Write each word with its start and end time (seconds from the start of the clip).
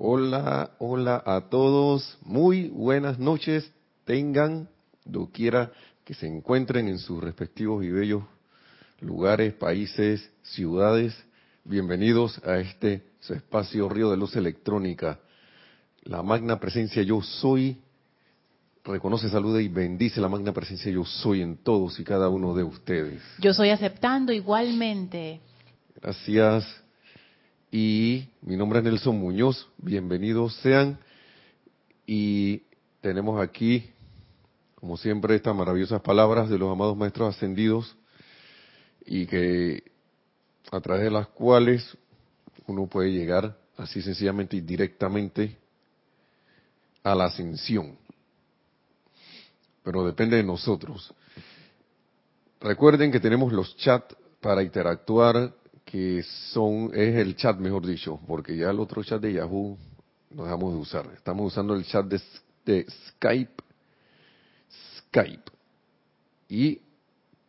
Hola, 0.00 0.70
hola 0.78 1.20
a 1.26 1.40
todos. 1.50 2.18
Muy 2.22 2.68
buenas 2.68 3.18
noches. 3.18 3.68
Tengan, 4.04 4.68
doquiera 5.04 5.72
que 6.04 6.14
se 6.14 6.28
encuentren 6.28 6.86
en 6.86 7.00
sus 7.00 7.20
respectivos 7.20 7.84
y 7.84 7.90
bellos 7.90 8.22
lugares, 9.00 9.54
países, 9.54 10.30
ciudades. 10.42 11.20
Bienvenidos 11.64 12.40
a 12.44 12.58
este 12.58 13.08
su 13.18 13.34
espacio 13.34 13.88
Río 13.88 14.08
de 14.12 14.16
Luz 14.16 14.36
Electrónica. 14.36 15.18
La 16.04 16.22
magna 16.22 16.60
presencia 16.60 17.02
yo 17.02 17.20
soy. 17.20 17.78
Reconoce, 18.84 19.28
saluda 19.28 19.60
y 19.60 19.66
bendice 19.66 20.20
la 20.20 20.28
magna 20.28 20.52
presencia 20.52 20.92
yo 20.92 21.04
soy 21.04 21.42
en 21.42 21.56
todos 21.56 21.98
y 21.98 22.04
cada 22.04 22.28
uno 22.28 22.54
de 22.54 22.62
ustedes. 22.62 23.20
Yo 23.40 23.52
soy 23.52 23.70
aceptando 23.70 24.32
igualmente. 24.32 25.40
Gracias. 26.00 26.84
Y 27.70 28.30
mi 28.40 28.56
nombre 28.56 28.78
es 28.78 28.84
Nelson 28.86 29.18
Muñoz. 29.18 29.68
Bienvenidos 29.76 30.54
sean. 30.56 30.98
Y 32.06 32.62
tenemos 33.02 33.42
aquí, 33.42 33.90
como 34.74 34.96
siempre, 34.96 35.34
estas 35.34 35.54
maravillosas 35.54 36.00
palabras 36.00 36.48
de 36.48 36.58
los 36.58 36.72
amados 36.72 36.96
maestros 36.96 37.36
ascendidos 37.36 37.94
y 39.04 39.26
que 39.26 39.82
a 40.72 40.80
través 40.80 41.04
de 41.04 41.10
las 41.10 41.26
cuales 41.28 41.94
uno 42.66 42.86
puede 42.86 43.12
llegar 43.12 43.58
así 43.76 44.00
sencillamente 44.00 44.56
y 44.56 44.62
directamente 44.62 45.54
a 47.02 47.14
la 47.14 47.26
ascensión. 47.26 47.98
Pero 49.82 50.06
depende 50.06 50.38
de 50.38 50.42
nosotros. 50.42 51.12
Recuerden 52.60 53.12
que 53.12 53.20
tenemos 53.20 53.52
los 53.52 53.76
chats 53.76 54.16
para 54.40 54.62
interactuar, 54.62 55.52
que 55.90 56.22
son, 56.52 56.90
es 56.92 57.14
el 57.16 57.34
chat 57.34 57.58
mejor 57.58 57.86
dicho, 57.86 58.20
porque 58.26 58.54
ya 58.54 58.68
el 58.68 58.78
otro 58.78 59.02
chat 59.02 59.22
de 59.22 59.32
Yahoo 59.32 59.78
no 60.30 60.44
dejamos 60.44 60.74
de 60.74 60.80
usar. 60.80 61.10
Estamos 61.14 61.46
usando 61.46 61.74
el 61.74 61.84
chat 61.86 62.04
de, 62.04 62.86
Skype, 63.08 63.62
Skype. 64.98 65.50
Y 66.50 66.82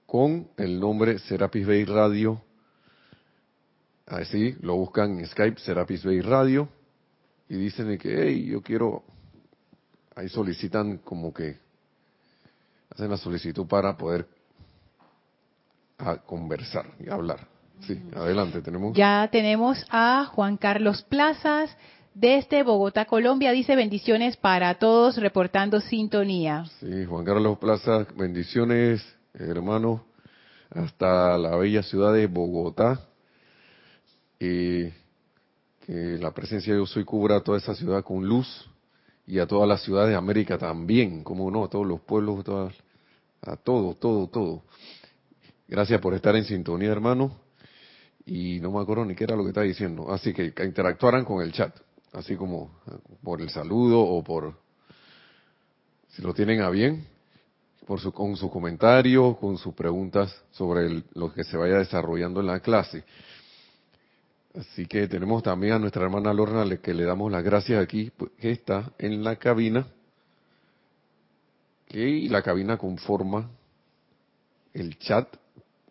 con 0.05 0.47
el 0.55 0.80
nombre 0.80 1.19
Serapis 1.19 1.67
Bay 1.67 1.83
Radio. 1.83 2.41
Así 4.05 4.55
lo 4.61 4.77
buscan 4.77 5.19
en 5.19 5.27
Skype, 5.27 5.59
Serapis 5.59 6.05
Bay 6.05 6.21
Radio. 6.21 6.69
Y 7.49 7.55
dicen 7.55 7.97
que, 7.97 8.23
hey, 8.23 8.45
yo 8.45 8.61
quiero. 8.61 9.03
Ahí 10.16 10.30
solicitan 10.30 10.99
como 10.99 11.33
que. 11.33 11.58
Hacen 12.89 13.09
la 13.09 13.17
solicitud 13.17 13.67
para 13.67 13.97
poder 13.97 14.25
a 15.97 16.16
conversar 16.17 16.86
y 16.99 17.09
hablar. 17.09 17.58
Sí, 17.81 18.02
adelante, 18.16 18.61
tenemos. 18.61 18.95
Ya 18.95 19.27
tenemos 19.31 19.85
a 19.89 20.25
Juan 20.25 20.58
Carlos 20.58 21.03
Plazas 21.03 21.75
desde 22.13 22.63
Bogotá, 22.63 23.05
Colombia. 23.05 23.52
Dice 23.52 23.75
bendiciones 23.75 24.38
para 24.38 24.75
todos, 24.75 25.17
reportando 25.17 25.81
sintonía. 25.81 26.66
Sí, 26.80 27.05
Juan 27.05 27.25
Carlos 27.25 27.58
Plazas, 27.58 28.08
bendiciones 28.16 29.03
hermano, 29.33 30.03
hasta 30.69 31.38
la 31.38 31.55
bella 31.55 31.83
ciudad 31.83 32.13
de 32.13 32.27
Bogotá. 32.27 32.99
Y 34.39 34.86
que 35.86 36.17
la 36.19 36.31
presencia 36.31 36.73
de 36.73 36.80
Yo 36.80 36.86
Soy 36.86 37.03
cubra 37.03 37.38
a 37.38 37.41
toda 37.41 37.58
esa 37.58 37.75
ciudad 37.75 38.03
con 38.03 38.25
luz 38.25 38.69
y 39.27 39.39
a 39.39 39.47
todas 39.47 39.67
las 39.67 39.83
ciudades 39.83 40.09
de 40.09 40.16
América 40.16 40.58
también, 40.58 41.23
como 41.23 41.52
no, 41.52 41.66
a 41.66 41.69
todos 41.69 41.86
los 41.86 41.99
pueblos, 42.02 42.45
a 43.41 43.55
todo, 43.58 43.95
todo, 43.95 44.27
todo. 44.27 44.64
Gracias 45.67 45.99
por 46.02 46.14
estar 46.14 46.36
en 46.36 46.45
sintonía, 46.45 46.89
hermano. 46.89 47.31
Y 48.30 48.59
no 48.59 48.72
me 48.72 48.80
acuerdo 48.80 49.05
ni 49.05 49.16
qué 49.16 49.23
era 49.23 49.35
lo 49.35 49.41
que 49.41 49.49
estaba 49.49 49.66
diciendo. 49.66 50.13
Así 50.13 50.33
que, 50.33 50.53
interactuaran 50.63 51.25
con 51.25 51.41
el 51.41 51.52
chat, 51.52 51.75
así 52.13 52.36
como 52.36 52.80
por 53.23 53.41
el 53.41 53.49
saludo 53.49 53.99
o 54.02 54.23
por, 54.23 54.55
si 56.09 56.21
lo 56.21 56.31
tienen 56.31 56.61
a 56.61 56.69
bien, 56.69 57.08
por 57.88 57.99
su, 57.99 58.11
con 58.11 58.38
sus 58.38 58.52
comentarios, 58.52 59.36
con 59.39 59.58
sus 59.58 59.73
preguntas 59.73 60.43
sobre 60.52 61.04
lo 61.15 61.33
que 61.33 61.43
se 61.43 61.58
vaya 61.58 61.77
desarrollando 61.80 62.39
en 62.42 62.45
la 62.45 62.59
clase. 62.59 63.04
Así 64.54 64.86
que 64.86 65.08
tenemos 65.08 65.42
también 65.42 65.73
a 65.73 65.80
nuestra 65.80 66.04
hermana 66.04 66.31
Lorna, 66.31 66.77
que 66.77 66.93
le 66.93 67.05
damos 67.05 67.31
las 67.31 67.43
gracias 67.43 67.81
aquí, 67.81 68.11
pues, 68.15 68.31
que 68.39 68.52
está 68.52 68.92
en 68.99 69.23
la 69.23 69.37
cabina, 69.37 69.87
que 71.87 72.27
la 72.30 72.43
cabina 72.43 72.77
conforma 72.77 73.49
el 74.71 74.99
chat 74.99 75.36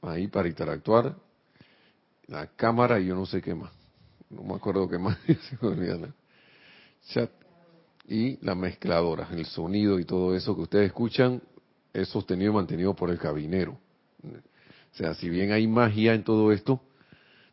ahí 0.02 0.28
para 0.28 0.48
interactuar, 0.48 1.16
la 2.28 2.46
cámara 2.46 3.00
y 3.00 3.06
yo 3.06 3.14
no 3.14 3.26
sé 3.26 3.42
qué 3.42 3.54
más, 3.54 3.72
no 4.30 4.42
me 4.42 4.54
acuerdo 4.54 4.88
qué 4.88 4.98
más, 4.98 5.18
chat 7.08 7.30
y 8.06 8.38
la 8.44 8.54
mezcladora, 8.54 9.28
el 9.32 9.44
sonido 9.46 9.98
y 9.98 10.04
todo 10.04 10.34
eso 10.34 10.54
que 10.54 10.62
ustedes 10.62 10.86
escuchan 10.86 11.42
es 11.92 12.08
sostenido 12.08 12.52
y 12.52 12.54
mantenido 12.54 12.94
por 12.94 13.10
el 13.10 13.18
cabinero. 13.18 13.78
O 14.22 14.96
sea, 14.96 15.14
si 15.14 15.28
bien 15.28 15.52
hay 15.52 15.66
magia 15.66 16.14
en 16.14 16.24
todo 16.24 16.52
esto, 16.52 16.80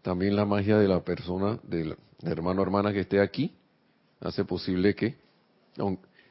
también 0.02 0.36
la 0.36 0.46
magia 0.46 0.78
de 0.78 0.88
la 0.88 1.04
persona, 1.04 1.60
del 1.64 1.98
hermano 2.24 2.62
o 2.62 2.64
hermana 2.64 2.94
que 2.94 3.02
esté 3.02 3.20
aquí, 3.20 3.54
hace 4.22 4.46
posible 4.46 4.96
que, 4.96 5.16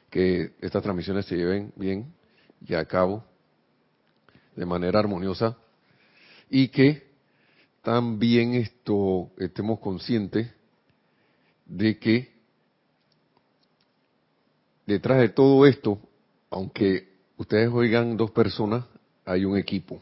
que 0.09 0.53
estas 0.59 0.81
transmisiones 0.81 1.25
se 1.25 1.35
lleven 1.35 1.71
bien 1.75 2.13
y 2.67 2.73
a 2.73 2.85
cabo 2.85 3.23
de 4.55 4.65
manera 4.65 4.99
armoniosa 4.99 5.57
y 6.49 6.69
que 6.69 7.04
también 7.85 8.55
esto 8.55 9.29
estemos 9.37 9.79
conscientes 9.79 10.51
de 11.67 11.99
que 11.99 12.33
detrás 14.87 15.19
de 15.19 15.29
todo 15.29 15.67
esto, 15.67 15.99
aunque 16.49 17.07
ustedes 17.37 17.69
oigan 17.71 18.17
dos 18.17 18.31
personas, 18.31 18.85
hay 19.23 19.45
un 19.45 19.55
equipo. 19.55 20.01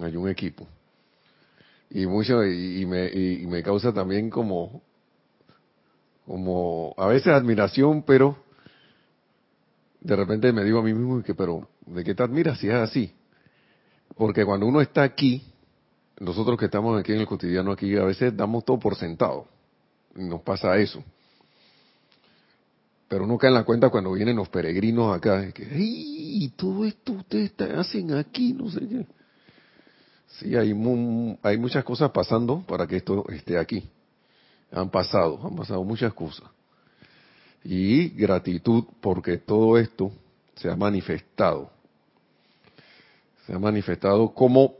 Hay 0.00 0.14
un 0.14 0.28
equipo. 0.28 0.68
Y 1.90 2.06
mucho, 2.06 2.44
y, 2.44 2.86
me, 2.86 3.08
y, 3.08 3.44
me 3.48 3.64
causa 3.64 3.92
también 3.92 4.30
como, 4.30 4.82
como, 6.26 6.94
a 6.96 7.08
veces 7.08 7.26
admiración, 7.32 8.04
pero 8.04 8.36
de 10.00 10.14
repente 10.14 10.52
me 10.52 10.62
digo 10.62 10.78
a 10.78 10.82
mí 10.84 10.94
mismo 10.94 11.20
que, 11.24 11.34
pero, 11.34 11.68
¿de 11.86 12.04
qué 12.04 12.14
te 12.14 12.22
admiras 12.22 12.60
si 12.60 12.68
es 12.68 12.74
así? 12.74 13.12
Porque 14.16 14.44
cuando 14.44 14.66
uno 14.66 14.80
está 14.80 15.02
aquí, 15.02 15.42
nosotros 16.18 16.58
que 16.58 16.66
estamos 16.66 16.98
aquí 16.98 17.12
en 17.12 17.20
el 17.20 17.26
cotidiano 17.26 17.72
aquí, 17.72 17.96
a 17.96 18.04
veces 18.04 18.36
damos 18.36 18.64
todo 18.64 18.78
por 18.78 18.96
sentado. 18.96 19.46
Y 20.16 20.24
nos 20.24 20.40
pasa 20.42 20.76
eso. 20.78 21.02
Pero 23.08 23.24
uno 23.24 23.38
cae 23.38 23.48
en 23.48 23.54
la 23.54 23.64
cuenta 23.64 23.90
cuando 23.90 24.12
vienen 24.12 24.36
los 24.36 24.48
peregrinos 24.48 25.14
acá, 25.14 25.52
que, 25.52 25.64
¡ay! 25.64 26.52
Todo 26.56 26.84
esto 26.84 27.12
ustedes 27.12 27.52
hacen 27.60 28.14
aquí, 28.14 28.52
no 28.52 28.70
sé 28.70 28.80
qué. 28.80 29.06
Sí, 30.38 30.56
hay, 30.56 30.74
hay 31.42 31.58
muchas 31.58 31.84
cosas 31.84 32.10
pasando 32.10 32.62
para 32.66 32.86
que 32.86 32.96
esto 32.96 33.24
esté 33.28 33.58
aquí. 33.58 33.88
Han 34.72 34.90
pasado, 34.90 35.40
han 35.44 35.54
pasado 35.54 35.84
muchas 35.84 36.12
cosas. 36.12 36.48
Y 37.62 38.08
gratitud 38.08 38.84
porque 39.00 39.38
todo 39.38 39.78
esto 39.78 40.10
se 40.56 40.68
ha 40.68 40.76
manifestado. 40.76 41.70
Se 43.46 43.52
ha 43.52 43.58
manifestado 43.58 44.32
como 44.34 44.74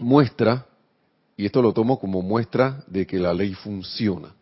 muestra, 0.00 0.66
y 1.36 1.46
esto 1.46 1.62
lo 1.62 1.72
tomo 1.72 1.98
como 1.98 2.22
muestra 2.22 2.82
de 2.86 3.06
que 3.06 3.18
la 3.18 3.32
ley 3.32 3.54
funciona 3.54 4.34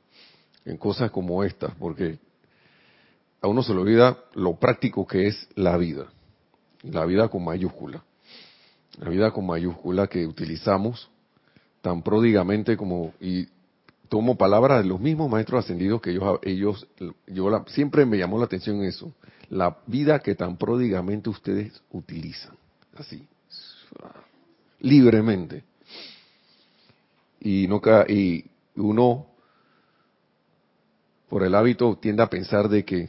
en 0.65 0.77
cosas 0.77 1.11
como 1.11 1.45
estas, 1.45 1.75
porque 1.77 2.19
a 3.41 3.49
uno 3.49 3.63
se 3.63 3.73
le 3.73 3.81
olvida 3.81 4.19
lo 4.35 4.57
práctico 4.57 5.07
que 5.07 5.29
es 5.29 5.49
la 5.55 5.77
vida, 5.77 6.07
la 6.83 7.05
vida 7.05 7.29
con 7.29 7.45
mayúscula, 7.45 8.03
la 8.99 9.09
vida 9.11 9.31
con 9.31 9.47
mayúscula 9.47 10.07
que 10.09 10.27
utilizamos 10.27 11.09
tan 11.81 12.03
pródigamente 12.03 12.77
como, 12.77 13.13
y 13.21 13.47
tomo 14.09 14.37
palabras 14.37 14.83
de 14.83 14.89
los 14.89 15.01
mismos 15.01 15.31
maestros 15.31 15.65
ascendidos 15.65 16.01
que 16.01 16.11
ellos, 16.11 16.41
ellos 16.43 16.87
yo 17.27 17.65
siempre 17.69 18.05
me 18.05 18.19
llamó 18.19 18.39
la 18.39 18.47
atención 18.47 18.83
eso, 18.83 19.13
la 19.51 19.79
vida 19.87 20.19
que 20.19 20.35
tan 20.35 20.57
pródigamente 20.57 21.31
ustedes 21.31 21.81
utilizan, 21.91 22.57
así, 22.97 23.27
libremente. 24.81 25.65
Y, 27.41 27.67
no, 27.69 27.81
y 28.09 28.45
uno 28.77 29.27
por 31.29 31.45
el 31.45 31.55
hábito 31.55 31.97
tiende 32.01 32.23
a 32.23 32.31
pensar 32.31 32.69
de 32.69 32.85
que 32.85 33.09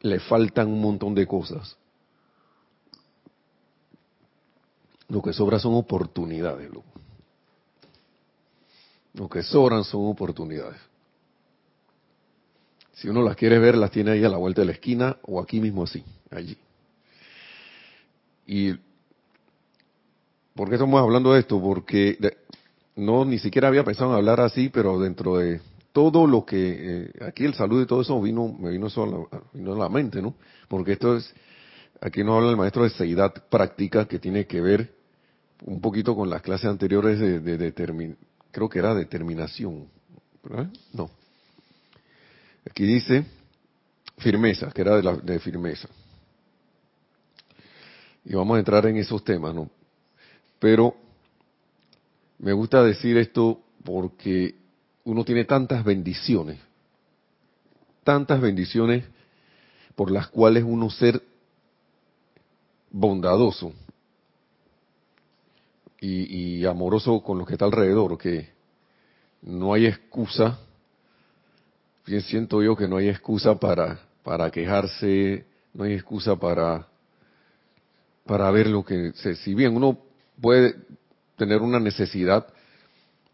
le 0.00 0.20
faltan 0.20 0.68
un 0.68 0.80
montón 0.80 1.14
de 1.14 1.26
cosas. 1.26 1.76
Lo 5.08 5.20
que 5.20 5.32
sobra 5.32 5.58
son 5.58 5.74
oportunidades. 5.74 6.70
Lo 9.14 9.28
que 9.28 9.42
sobran 9.42 9.84
son 9.84 10.06
oportunidades. 10.06 10.80
Si 12.94 13.08
uno 13.08 13.22
las 13.22 13.36
quiere 13.36 13.58
ver, 13.58 13.76
las 13.76 13.90
tiene 13.90 14.12
ahí 14.12 14.24
a 14.24 14.28
la 14.28 14.36
vuelta 14.38 14.62
de 14.62 14.66
la 14.66 14.72
esquina 14.72 15.16
o 15.22 15.40
aquí 15.40 15.60
mismo 15.60 15.82
así, 15.82 16.04
allí. 16.30 16.56
Y 18.46 18.74
¿por 20.54 20.68
qué 20.68 20.74
estamos 20.74 21.00
hablando 21.00 21.32
de 21.32 21.40
esto? 21.40 21.60
Porque 21.60 22.18
no 22.96 23.24
ni 23.24 23.38
siquiera 23.38 23.68
había 23.68 23.84
pensado 23.84 24.10
en 24.10 24.16
hablar 24.16 24.40
así, 24.40 24.68
pero 24.68 24.98
dentro 24.98 25.38
de 25.38 25.60
todo 25.92 26.26
lo 26.26 26.44
que 26.44 27.04
eh, 27.04 27.12
aquí 27.26 27.44
el 27.44 27.54
saludo 27.54 27.82
y 27.82 27.86
todo 27.86 28.00
eso 28.00 28.20
vino 28.20 28.48
me 28.58 28.70
vino 28.70 28.86
eso 28.86 29.02
a 29.02 29.06
la, 29.06 29.42
vino 29.52 29.74
a 29.74 29.78
la 29.78 29.88
mente, 29.88 30.22
¿no? 30.22 30.34
Porque 30.68 30.92
esto 30.92 31.16
es 31.16 31.34
aquí 32.00 32.24
nos 32.24 32.36
habla 32.36 32.50
el 32.50 32.56
maestro 32.56 32.82
de 32.84 32.90
seidad 32.90 33.32
práctica 33.48 34.06
que 34.06 34.18
tiene 34.18 34.46
que 34.46 34.60
ver 34.60 34.94
un 35.64 35.80
poquito 35.80 36.16
con 36.16 36.28
las 36.28 36.42
clases 36.42 36.66
anteriores 36.66 37.18
de, 37.20 37.40
de, 37.40 38.16
creo 38.50 38.68
que 38.68 38.78
era 38.78 38.94
determinación, 38.94 39.88
¿verdad? 40.42 40.68
No. 40.92 41.08
Aquí 42.68 42.84
dice 42.84 43.24
firmeza, 44.18 44.70
que 44.72 44.80
era 44.80 44.96
de, 44.96 45.02
la, 45.02 45.16
de 45.16 45.38
firmeza. 45.38 45.88
Y 48.24 48.34
vamos 48.34 48.56
a 48.56 48.58
entrar 48.58 48.86
en 48.86 48.96
esos 48.96 49.22
temas, 49.24 49.54
¿no? 49.54 49.70
Pero 50.62 50.94
me 52.38 52.52
gusta 52.52 52.84
decir 52.84 53.16
esto 53.16 53.58
porque 53.82 54.54
uno 55.02 55.24
tiene 55.24 55.44
tantas 55.44 55.82
bendiciones, 55.82 56.60
tantas 58.04 58.40
bendiciones 58.40 59.04
por 59.96 60.12
las 60.12 60.28
cuales 60.28 60.62
uno 60.62 60.88
ser 60.88 61.20
bondadoso 62.92 63.72
y, 66.00 66.64
amoroso 66.64 67.20
con 67.24 67.38
lo 67.38 67.44
que 67.44 67.54
está 67.54 67.64
alrededor, 67.64 68.16
que 68.16 68.50
no 69.42 69.74
hay 69.74 69.86
excusa, 69.86 70.60
bien 72.06 72.20
siento 72.20 72.62
yo 72.62 72.76
que 72.76 72.86
no 72.86 72.98
hay 72.98 73.08
excusa 73.08 73.58
para, 73.58 73.98
para 74.22 74.48
quejarse, 74.52 75.44
no 75.74 75.82
hay 75.82 75.94
excusa 75.94 76.36
para, 76.36 76.86
para 78.24 78.48
ver 78.52 78.68
lo 78.68 78.84
que, 78.84 79.12
si 79.12 79.54
bien 79.56 79.74
uno 79.74 80.11
puede 80.40 80.76
tener 81.36 81.60
una 81.60 81.80
necesidad, 81.80 82.46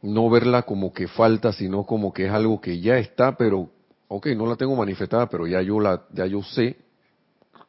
no 0.03 0.31
verla 0.31 0.63
como 0.63 0.93
que 0.93 1.09
falta, 1.09 1.53
sino 1.53 1.85
como 1.85 2.13
que 2.13 2.27
es 2.27 2.33
algo 2.33 2.61
que 2.61 2.81
ya 2.81 2.99
está, 2.99 3.37
pero, 3.37 3.71
ok, 4.09 4.27
no 4.29 4.47
la 4.47 4.57
tengo 4.57 4.77
manifestada, 4.77 5.29
pero 5.29 5.47
ya 5.47 5.61
yo 5.63 5.81
la, 5.81 6.05
ya 6.13 6.27
yo 6.27 6.43
sé, 6.43 6.77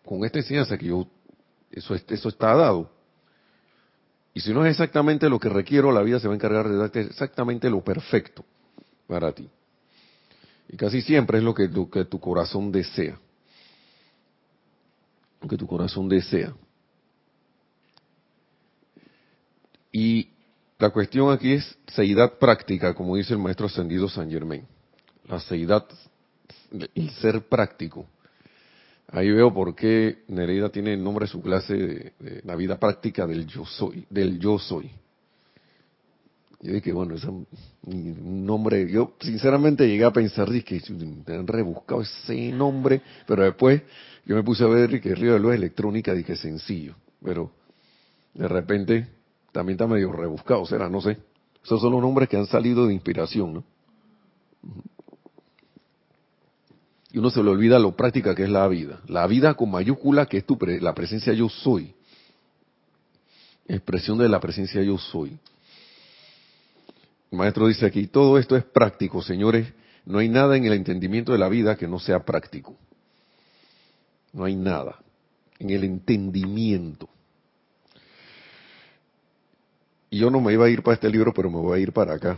con 0.06 0.24
esta 0.24 0.40
enseñanza 0.40 0.78
que 0.78 0.88
yo, 0.88 1.08
eso, 1.72 1.96
eso 1.96 2.30
está 2.30 2.56
dado. 2.56 2.90
Y 4.34 4.42
si 4.42 4.54
no 4.54 4.66
es 4.66 4.72
exactamente 4.72 5.30
lo 5.30 5.40
que 5.40 5.50
requiero, 5.50 5.92
la 5.92 6.02
vida 6.02 6.20
se 6.20 6.28
va 6.28 6.34
a 6.34 6.36
encargar 6.36 6.70
de 6.70 6.78
darte 6.78 7.02
exactamente 7.02 7.70
lo 7.70 7.84
perfecto 7.84 8.46
para 9.08 9.32
ti. 9.32 9.50
Y 10.70 10.78
casi 10.78 11.02
siempre 11.02 11.40
es 11.40 11.44
lo 11.44 11.54
que, 11.54 11.68
lo 11.68 11.90
que 11.90 12.06
tu 12.06 12.20
corazón 12.20 12.72
desea. 12.72 13.20
Lo 15.42 15.48
que 15.48 15.58
tu 15.58 15.66
corazón 15.66 16.08
desea. 16.08 16.54
Y 19.92 20.30
la 20.78 20.92
cuestión 20.92 21.32
aquí 21.32 21.54
es 21.54 21.78
seidad 21.88 22.38
práctica, 22.40 22.94
como 22.94 23.16
dice 23.16 23.34
el 23.34 23.40
maestro 23.40 23.66
ascendido 23.66 24.08
San 24.08 24.30
Germain. 24.30 24.66
La 25.28 25.40
seidad, 25.40 25.86
el 26.96 27.10
ser 27.12 27.42
práctico. 27.42 28.06
Ahí 29.12 29.32
veo 29.32 29.54
por 29.54 29.76
qué 29.76 30.20
Nereida 30.28 30.70
tiene 30.70 30.94
el 30.94 31.04
nombre 31.04 31.26
de 31.26 31.32
su 31.32 31.42
clase 31.42 31.74
de, 31.74 32.42
la 32.44 32.56
vida 32.56 32.80
práctica 32.80 33.26
del 33.26 33.48
yo 33.48 33.66
soy, 33.66 34.06
del 34.10 34.40
yo 34.40 34.60
soy. 34.60 34.92
Yo 36.62 36.74
dije, 36.74 36.92
bueno, 36.92 37.16
es 37.16 37.24
un, 37.24 37.48
nombre, 38.46 38.90
yo 38.92 39.16
sinceramente 39.20 39.88
llegué 39.88 40.04
a 40.04 40.12
pensar, 40.12 40.50
dije, 40.50 40.82
han 41.28 41.48
rebuscado 41.48 42.02
ese 42.02 42.52
nombre, 42.52 43.02
pero 43.26 43.44
después 43.44 43.82
yo 44.26 44.36
me 44.36 44.44
puse 44.44 44.64
a 44.64 44.68
ver 44.68 45.02
que 45.02 45.16
Río 45.16 45.34
de 45.34 45.40
Luz 45.40 45.56
Electrónica, 45.56 46.14
dije, 46.14 46.36
sencillo, 46.36 46.96
pero 47.24 47.52
de 48.34 48.48
repente 48.48 49.08
también 49.52 49.76
está 49.76 49.88
medio 49.88 50.12
rebuscado, 50.12 50.66
será, 50.66 50.90
no 50.90 51.02
sé. 51.02 51.18
Esos 51.64 51.82
son 51.82 51.92
los 51.92 52.02
nombres 52.02 52.30
que 52.30 52.38
han 52.38 52.48
salido 52.48 52.88
de 52.88 52.94
inspiración, 52.94 53.54
¿no? 53.54 53.64
Y 57.12 57.18
uno 57.18 57.30
se 57.32 57.44
le 57.44 57.50
olvida 57.50 57.80
lo 57.80 57.96
práctica 57.96 58.36
que 58.36 58.44
es 58.44 58.50
la 58.50 58.68
vida. 58.68 59.02
La 59.08 59.26
vida 59.26 59.56
con 59.56 59.72
mayúscula, 59.72 60.28
que 60.28 60.38
es 60.38 60.46
tu 60.46 60.58
la 60.60 60.94
presencia 60.94 61.34
yo 61.34 61.50
soy. 61.50 61.94
Expresión 63.68 64.18
de 64.18 64.30
la 64.30 64.40
presencia 64.40 64.82
yo 64.84 64.98
soy. 64.98 65.38
El 67.32 67.38
maestro 67.38 67.68
dice 67.68 67.86
aquí, 67.86 68.08
todo 68.08 68.38
esto 68.38 68.56
es 68.56 68.64
práctico, 68.64 69.22
señores. 69.22 69.74
No 70.06 70.20
hay 70.20 70.30
nada 70.30 70.56
en 70.58 70.66
el 70.66 70.74
entendimiento 70.74 71.32
de 71.32 71.40
la 71.40 71.50
vida 71.50 71.76
que 71.76 71.88
no 71.88 72.00
sea 72.00 72.24
práctico. 72.24 72.76
No 74.34 74.44
hay 74.46 74.56
nada. 74.56 75.00
En 75.58 75.70
el 75.72 75.84
entendimiento. 75.84 77.10
Y 80.10 80.20
yo 80.20 80.30
no 80.30 80.42
me 80.42 80.54
iba 80.54 80.66
a 80.66 80.70
ir 80.70 80.82
para 80.82 80.96
este 80.96 81.10
libro, 81.10 81.34
pero 81.34 81.50
me 81.50 81.58
voy 81.58 81.80
a 81.80 81.82
ir 81.82 81.94
para 81.94 82.14
acá. 82.14 82.38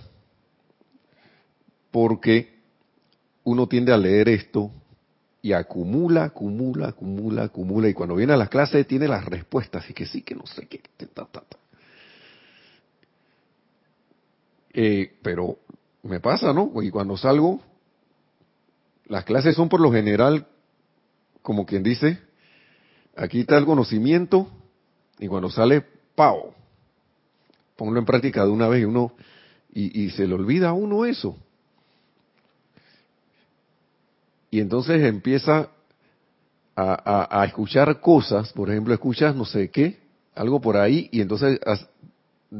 Porque 1.91 2.59
uno 3.43 3.67
tiende 3.67 3.93
a 3.93 3.97
leer 3.97 4.29
esto 4.29 4.71
y 5.41 5.53
acumula, 5.53 6.25
acumula, 6.25 6.89
acumula, 6.89 7.43
acumula. 7.43 7.89
Y 7.89 7.93
cuando 7.93 8.15
viene 8.15 8.33
a 8.33 8.37
las 8.37 8.49
clases 8.49 8.87
tiene 8.87 9.07
las 9.07 9.25
respuestas. 9.25 9.89
Y 9.89 9.93
que 9.93 10.05
sí, 10.05 10.21
que 10.21 10.35
no 10.35 10.45
sé 10.45 10.67
qué. 10.67 10.81
Eh, 14.73 15.17
pero 15.21 15.57
me 16.03 16.19
pasa, 16.19 16.53
¿no? 16.53 16.71
Y 16.81 16.89
cuando 16.89 17.17
salgo, 17.17 17.61
las 19.05 19.25
clases 19.25 19.55
son 19.55 19.69
por 19.69 19.81
lo 19.81 19.91
general, 19.91 20.47
como 21.41 21.65
quien 21.65 21.83
dice, 21.83 22.19
aquí 23.15 23.41
está 23.41 23.57
el 23.57 23.65
conocimiento 23.65 24.47
y 25.19 25.27
cuando 25.27 25.49
sale, 25.49 25.85
¡pau! 26.15 26.53
Ponlo 27.75 27.99
en 27.99 28.05
práctica 28.05 28.43
de 28.43 28.51
una 28.51 28.67
vez 28.67 28.81
y 28.81 28.85
uno, 28.85 29.13
y, 29.73 30.09
se 30.11 30.27
le 30.27 30.33
olvida 30.33 30.69
a 30.69 30.73
uno 30.73 31.05
eso. 31.05 31.37
Y 34.49 34.59
entonces 34.59 35.01
empieza 35.03 35.69
a, 36.75 37.43
escuchar 37.45 38.01
cosas, 38.01 38.51
por 38.53 38.69
ejemplo, 38.69 38.93
escuchas 38.93 39.35
no 39.35 39.45
sé 39.45 39.69
qué, 39.69 39.99
algo 40.35 40.59
por 40.59 40.77
ahí, 40.77 41.09
y 41.11 41.21
entonces 41.21 41.59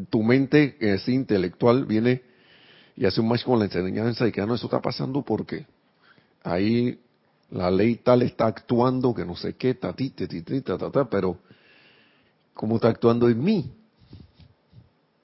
tu 0.09 0.23
mente 0.23 0.77
es 0.79 1.07
intelectual 1.09 1.85
viene 1.85 2.21
y 2.95 3.05
hace 3.05 3.19
un 3.19 3.27
match 3.27 3.43
con 3.43 3.59
la 3.59 3.65
enseñanza 3.65 4.25
de 4.25 4.31
que 4.31 4.41
ah, 4.41 4.45
no, 4.45 4.55
eso 4.55 4.67
está 4.67 4.81
pasando 4.81 5.21
porque 5.21 5.65
ahí 6.43 6.99
la 7.49 7.69
ley 7.69 7.95
tal 7.97 8.21
está 8.21 8.47
actuando 8.47 9.13
que 9.13 9.25
no 9.25 9.35
sé 9.35 9.55
qué, 9.55 9.73
ta, 9.73 9.93
ti, 9.93 10.11
ta, 10.11 10.77
ta, 10.77 10.89
ta, 10.91 11.09
pero 11.09 11.37
¿cómo 12.53 12.75
está 12.75 12.89
actuando 12.89 13.27
en 13.27 13.43
mí? 13.43 13.71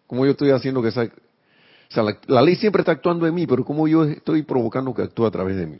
¿Cómo 0.08 0.26
yo 0.26 0.32
estoy 0.32 0.52
haciendo 0.52 0.82
que 0.82 0.90
esa... 0.90 1.04
O 1.04 1.94
sea, 1.94 2.04
la, 2.28 2.42
ley 2.42 2.56
siempre 2.56 2.82
está 2.82 2.94
actuando 2.94 3.28
en 3.28 3.36
mí, 3.36 3.46
pero 3.46 3.64
¿cómo 3.64 3.88
yo 3.88 4.04
estoy 4.04 4.42
provocando 4.44 4.94
que 4.94 5.04
actúe 5.04 5.26
a 5.26 5.32
través 5.32 5.56
de 5.58 5.68
mí? 5.68 5.80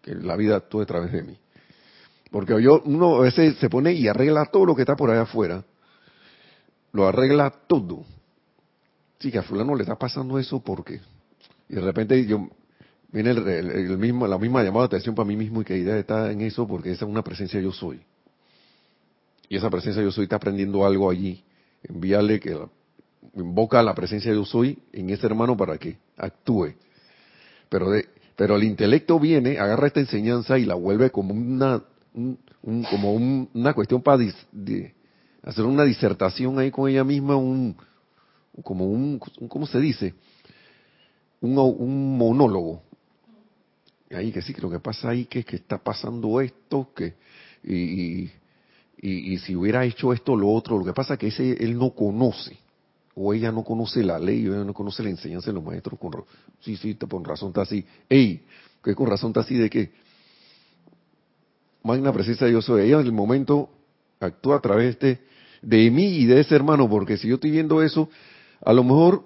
Que 0.00 0.14
la 0.14 0.36
vida 0.36 0.56
actúe 0.56 0.82
a 0.82 0.86
través 0.86 1.12
de 1.12 1.22
mí. 1.22 1.38
Porque 2.30 2.60
yo, 2.60 2.82
uno 2.84 3.16
a 3.16 3.20
veces 3.20 3.56
se 3.58 3.70
pone 3.70 3.92
y 3.92 4.08
arregla 4.08 4.46
todo 4.46 4.66
lo 4.66 4.74
que 4.74 4.82
está 4.82 4.96
por 4.96 5.10
allá 5.10 5.22
afuera. 5.22 5.64
Lo 6.92 7.06
arregla 7.06 7.52
todo. 7.68 8.04
Sí, 9.18 9.30
que 9.30 9.38
a 9.38 9.42
fulano 9.42 9.74
le 9.74 9.82
está 9.82 9.96
pasando 9.96 10.38
eso 10.38 10.60
porque... 10.60 11.00
Y 11.68 11.74
de 11.74 11.80
repente 11.80 12.26
yo 12.26 12.48
viene 13.12 13.30
el, 13.30 13.96
mismo, 13.96 14.26
la 14.26 14.38
misma 14.38 14.62
llamada 14.64 14.82
de 14.82 14.96
atención 14.96 15.14
para 15.14 15.26
mí 15.26 15.36
mismo 15.36 15.62
y 15.62 15.64
que 15.64 15.78
idea 15.78 15.96
está 15.96 16.32
en 16.32 16.40
eso 16.40 16.66
porque 16.66 16.90
esa 16.90 17.04
es 17.04 17.10
una 17.10 17.22
presencia 17.22 17.60
yo 17.60 17.70
soy. 17.70 18.02
Y 19.48 19.56
esa 19.56 19.70
presencia 19.70 20.02
yo 20.02 20.10
soy 20.10 20.24
está 20.24 20.36
aprendiendo 20.36 20.84
algo 20.84 21.08
allí. 21.08 21.44
Envíale 21.84 22.40
que 22.40 22.58
invoca 23.36 23.82
la 23.82 23.94
presencia 23.94 24.30
de 24.30 24.38
yo 24.38 24.78
en 24.92 25.10
ese 25.10 25.26
hermano 25.26 25.56
para 25.56 25.78
que 25.78 25.98
actúe. 26.16 26.74
Pero, 27.68 27.90
de, 27.90 28.08
pero 28.36 28.56
el 28.56 28.64
intelecto 28.64 29.18
viene, 29.18 29.58
agarra 29.58 29.88
esta 29.88 30.00
enseñanza 30.00 30.58
y 30.58 30.64
la 30.64 30.74
vuelve 30.74 31.10
como 31.10 31.34
una, 31.34 31.82
como 32.90 33.14
una 33.14 33.72
cuestión 33.72 34.02
para 34.02 34.22
hacer 35.42 35.64
una 35.64 35.84
disertación 35.84 36.58
ahí 36.58 36.70
con 36.70 36.88
ella 36.88 37.04
misma, 37.04 37.36
un, 37.36 37.76
como 38.62 38.86
un, 38.86 39.18
¿cómo 39.48 39.66
se 39.66 39.80
dice? 39.80 40.14
Un, 41.40 41.58
un 41.58 42.18
monólogo. 42.18 42.82
Ahí 44.10 44.30
que 44.30 44.42
sí, 44.42 44.54
que 44.54 44.62
lo 44.62 44.70
que 44.70 44.80
pasa 44.80 45.10
ahí 45.10 45.24
que 45.24 45.40
es 45.40 45.46
que 45.46 45.56
está 45.56 45.78
pasando 45.78 46.40
esto, 46.40 46.90
que 46.94 47.14
y, 47.64 47.74
y, 47.74 48.32
y, 49.02 49.38
si 49.38 49.56
hubiera 49.56 49.84
hecho 49.84 50.12
esto 50.12 50.36
lo 50.36 50.50
otro, 50.50 50.78
lo 50.78 50.84
que 50.84 50.92
pasa 50.92 51.14
es 51.14 51.18
que 51.18 51.26
ese 51.28 51.52
él 51.64 51.76
no 51.76 51.90
conoce 51.90 52.58
o 53.14 53.32
ella 53.32 53.52
no 53.52 53.62
conoce 53.62 54.02
la 54.02 54.18
ley, 54.18 54.46
o 54.48 54.54
ella 54.54 54.64
no 54.64 54.74
conoce 54.74 55.02
la 55.02 55.10
enseñanza 55.10 55.46
de 55.46 55.54
los 55.54 55.64
maestros, 55.64 55.98
con, 55.98 56.24
sí, 56.60 56.76
sí, 56.76 56.94
con 56.94 57.24
razón 57.24 57.48
está 57.48 57.62
así. 57.62 57.84
Ey, 58.08 58.42
que 58.82 58.94
con 58.94 59.06
razón 59.06 59.30
está 59.30 59.40
así 59.40 59.54
de 59.56 59.70
que 59.70 59.92
magna 61.82 62.12
presencia 62.12 62.48
yo 62.48 62.60
soy. 62.60 62.82
Ella 62.82 63.00
en 63.00 63.06
el 63.06 63.12
momento 63.12 63.70
actúa 64.20 64.56
a 64.56 64.60
través 64.60 64.98
de, 64.98 65.20
de 65.62 65.90
mí 65.90 66.18
y 66.18 66.26
de 66.26 66.40
ese 66.40 66.54
hermano, 66.54 66.88
porque 66.88 67.16
si 67.16 67.28
yo 67.28 67.36
estoy 67.36 67.50
viendo 67.50 67.82
eso, 67.82 68.08
a 68.64 68.72
lo 68.72 68.82
mejor 68.82 69.24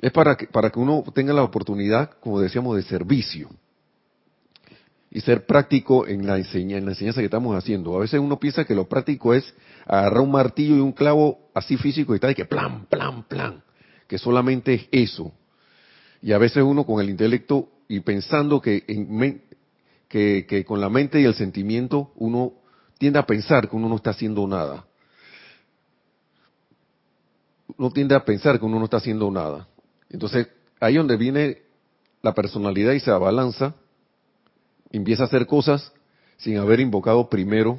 es 0.00 0.12
para 0.12 0.36
que, 0.36 0.46
para 0.46 0.70
que 0.70 0.78
uno 0.78 1.04
tenga 1.12 1.32
la 1.32 1.42
oportunidad, 1.42 2.10
como 2.20 2.40
decíamos, 2.40 2.76
de 2.76 2.82
servicio 2.82 3.48
y 5.10 5.20
ser 5.20 5.46
práctico 5.46 6.06
en 6.06 6.26
la, 6.26 6.36
enseñanza, 6.36 6.78
en 6.78 6.84
la 6.84 6.92
enseñanza 6.92 7.20
que 7.20 7.26
estamos 7.26 7.56
haciendo. 7.56 7.96
A 7.96 8.00
veces 8.00 8.20
uno 8.20 8.38
piensa 8.38 8.64
que 8.64 8.74
lo 8.74 8.88
práctico 8.88 9.32
es 9.32 9.54
agarrar 9.86 10.20
un 10.20 10.30
martillo 10.30 10.76
y 10.76 10.80
un 10.80 10.92
clavo 10.92 11.48
así 11.54 11.76
físico 11.76 12.14
y 12.14 12.18
tal, 12.18 12.32
y 12.32 12.34
que 12.34 12.44
plan, 12.44 12.86
plan, 12.86 13.24
plan, 13.24 13.62
que 14.06 14.18
solamente 14.18 14.74
es 14.74 14.88
eso. 14.92 15.32
Y 16.20 16.32
a 16.32 16.38
veces 16.38 16.62
uno 16.62 16.84
con 16.84 17.00
el 17.00 17.08
intelecto 17.08 17.70
y 17.88 18.00
pensando 18.00 18.60
que, 18.60 18.84
con 20.66 20.80
la 20.80 20.90
mente 20.90 21.20
y 21.20 21.24
el 21.24 21.34
sentimiento 21.34 22.12
uno 22.16 22.52
tiende 22.98 23.18
a 23.18 23.26
pensar 23.26 23.68
que 23.68 23.76
uno 23.76 23.88
no 23.88 23.96
está 23.96 24.10
haciendo 24.10 24.46
nada. 24.46 24.84
Uno 27.76 27.90
tiende 27.90 28.14
a 28.14 28.24
pensar 28.24 28.58
que 28.58 28.64
uno 28.66 28.78
no 28.78 28.84
está 28.84 28.96
haciendo 28.98 29.30
nada. 29.30 29.68
Entonces, 30.10 30.48
ahí 30.80 30.96
donde 30.96 31.16
viene 31.16 31.62
la 32.22 32.34
personalidad 32.34 32.92
y 32.92 33.00
se 33.00 33.10
abalanza, 33.10 33.74
empieza 34.90 35.24
a 35.24 35.26
hacer 35.26 35.46
cosas 35.46 35.92
sin 36.36 36.56
haber 36.58 36.80
invocado 36.80 37.28
primero 37.28 37.78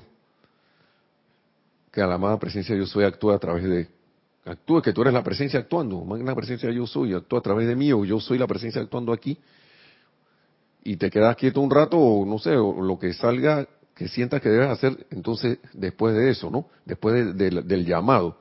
que 1.91 2.01
a 2.01 2.07
la 2.07 2.15
amada 2.15 2.37
presencia 2.37 2.75
yo 2.75 2.85
soy 2.85 3.03
actúa 3.03 3.35
a 3.35 3.39
través 3.39 3.63
de 3.63 3.87
actúe 4.45 4.81
que 4.81 4.93
tú 4.93 5.01
eres 5.01 5.13
la 5.13 5.23
presencia 5.23 5.59
actuando, 5.59 6.05
la 6.17 6.35
presencia 6.35 6.71
yo 6.71 6.87
soy, 6.87 7.13
actúa 7.13 7.39
a 7.39 7.43
través 7.43 7.67
de 7.67 7.75
mí 7.75 7.91
o 7.91 8.05
yo 8.05 8.19
soy 8.19 8.37
la 8.37 8.47
presencia 8.47 8.81
actuando 8.81 9.13
aquí 9.13 9.37
y 10.83 10.97
te 10.97 11.09
quedas 11.09 11.35
quieto 11.35 11.61
un 11.61 11.69
rato 11.69 11.97
o 11.97 12.25
no 12.25 12.39
sé, 12.39 12.55
o 12.55 12.81
lo 12.81 12.97
que 12.97 13.13
salga 13.13 13.67
que 13.95 14.07
sientas 14.07 14.41
que 14.41 14.49
debes 14.49 14.69
hacer 14.69 15.05
entonces 15.11 15.59
después 15.73 16.15
de 16.15 16.29
eso, 16.29 16.49
¿no? 16.49 16.67
Después 16.85 17.35
del 17.35 17.85
llamado. 17.85 18.37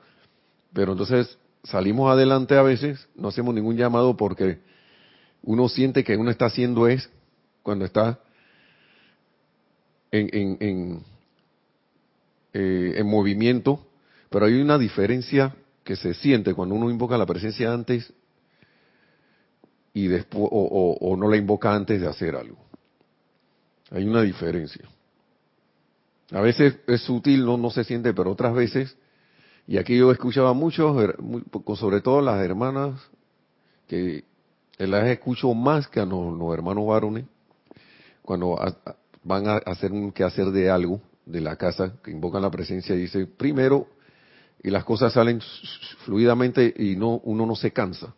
Pero 0.71 0.93
entonces 0.93 1.37
salimos 1.63 2.09
adelante 2.09 2.55
a 2.55 2.61
veces, 2.61 3.09
no 3.15 3.27
hacemos 3.27 3.53
ningún 3.53 3.75
llamado 3.75 4.15
porque 4.15 4.59
uno 5.43 5.67
siente 5.67 6.03
que 6.03 6.15
uno 6.15 6.31
está 6.31 6.45
haciendo 6.45 6.87
es 6.87 7.09
cuando 7.61 7.83
está 7.83 8.19
en, 10.11 10.57
en, 10.59 11.03
eh, 12.53 12.93
en, 12.97 13.07
movimiento, 13.07 13.85
pero 14.29 14.45
hay 14.45 14.61
una 14.61 14.77
diferencia 14.77 15.55
que 15.83 15.95
se 15.95 16.13
siente 16.13 16.53
cuando 16.53 16.75
uno 16.75 16.89
invoca 16.89 17.17
la 17.17 17.25
presencia 17.25 17.73
antes 17.73 18.13
y 19.93 20.07
después 20.07 20.47
o, 20.51 20.97
o, 20.99 21.15
no 21.15 21.29
la 21.29 21.37
invoca 21.37 21.73
antes 21.73 21.99
de 22.01 22.07
hacer 22.07 22.35
algo. 22.35 22.57
Hay 23.91 24.05
una 24.05 24.21
diferencia. 24.21 24.87
A 26.31 26.41
veces 26.41 26.77
es 26.85 27.01
sutil, 27.01 27.43
no, 27.43 27.57
no 27.57 27.71
se 27.71 27.83
siente, 27.83 28.13
pero 28.13 28.31
otras 28.31 28.53
veces, 28.53 28.95
y 29.67 29.77
aquí 29.77 29.97
yo 29.97 30.11
escuchaba 30.11 30.53
mucho, 30.53 30.95
sobre 31.75 32.01
todo 32.01 32.21
las 32.21 32.43
hermanas, 32.43 32.99
que 33.87 34.23
las 34.77 35.07
escucho 35.07 35.53
más 35.53 35.87
que 35.87 35.99
a 35.99 36.05
los, 36.05 36.53
hermanos 36.53 36.85
varones, 36.85 37.25
cuando 38.21 38.57
van 39.23 39.47
a 39.47 39.57
hacer 39.57 39.91
un 39.91 40.11
quehacer 40.11 40.47
de 40.47 40.69
algo 40.69 41.01
de 41.25 41.41
la 41.41 41.55
casa, 41.55 41.93
que 42.03 42.11
invocan 42.11 42.41
la 42.41 42.51
presencia 42.51 42.95
y 42.95 43.01
dicen, 43.01 43.31
primero, 43.37 43.87
y 44.63 44.69
las 44.69 44.83
cosas 44.83 45.13
salen 45.13 45.41
fluidamente 46.05 46.73
y 46.77 46.95
no 46.95 47.19
uno 47.23 47.45
no 47.45 47.55
se 47.55 47.71
cansa. 47.71 48.13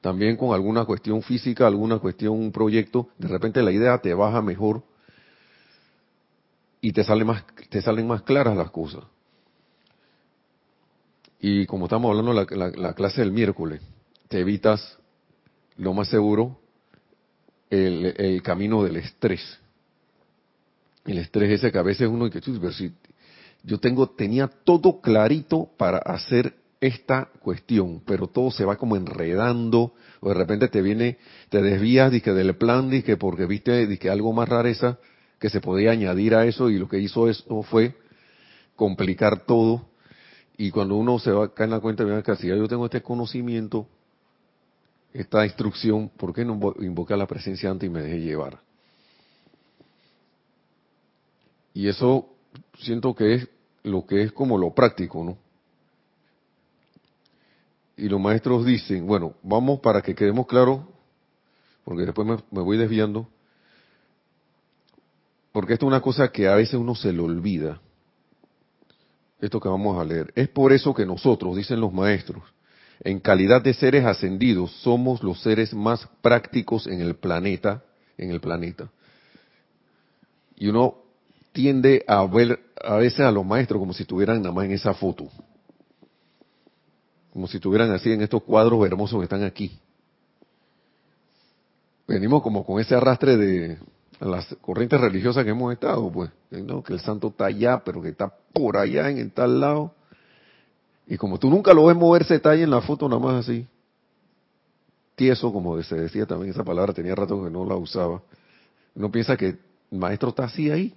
También 0.00 0.36
con 0.36 0.54
alguna 0.54 0.84
cuestión 0.84 1.22
física, 1.22 1.66
alguna 1.66 1.98
cuestión, 1.98 2.34
un 2.38 2.52
proyecto, 2.52 3.08
de 3.18 3.28
repente 3.28 3.62
la 3.62 3.72
idea 3.72 3.98
te 3.98 4.12
baja 4.12 4.42
mejor 4.42 4.82
y 6.80 6.92
te 6.92 7.02
sale 7.02 7.24
más, 7.24 7.44
te 7.70 7.80
salen 7.80 8.06
más 8.06 8.22
claras 8.22 8.56
las 8.56 8.70
cosas. 8.70 9.04
Y 11.40 11.66
como 11.66 11.86
estamos 11.86 12.10
hablando 12.10 12.34
de 12.34 12.56
la, 12.56 12.68
la 12.70 12.92
clase 12.92 13.22
del 13.22 13.32
miércoles, 13.32 13.80
te 14.28 14.40
evitas 14.40 14.98
lo 15.76 15.94
más 15.94 16.08
seguro 16.08 16.58
el, 17.70 18.14
el 18.18 18.42
camino 18.42 18.82
del 18.82 18.96
estrés 18.96 19.58
el 21.04 21.18
estrés 21.18 21.50
ese 21.50 21.70
que 21.70 21.78
a 21.78 21.82
veces 21.82 22.08
uno 22.08 22.30
que 22.30 22.40
yo 23.62 23.78
tengo 23.78 24.08
tenía 24.10 24.48
todo 24.48 25.00
clarito 25.00 25.70
para 25.76 25.98
hacer 25.98 26.54
esta 26.80 27.30
cuestión, 27.40 28.02
pero 28.04 28.26
todo 28.26 28.50
se 28.50 28.64
va 28.64 28.76
como 28.76 28.96
enredando, 28.96 29.94
o 30.20 30.28
de 30.28 30.34
repente 30.34 30.68
te 30.68 30.82
viene, 30.82 31.16
te 31.48 31.62
desvías 31.62 32.12
que 32.22 32.32
del 32.32 32.56
plan, 32.56 32.90
que 33.02 33.16
porque 33.16 33.46
viste 33.46 33.98
que 33.98 34.10
algo 34.10 34.32
más 34.32 34.48
rareza 34.48 34.98
que 35.38 35.48
se 35.48 35.60
podía 35.60 35.92
añadir 35.92 36.34
a 36.34 36.44
eso 36.44 36.68
y 36.70 36.78
lo 36.78 36.88
que 36.88 36.98
hizo 36.98 37.28
eso 37.28 37.62
fue 37.62 37.94
complicar 38.76 39.44
todo 39.46 39.86
y 40.56 40.70
cuando 40.70 40.96
uno 40.96 41.18
se 41.18 41.30
va 41.32 41.46
a 41.46 41.48
caer 41.48 41.68
en 41.68 41.70
la 41.72 41.80
cuenta, 41.80 42.04
mira, 42.04 42.22
que 42.22 42.36
si 42.36 42.48
yo 42.48 42.68
tengo 42.68 42.84
este 42.84 43.02
conocimiento, 43.02 43.86
esta 45.12 45.44
instrucción, 45.44 46.10
¿por 46.10 46.34
qué 46.34 46.44
no 46.44 46.74
invocar 46.80 47.18
la 47.18 47.26
presencia 47.26 47.70
antes 47.70 47.88
y 47.88 47.90
me 47.90 48.02
deje 48.02 48.20
llevar? 48.20 48.60
Y 51.74 51.88
eso 51.88 52.28
siento 52.78 53.14
que 53.14 53.34
es 53.34 53.48
lo 53.82 54.06
que 54.06 54.22
es 54.22 54.32
como 54.32 54.56
lo 54.56 54.72
práctico, 54.72 55.24
¿no? 55.24 55.36
Y 57.96 58.08
los 58.08 58.20
maestros 58.20 58.64
dicen, 58.64 59.06
bueno, 59.06 59.34
vamos 59.42 59.80
para 59.80 60.00
que 60.00 60.14
quedemos 60.14 60.46
claros, 60.46 60.82
porque 61.84 62.06
después 62.06 62.26
me, 62.26 62.62
voy 62.62 62.76
desviando, 62.76 63.28
porque 65.52 65.74
esto 65.74 65.86
es 65.86 65.88
una 65.88 66.00
cosa 66.00 66.32
que 66.32 66.48
a 66.48 66.54
veces 66.54 66.74
uno 66.74 66.94
se 66.94 67.12
le 67.12 67.20
olvida, 67.20 67.80
esto 69.40 69.60
que 69.60 69.68
vamos 69.68 70.00
a 70.00 70.04
leer. 70.04 70.32
Es 70.34 70.48
por 70.48 70.72
eso 70.72 70.94
que 70.94 71.06
nosotros, 71.06 71.56
dicen 71.56 71.80
los 71.80 71.92
maestros, 71.92 72.42
en 73.00 73.20
calidad 73.20 73.62
de 73.62 73.74
seres 73.74 74.04
ascendidos, 74.04 74.72
somos 74.82 75.22
los 75.22 75.40
seres 75.42 75.74
más 75.74 76.08
prácticos 76.20 76.86
en 76.86 77.00
el 77.00 77.16
planeta, 77.16 77.84
en 78.16 78.30
el 78.30 78.40
planeta. 78.40 78.90
Y 80.56 80.68
uno 80.68 81.03
tiende 81.54 82.04
a 82.08 82.26
ver 82.26 82.58
a 82.82 82.96
veces 82.96 83.20
a 83.20 83.30
los 83.30 83.46
maestros 83.46 83.78
como 83.78 83.94
si 83.94 84.02
estuvieran 84.02 84.42
nada 84.42 84.52
más 84.52 84.64
en 84.66 84.72
esa 84.72 84.92
foto. 84.92 85.28
Como 87.32 87.46
si 87.46 87.56
estuvieran 87.56 87.92
así 87.92 88.12
en 88.12 88.22
estos 88.22 88.42
cuadros 88.42 88.84
hermosos 88.84 89.18
que 89.20 89.24
están 89.24 89.44
aquí. 89.44 89.78
Venimos 92.08 92.42
como 92.42 92.66
con 92.66 92.80
ese 92.80 92.96
arrastre 92.96 93.36
de 93.36 93.78
las 94.20 94.52
corrientes 94.60 95.00
religiosas 95.00 95.44
que 95.44 95.50
hemos 95.50 95.72
estado, 95.72 96.10
pues, 96.10 96.30
¿no? 96.50 96.82
que 96.82 96.92
el 96.92 97.00
santo 97.00 97.28
está 97.28 97.46
allá, 97.46 97.82
pero 97.84 98.02
que 98.02 98.08
está 98.08 98.34
por 98.52 98.76
allá 98.76 99.08
en 99.08 99.30
tal 99.30 99.60
lado. 99.60 99.94
Y 101.06 101.16
como 101.16 101.38
tú 101.38 101.50
nunca 101.50 101.72
lo 101.72 101.86
ves 101.86 101.96
moverse, 101.96 102.34
está 102.34 102.50
ahí 102.50 102.62
en 102.62 102.70
la 102.70 102.80
foto 102.80 103.08
nada 103.08 103.20
más 103.20 103.46
así. 103.46 103.64
Tieso, 105.14 105.52
como 105.52 105.80
se 105.84 105.94
decía 105.94 106.26
también 106.26 106.50
esa 106.50 106.64
palabra, 106.64 106.92
tenía 106.92 107.14
rato 107.14 107.44
que 107.44 107.50
no 107.50 107.64
la 107.64 107.76
usaba. 107.76 108.22
Uno 108.96 109.12
piensa 109.12 109.36
que 109.36 109.46
el 109.46 109.58
maestro 109.92 110.30
está 110.30 110.44
así 110.44 110.68
ahí 110.68 110.94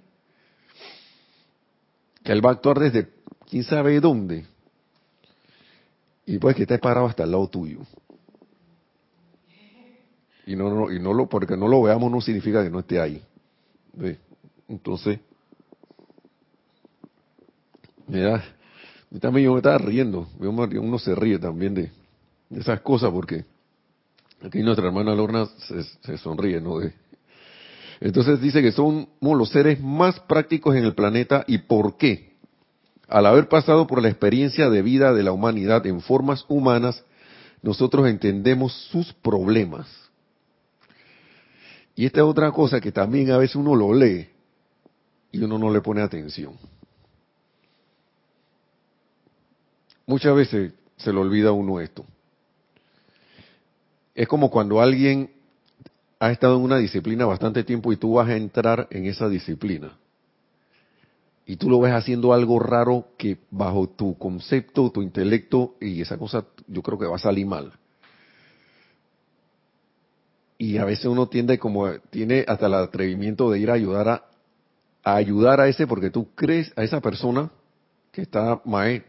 que 2.28 2.32
él 2.32 2.44
va 2.44 2.50
a 2.50 2.52
actuar 2.52 2.78
desde 2.78 3.08
quién 3.48 3.64
sabe 3.64 3.98
dónde. 4.00 4.44
Y 6.26 6.36
pues 6.36 6.54
que 6.54 6.64
esté 6.64 6.78
parado 6.78 7.06
hasta 7.06 7.24
el 7.24 7.30
lado 7.30 7.48
tuyo. 7.48 7.78
Y 10.44 10.54
no, 10.54 10.68
no, 10.68 10.92
y 10.92 11.00
no 11.00 11.14
lo, 11.14 11.26
porque 11.26 11.56
no 11.56 11.68
lo 11.68 11.80
veamos 11.80 12.12
no 12.12 12.20
significa 12.20 12.62
que 12.62 12.68
no 12.68 12.80
esté 12.80 13.00
ahí. 13.00 13.22
Entonces, 14.68 15.20
mira, 18.06 18.44
también 19.20 19.46
yo 19.46 19.52
me 19.52 19.60
estaba 19.60 19.78
riendo. 19.78 20.28
Uno 20.38 20.98
se 20.98 21.14
ríe 21.14 21.38
también 21.38 21.72
de, 21.72 21.90
esas 22.50 22.82
cosas 22.82 23.10
porque 23.10 23.46
aquí 24.42 24.60
nuestra 24.60 24.88
hermana 24.88 25.14
Lorna 25.14 25.46
se, 25.46 25.82
se 25.82 26.18
sonríe, 26.18 26.60
¿no? 26.60 26.78
De, 26.78 26.92
entonces 28.00 28.40
dice 28.40 28.62
que 28.62 28.72
somos 28.72 29.08
los 29.20 29.50
seres 29.50 29.80
más 29.80 30.20
prácticos 30.20 30.76
en 30.76 30.84
el 30.84 30.94
planeta 30.94 31.44
y 31.46 31.58
¿por 31.58 31.96
qué? 31.96 32.36
Al 33.08 33.26
haber 33.26 33.48
pasado 33.48 33.86
por 33.86 34.02
la 34.02 34.08
experiencia 34.08 34.68
de 34.68 34.82
vida 34.82 35.12
de 35.12 35.22
la 35.22 35.32
humanidad 35.32 35.84
en 35.86 36.00
formas 36.00 36.44
humanas, 36.48 37.04
nosotros 37.62 38.08
entendemos 38.08 38.72
sus 38.90 39.12
problemas. 39.14 39.88
Y 41.96 42.06
esta 42.06 42.20
es 42.20 42.26
otra 42.26 42.52
cosa 42.52 42.80
que 42.80 42.92
también 42.92 43.30
a 43.32 43.38
veces 43.38 43.56
uno 43.56 43.74
lo 43.74 43.92
lee 43.92 44.28
y 45.32 45.42
uno 45.42 45.58
no 45.58 45.72
le 45.72 45.80
pone 45.80 46.00
atención. 46.00 46.52
Muchas 50.06 50.36
veces 50.36 50.72
se 50.96 51.12
le 51.12 51.18
olvida 51.18 51.48
a 51.48 51.52
uno 51.52 51.80
esto. 51.80 52.04
Es 54.14 54.28
como 54.28 54.50
cuando 54.50 54.80
alguien 54.80 55.30
has 56.18 56.32
estado 56.32 56.56
en 56.56 56.62
una 56.62 56.78
disciplina 56.78 57.26
bastante 57.26 57.64
tiempo 57.64 57.92
y 57.92 57.96
tú 57.96 58.14
vas 58.14 58.28
a 58.28 58.36
entrar 58.36 58.88
en 58.90 59.06
esa 59.06 59.28
disciplina. 59.28 59.96
Y 61.46 61.56
tú 61.56 61.70
lo 61.70 61.80
ves 61.80 61.94
haciendo 61.94 62.32
algo 62.34 62.58
raro 62.58 63.08
que 63.16 63.38
bajo 63.50 63.88
tu 63.88 64.18
concepto, 64.18 64.90
tu 64.90 65.00
intelecto 65.00 65.76
y 65.80 66.02
esa 66.02 66.18
cosa 66.18 66.44
yo 66.66 66.82
creo 66.82 66.98
que 66.98 67.06
va 67.06 67.16
a 67.16 67.20
salir 67.20 67.46
mal. 67.46 67.72
Y 70.58 70.76
a 70.76 70.84
veces 70.84 71.06
uno 71.06 71.28
tiende 71.28 71.58
como, 71.58 71.88
tiene 72.10 72.44
hasta 72.46 72.66
el 72.66 72.74
atrevimiento 72.74 73.50
de 73.50 73.60
ir 73.60 73.70
a 73.70 73.74
ayudar 73.74 74.08
a, 74.08 74.24
ayudar 75.04 75.60
a 75.60 75.68
ese 75.68 75.86
porque 75.86 76.10
tú 76.10 76.28
crees 76.34 76.72
a 76.76 76.82
esa 76.82 77.00
persona 77.00 77.50
que 78.10 78.22
está 78.22 78.60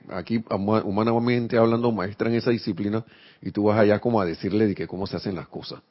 aquí 0.09 0.43
humanamente 0.49 1.57
hablando 1.57 1.91
maestra 1.91 2.29
en 2.29 2.35
esa 2.35 2.51
disciplina 2.51 3.03
y 3.41 3.51
tú 3.51 3.63
vas 3.63 3.79
allá 3.79 3.99
como 3.99 4.21
a 4.21 4.25
decirle 4.25 4.67
de 4.67 4.75
que 4.75 4.87
cómo 4.87 5.07
se 5.07 5.17
hacen 5.17 5.35
las 5.35 5.47
cosas 5.47 5.81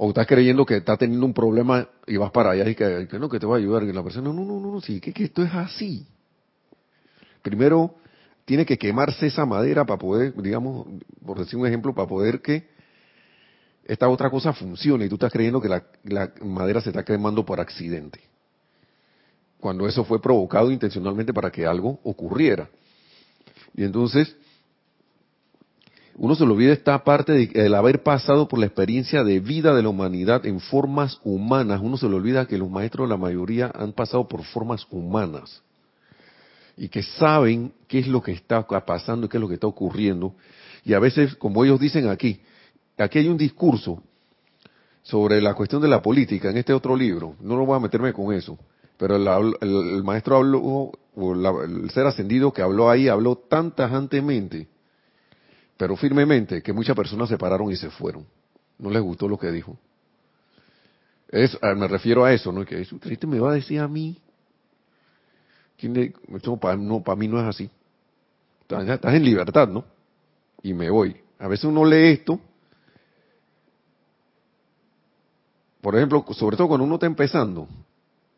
o 0.00 0.10
estás 0.10 0.28
creyendo 0.28 0.64
que 0.64 0.76
está 0.76 0.96
teniendo 0.96 1.26
un 1.26 1.34
problema 1.34 1.88
y 2.06 2.16
vas 2.16 2.30
para 2.30 2.52
allá 2.52 2.68
y 2.70 2.76
que, 2.76 3.08
no, 3.18 3.28
que 3.28 3.40
te 3.40 3.46
va 3.46 3.56
a 3.56 3.58
ayudar, 3.58 3.82
y 3.82 3.92
la 3.92 4.04
persona, 4.04 4.28
no, 4.28 4.32
no, 4.32 4.60
no, 4.60 4.72
no, 4.72 4.80
sí, 4.80 5.00
que, 5.00 5.12
que 5.12 5.24
esto 5.24 5.42
es 5.42 5.52
así. 5.52 6.06
Primero, 7.42 7.96
tiene 8.44 8.64
que 8.64 8.78
quemarse 8.78 9.26
esa 9.26 9.44
madera 9.44 9.84
para 9.84 9.98
poder, 9.98 10.40
digamos, 10.40 10.86
por 11.26 11.40
decir 11.40 11.58
un 11.58 11.66
ejemplo, 11.66 11.92
para 11.96 12.06
poder 12.06 12.40
que 12.40 12.68
esta 13.86 14.08
otra 14.08 14.30
cosa 14.30 14.52
funcione 14.52 15.06
y 15.06 15.08
tú 15.08 15.16
estás 15.16 15.32
creyendo 15.32 15.60
que 15.60 15.68
la, 15.68 15.82
la 16.04 16.32
madera 16.44 16.80
se 16.80 16.90
está 16.90 17.04
quemando 17.04 17.44
por 17.44 17.58
accidente. 17.58 18.20
Cuando 19.58 19.88
eso 19.88 20.04
fue 20.04 20.22
provocado 20.22 20.70
intencionalmente 20.70 21.34
para 21.34 21.50
que 21.50 21.66
algo 21.66 21.98
ocurriera. 22.04 22.70
Y 23.74 23.82
entonces, 23.82 24.36
uno 26.20 26.34
se 26.34 26.44
le 26.44 26.50
olvida 26.50 26.72
esta 26.72 27.04
parte 27.04 27.32
de 27.32 27.66
el 27.66 27.74
haber 27.76 28.02
pasado 28.02 28.48
por 28.48 28.58
la 28.58 28.66
experiencia 28.66 29.22
de 29.22 29.38
vida 29.38 29.72
de 29.72 29.82
la 29.84 29.88
humanidad 29.88 30.44
en 30.46 30.58
formas 30.58 31.20
humanas. 31.22 31.80
Uno 31.80 31.96
se 31.96 32.08
le 32.08 32.16
olvida 32.16 32.46
que 32.46 32.58
los 32.58 32.68
maestros, 32.68 33.08
la 33.08 33.16
mayoría, 33.16 33.70
han 33.72 33.92
pasado 33.92 34.26
por 34.26 34.42
formas 34.42 34.84
humanas. 34.90 35.62
Y 36.76 36.88
que 36.88 37.04
saben 37.04 37.72
qué 37.86 38.00
es 38.00 38.08
lo 38.08 38.20
que 38.20 38.32
está 38.32 38.66
pasando 38.66 39.26
y 39.26 39.28
qué 39.28 39.36
es 39.36 39.40
lo 39.40 39.46
que 39.46 39.54
está 39.54 39.68
ocurriendo. 39.68 40.34
Y 40.84 40.92
a 40.92 40.98
veces, 40.98 41.36
como 41.36 41.64
ellos 41.64 41.78
dicen 41.78 42.08
aquí, 42.08 42.40
aquí 42.96 43.20
hay 43.20 43.28
un 43.28 43.38
discurso 43.38 44.02
sobre 45.02 45.40
la 45.40 45.54
cuestión 45.54 45.80
de 45.80 45.88
la 45.88 46.02
política 46.02 46.50
en 46.50 46.56
este 46.56 46.72
otro 46.72 46.96
libro. 46.96 47.36
No 47.40 47.56
lo 47.56 47.64
voy 47.64 47.76
a 47.76 47.80
meterme 47.80 48.12
con 48.12 48.34
eso. 48.34 48.58
Pero 48.96 49.14
el, 49.14 50.02
maestro 50.02 50.38
habló, 50.38 50.60
o 51.14 51.62
el 51.62 51.90
ser 51.90 52.08
ascendido 52.08 52.52
que 52.52 52.62
habló 52.62 52.90
ahí, 52.90 53.06
habló 53.06 53.36
tan 53.36 53.70
tajantemente 53.70 54.66
pero 55.78 55.96
firmemente, 55.96 56.60
que 56.60 56.72
muchas 56.72 56.96
personas 56.96 57.28
se 57.28 57.38
pararon 57.38 57.70
y 57.70 57.76
se 57.76 57.88
fueron. 57.88 58.26
No 58.78 58.90
les 58.90 59.00
gustó 59.00 59.28
lo 59.28 59.38
que 59.38 59.50
dijo. 59.52 59.78
Es, 61.28 61.56
me 61.62 61.86
refiero 61.86 62.24
a 62.24 62.32
eso, 62.32 62.50
¿no? 62.50 62.64
Que 62.64 62.80
usted 62.80 63.24
me 63.24 63.38
va 63.38 63.52
a 63.52 63.54
decir 63.54 63.78
a 63.80 63.86
mí. 63.86 64.20
¿Quién 65.76 66.12
para, 66.60 66.76
no, 66.76 67.00
para 67.00 67.16
mí 67.16 67.28
no 67.28 67.40
es 67.40 67.46
así. 67.46 67.70
Estás 68.68 69.14
en 69.14 69.24
libertad, 69.24 69.68
¿no? 69.68 69.84
Y 70.62 70.74
me 70.74 70.90
voy. 70.90 71.16
A 71.38 71.46
veces 71.46 71.66
uno 71.66 71.84
lee 71.84 72.08
esto. 72.08 72.40
Por 75.80 75.94
ejemplo, 75.94 76.24
sobre 76.32 76.56
todo 76.56 76.66
cuando 76.66 76.84
uno 76.84 76.94
está 76.96 77.06
empezando 77.06 77.68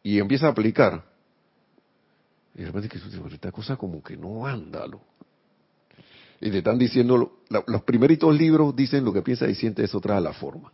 y 0.02 0.18
empieza 0.18 0.46
a 0.46 0.50
aplicar. 0.50 1.02
Y 2.54 2.60
de 2.60 2.66
repente 2.66 2.88
que 2.90 2.98
esta 3.34 3.50
cosa 3.50 3.78
como 3.78 4.02
que 4.02 4.14
no 4.18 4.46
anda, 4.46 4.84
y 6.40 6.50
te 6.50 6.58
están 6.58 6.78
diciendo, 6.78 7.32
los 7.66 7.82
primeritos 7.82 8.34
libros 8.34 8.74
dicen 8.74 9.04
lo 9.04 9.12
que 9.12 9.20
piensa 9.20 9.46
y 9.48 9.54
siente, 9.54 9.84
eso 9.84 10.00
trae 10.00 10.20
la 10.20 10.32
forma. 10.32 10.72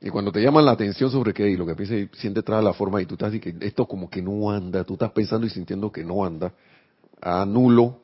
Y 0.00 0.08
cuando 0.08 0.32
te 0.32 0.40
llaman 0.40 0.64
la 0.64 0.72
atención 0.72 1.10
sobre 1.10 1.32
qué 1.32 1.48
y 1.48 1.56
lo 1.56 1.66
que 1.66 1.74
piensa 1.74 1.94
y 1.94 2.08
siente 2.14 2.42
trae 2.42 2.62
la 2.62 2.72
forma 2.72 3.00
y 3.00 3.06
tú 3.06 3.14
estás 3.14 3.32
diciendo 3.32 3.64
esto 3.64 3.86
como 3.86 4.08
que 4.10 4.22
no 4.22 4.50
anda, 4.50 4.82
tú 4.82 4.94
estás 4.94 5.12
pensando 5.12 5.46
y 5.46 5.50
sintiendo 5.50 5.92
que 5.92 6.02
no 6.02 6.24
anda, 6.24 6.52
anulo. 7.20 8.00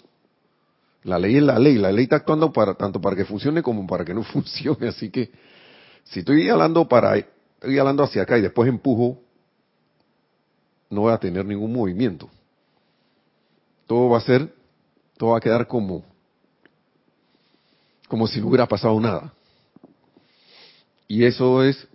La 1.05 1.19
ley 1.19 1.37
es 1.37 1.43
la 1.43 1.59
ley, 1.59 1.79
la 1.79 1.91
ley 1.91 2.05
está 2.05 2.17
actuando 2.17 2.53
para 2.53 2.75
tanto 2.75 3.01
para 3.01 3.17
que 3.17 3.25
funcione 3.25 3.63
como 3.63 3.87
para 3.87 4.05
que 4.05 4.13
no 4.15 4.23
funcione, 4.25 4.89
así 4.89 5.11
que 5.11 5.31
si 6.05 6.21
estoy 6.21 6.49
hablando 6.49 6.87
para 6.87 7.17
estoy 7.17 7.79
hablando 7.79 8.05
hacia 8.05 8.23
acá 8.23 8.39
y 8.39 8.43
después 8.43 8.69
empujo 8.69 9.21
no 10.91 11.03
voy 11.03 11.13
a 11.13 11.19
tener 11.19 11.45
ningún 11.45 11.73
movimiento. 11.73 12.29
Todo 13.87 14.11
va 14.11 14.19
a 14.19 14.21
ser 14.21 14.53
todo 15.17 15.31
va 15.31 15.39
a 15.39 15.41
quedar 15.41 15.67
como, 15.67 16.05
como 18.09 18.27
si 18.27 18.41
no 18.41 18.49
hubiera 18.49 18.67
pasado 18.67 18.99
nada. 19.01 19.33
Y 21.09 21.25
eso 21.25 21.63
es 21.63 21.87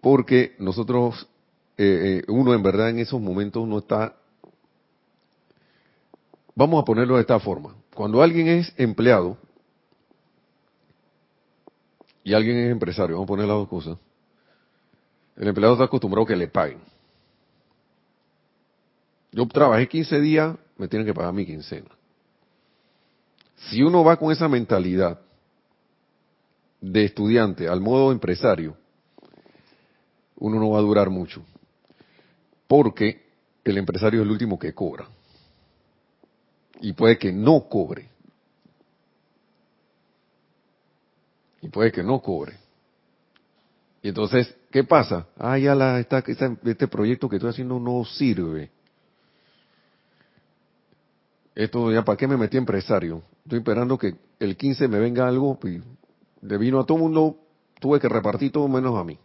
porque 0.00 0.54
nosotros, 0.58 1.28
eh, 1.76 2.22
eh, 2.26 2.30
uno 2.30 2.54
en 2.54 2.62
verdad 2.62 2.90
en 2.90 2.98
esos 2.98 3.20
momentos 3.20 3.66
no 3.66 3.78
está, 3.78 4.14
vamos 6.54 6.82
a 6.82 6.84
ponerlo 6.84 7.16
de 7.16 7.22
esta 7.22 7.40
forma, 7.40 7.74
cuando 7.94 8.22
alguien 8.22 8.48
es 8.48 8.72
empleado 8.76 9.36
y 12.22 12.34
alguien 12.34 12.58
es 12.58 12.72
empresario, 12.72 13.16
vamos 13.16 13.26
a 13.26 13.28
poner 13.28 13.46
las 13.46 13.56
dos 13.56 13.68
cosas, 13.68 13.98
el 15.36 15.48
empleado 15.48 15.74
está 15.74 15.84
acostumbrado 15.84 16.24
a 16.24 16.28
que 16.28 16.36
le 16.36 16.48
paguen. 16.48 16.80
Yo 19.32 19.46
trabajé 19.46 19.88
15 19.88 20.20
días, 20.20 20.56
me 20.80 20.88
tienen 20.88 21.06
que 21.06 21.12
pagar 21.12 21.34
mi 21.34 21.44
quincena. 21.44 21.90
Si 23.68 23.82
uno 23.82 24.02
va 24.02 24.16
con 24.16 24.32
esa 24.32 24.48
mentalidad 24.48 25.20
de 26.80 27.04
estudiante 27.04 27.68
al 27.68 27.82
modo 27.82 28.12
empresario, 28.12 28.74
uno 30.36 30.58
no 30.58 30.70
va 30.70 30.78
a 30.78 30.82
durar 30.82 31.10
mucho. 31.10 31.44
Porque 32.66 33.26
el 33.62 33.76
empresario 33.76 34.20
es 34.20 34.24
el 34.24 34.32
último 34.32 34.58
que 34.58 34.72
cobra. 34.72 35.06
Y 36.80 36.94
puede 36.94 37.18
que 37.18 37.30
no 37.30 37.68
cobre. 37.68 38.08
Y 41.60 41.68
puede 41.68 41.92
que 41.92 42.02
no 42.02 42.22
cobre. 42.22 42.56
Y 44.00 44.08
entonces, 44.08 44.56
¿qué 44.70 44.82
pasa? 44.82 45.26
Ah, 45.36 45.58
ya 45.58 45.74
la, 45.74 46.00
este 46.00 46.88
proyecto 46.88 47.28
que 47.28 47.36
estoy 47.36 47.50
haciendo 47.50 47.78
no 47.78 48.02
sirve 48.06 48.70
esto 51.64 51.92
ya 51.92 52.04
para 52.04 52.16
qué 52.16 52.26
me 52.26 52.36
metí 52.36 52.56
empresario. 52.56 53.22
Estoy 53.44 53.58
esperando 53.58 53.98
que 53.98 54.14
el 54.38 54.56
15 54.56 54.88
me 54.88 54.98
venga 54.98 55.28
algo 55.28 55.58
y 55.64 55.80
de 56.40 56.58
vino 56.58 56.80
a 56.80 56.86
todo 56.86 56.98
mundo 56.98 57.36
tuve 57.80 58.00
que 58.00 58.08
repartir 58.08 58.50
todo 58.50 58.66
menos 58.66 58.98
a 58.98 59.04
mí. 59.04 59.18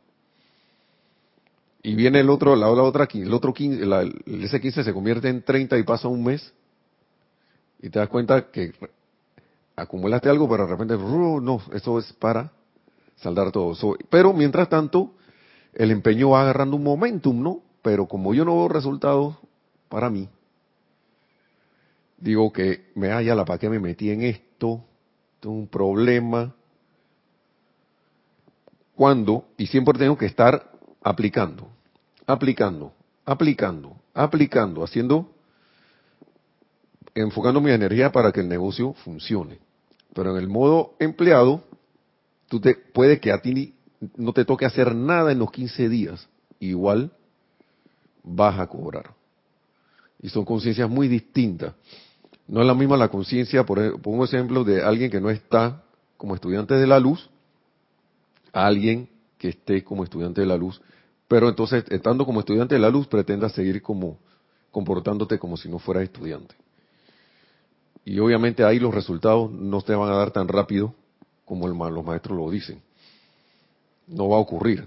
Y 1.81 1.95
viene 1.95 2.19
el 2.19 2.29
otro, 2.29 2.55
la, 2.55 2.69
otra, 2.69 3.07
el 3.13 3.33
otro 3.33 3.53
15, 3.53 3.85
la, 3.85 4.03
ese 4.25 4.59
15 4.59 4.83
se 4.83 4.93
convierte 4.93 5.29
en 5.29 5.43
30 5.43 5.77
y 5.77 5.83
pasa 5.83 6.07
un 6.07 6.23
mes 6.23 6.53
y 7.79 7.89
te 7.89 7.99
das 7.99 8.09
cuenta 8.09 8.49
que 8.49 8.73
acumulaste 9.75 10.29
algo, 10.29 10.49
pero 10.49 10.65
de 10.65 10.71
repente, 10.71 10.97
no, 10.97 11.61
eso 11.73 11.99
es 11.99 12.11
para 12.13 12.51
saldar 13.17 13.51
todo. 13.51 13.75
pero 14.09 14.33
mientras 14.33 14.67
tanto, 14.67 15.13
el 15.73 15.91
empeño 15.91 16.31
va 16.31 16.41
agarrando 16.41 16.75
un 16.75 16.83
momentum, 16.83 17.41
¿no? 17.41 17.61
Pero 17.81 18.07
como 18.07 18.33
yo 18.33 18.43
no 18.43 18.55
veo 18.57 18.67
resultados 18.67 19.35
para 19.87 20.09
mí, 20.09 20.27
digo 22.25 22.51
que 22.51 22.91
me 22.95 23.11
haya 23.11 23.35
la 23.35 23.45
para 23.45 23.59
qué 23.59 23.69
me 23.69 23.79
metí 23.79 24.09
en 24.09 24.23
esto, 24.23 24.83
tengo 25.39 25.55
un 25.55 25.67
problema. 25.67 26.55
Cuando, 28.95 29.45
y 29.57 29.67
siempre 29.67 29.99
tengo 29.99 30.17
que 30.17 30.25
estar 30.25 30.71
aplicando, 31.03 31.69
aplicando, 32.25 32.93
aplicando, 33.25 33.95
aplicando, 34.15 34.83
haciendo, 34.83 35.29
enfocando 37.13 37.61
mi 37.61 37.69
energía 37.69 38.11
para 38.11 38.31
que 38.31 38.39
el 38.39 38.49
negocio 38.49 38.93
funcione. 38.93 39.59
Pero 40.15 40.31
en 40.31 40.37
el 40.37 40.47
modo 40.47 40.95
empleado, 40.97 41.63
tú 42.47 42.59
te, 42.59 42.73
puede 42.73 43.19
que 43.19 43.31
a 43.31 43.39
ti 43.39 43.75
no 44.17 44.33
te 44.33 44.45
toque 44.45 44.65
hacer 44.65 44.95
nada 44.95 45.31
en 45.31 45.37
los 45.37 45.51
15 45.51 45.89
días, 45.89 46.27
igual 46.59 47.11
vas 48.23 48.59
a 48.59 48.65
cobrar. 48.65 49.13
Y 50.23 50.29
son 50.29 50.43
conciencias 50.43 50.89
muy 50.89 51.07
distintas. 51.07 51.75
No 52.47 52.61
es 52.61 52.67
la 52.67 52.73
misma 52.73 52.97
la 52.97 53.09
conciencia, 53.09 53.65
por, 53.65 54.01
pongo 54.01 54.25
ejemplo, 54.25 54.63
de 54.63 54.83
alguien 54.83 55.09
que 55.09 55.19
no 55.19 55.29
está 55.29 55.83
como 56.17 56.35
estudiante 56.35 56.75
de 56.75 56.87
la 56.87 56.99
luz, 56.99 57.29
a 58.53 58.65
alguien 58.67 59.09
que 59.37 59.49
esté 59.49 59.83
como 59.83 60.03
estudiante 60.03 60.41
de 60.41 60.47
la 60.47 60.57
luz, 60.57 60.81
pero 61.27 61.49
entonces, 61.49 61.83
estando 61.89 62.25
como 62.25 62.39
estudiante 62.39 62.75
de 62.75 62.81
la 62.81 62.89
luz, 62.89 63.07
pretenda 63.07 63.49
seguir 63.49 63.81
como 63.81 64.19
comportándote 64.71 65.39
como 65.39 65.57
si 65.57 65.69
no 65.69 65.79
fueras 65.79 66.03
estudiante. 66.03 66.55
Y 68.03 68.19
obviamente 68.19 68.63
ahí 68.63 68.77
los 68.79 68.93
resultados 68.93 69.51
no 69.51 69.81
te 69.81 69.95
van 69.95 70.11
a 70.11 70.17
dar 70.17 70.31
tan 70.31 70.47
rápido 70.47 70.93
como 71.43 71.67
el, 71.67 71.93
los 71.93 72.05
maestros 72.05 72.37
lo 72.37 72.51
dicen. 72.51 72.81
No 74.07 74.29
va 74.29 74.37
a 74.37 74.39
ocurrir. 74.39 74.85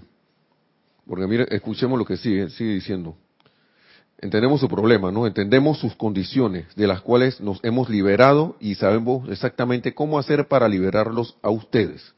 Porque 1.05 1.27
mire, 1.27 1.47
escuchemos 1.49 1.99
lo 1.99 2.05
que 2.05 2.15
sigue, 2.15 2.49
sigue 2.51 2.75
diciendo 2.75 3.15
entendemos 4.21 4.59
su 4.59 4.67
problema, 4.67 5.11
¿no? 5.11 5.25
Entendemos 5.25 5.79
sus 5.79 5.95
condiciones 5.95 6.65
de 6.75 6.87
las 6.87 7.01
cuales 7.01 7.39
nos 7.39 7.63
hemos 7.63 7.89
liberado 7.89 8.57
y 8.59 8.75
sabemos 8.75 9.29
exactamente 9.29 9.93
cómo 9.93 10.19
hacer 10.19 10.47
para 10.47 10.67
liberarlos 10.67 11.37
a 11.41 11.49
ustedes. 11.49 12.13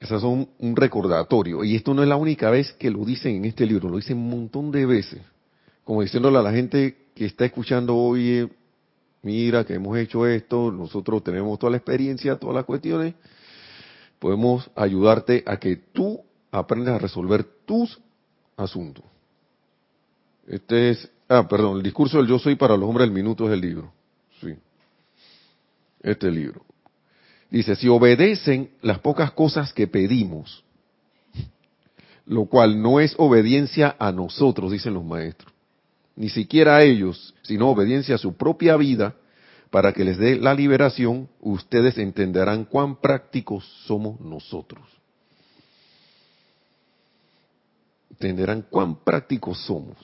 Esas 0.00 0.20
son 0.20 0.48
un 0.58 0.76
recordatorio. 0.76 1.64
Y 1.64 1.74
esto 1.74 1.94
no 1.94 2.02
es 2.02 2.08
la 2.08 2.16
única 2.16 2.50
vez 2.50 2.72
que 2.74 2.90
lo 2.90 3.04
dicen 3.04 3.36
en 3.36 3.44
este 3.46 3.66
libro, 3.66 3.88
lo 3.88 3.96
dicen 3.96 4.18
un 4.18 4.30
montón 4.30 4.70
de 4.70 4.86
veces. 4.86 5.20
Como 5.84 6.02
diciéndole 6.02 6.38
a 6.38 6.42
la 6.42 6.52
gente 6.52 7.08
que 7.14 7.24
está 7.24 7.46
escuchando 7.46 7.96
hoy, 7.96 8.48
mira 9.22 9.64
que 9.64 9.74
hemos 9.74 9.98
hecho 9.98 10.26
esto, 10.26 10.70
nosotros 10.70 11.24
tenemos 11.24 11.58
toda 11.58 11.70
la 11.70 11.78
experiencia, 11.78 12.36
todas 12.36 12.54
las 12.54 12.64
cuestiones, 12.64 13.14
podemos 14.18 14.70
ayudarte 14.76 15.42
a 15.46 15.56
que 15.56 15.76
tú 15.76 16.20
aprendas 16.52 16.94
a 16.94 16.98
resolver 16.98 17.44
tus 17.64 17.98
asuntos. 18.56 19.04
Este 20.48 20.90
es, 20.90 21.10
ah, 21.28 21.46
perdón, 21.46 21.76
el 21.76 21.82
discurso 21.82 22.16
del 22.16 22.26
yo 22.26 22.38
soy 22.38 22.56
para 22.56 22.76
los 22.76 22.88
hombres 22.88 23.06
del 23.06 23.14
minuto 23.14 23.46
es 23.46 23.52
el 23.52 23.60
libro. 23.60 23.92
Sí. 24.40 24.54
Este 26.02 26.30
libro. 26.30 26.64
Dice, 27.50 27.76
si 27.76 27.88
obedecen 27.88 28.70
las 28.80 28.98
pocas 28.98 29.32
cosas 29.32 29.74
que 29.74 29.86
pedimos, 29.86 30.64
lo 32.24 32.46
cual 32.46 32.80
no 32.80 32.98
es 32.98 33.14
obediencia 33.18 33.94
a 33.98 34.10
nosotros, 34.10 34.72
dicen 34.72 34.94
los 34.94 35.04
maestros, 35.04 35.52
ni 36.16 36.30
siquiera 36.30 36.76
a 36.76 36.82
ellos, 36.82 37.34
sino 37.42 37.68
obediencia 37.68 38.14
a 38.14 38.18
su 38.18 38.34
propia 38.34 38.76
vida, 38.76 39.14
para 39.70 39.92
que 39.92 40.04
les 40.04 40.16
dé 40.16 40.36
la 40.36 40.54
liberación, 40.54 41.28
ustedes 41.40 41.98
entenderán 41.98 42.64
cuán 42.64 42.96
prácticos 42.96 43.64
somos 43.86 44.18
nosotros. 44.18 44.82
Entenderán 48.10 48.62
cuán 48.70 48.96
prácticos 48.96 49.58
somos. 49.66 49.96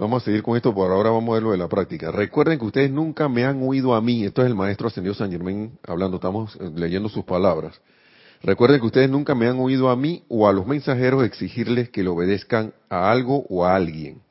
Vamos 0.00 0.22
a 0.22 0.24
seguir 0.24 0.42
con 0.42 0.56
esto, 0.56 0.74
por 0.74 0.90
ahora 0.90 1.10
vamos 1.10 1.28
a 1.28 1.34
ver 1.34 1.42
lo 1.42 1.50
de 1.50 1.58
la 1.58 1.68
práctica. 1.68 2.10
Recuerden 2.10 2.58
que 2.58 2.64
ustedes 2.64 2.90
nunca 2.90 3.28
me 3.28 3.44
han 3.44 3.62
oído 3.62 3.94
a 3.94 4.00
mí, 4.00 4.24
esto 4.24 4.40
es 4.40 4.46
el 4.46 4.54
maestro 4.54 4.88
ascendido 4.88 5.14
San 5.14 5.30
Germán 5.30 5.72
hablando, 5.86 6.16
estamos 6.16 6.56
eh, 6.56 6.70
leyendo 6.74 7.10
sus 7.10 7.22
palabras. 7.24 7.78
Recuerden 8.42 8.80
que 8.80 8.86
ustedes 8.86 9.10
nunca 9.10 9.34
me 9.34 9.46
han 9.46 9.58
oído 9.58 9.90
a 9.90 9.96
mí 9.96 10.24
o 10.30 10.48
a 10.48 10.54
los 10.54 10.66
mensajeros 10.66 11.22
exigirles 11.24 11.90
que 11.90 12.02
le 12.02 12.08
obedezcan 12.08 12.72
a 12.88 13.10
algo 13.10 13.44
o 13.50 13.66
a 13.66 13.76
alguien, 13.76 14.22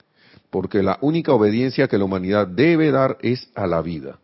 porque 0.49 0.81
la 0.81 0.97
única 1.01 1.33
obediencia 1.33 1.87
que 1.87 1.99
la 1.99 2.05
humanidad 2.05 2.47
debe 2.47 2.89
dar 2.89 3.19
es 3.21 3.51
a 3.53 3.67
la 3.67 3.83
vida. 3.83 4.17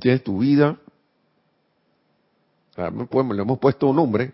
Tienes 0.00 0.22
tu 0.22 0.40
vida, 0.40 0.78
ah, 2.76 2.90
le 2.90 3.40
hemos 3.42 3.58
puesto 3.58 3.86
un 3.86 3.96
nombre, 3.96 4.32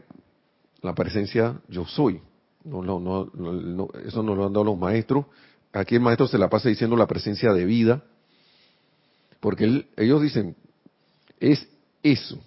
la 0.82 0.96
presencia 0.96 1.60
yo 1.68 1.86
soy. 1.86 2.20
No, 2.64 2.82
no, 2.82 3.00
no, 3.00 3.88
eso 4.04 4.22
nos 4.22 4.36
lo 4.36 4.46
han 4.46 4.52
dado 4.52 4.64
los 4.64 4.78
maestros. 4.78 5.26
Aquí 5.72 5.94
el 5.94 6.00
maestro 6.00 6.26
se 6.26 6.38
la 6.38 6.50
pasa 6.50 6.68
diciendo 6.68 6.96
la 6.96 7.06
presencia 7.06 7.52
de 7.52 7.64
vida, 7.64 8.04
porque 9.40 9.86
ellos 9.96 10.20
dicen, 10.20 10.56
es 11.38 11.66
eso. 12.02 12.38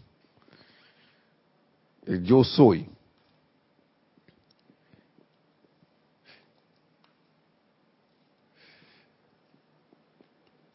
El 2.06 2.24
yo 2.24 2.44
soy. 2.44 2.88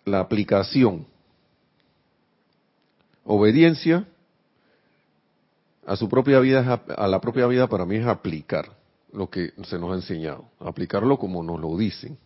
La 0.05 0.20
aplicación. 0.20 1.07
Obediencia 3.24 4.09
a 5.87 5.96
su 5.96 6.09
propia 6.09 6.40
vida, 6.40 6.83
a 6.96 7.07
la 7.07 7.20
propia 7.20 7.46
vida 7.46 7.68
para 7.68 7.85
mí 7.85 7.96
es 7.96 8.07
aplicar 8.07 8.78
lo 9.12 9.29
que 9.31 9.53
se 9.64 9.79
nos 9.79 9.92
ha 9.92 9.94
enseñado, 9.94 10.51
aplicarlo 10.61 11.18
como 11.18 11.42
nos 11.42 11.61
lo 11.61 11.77
dicen. 11.77 12.18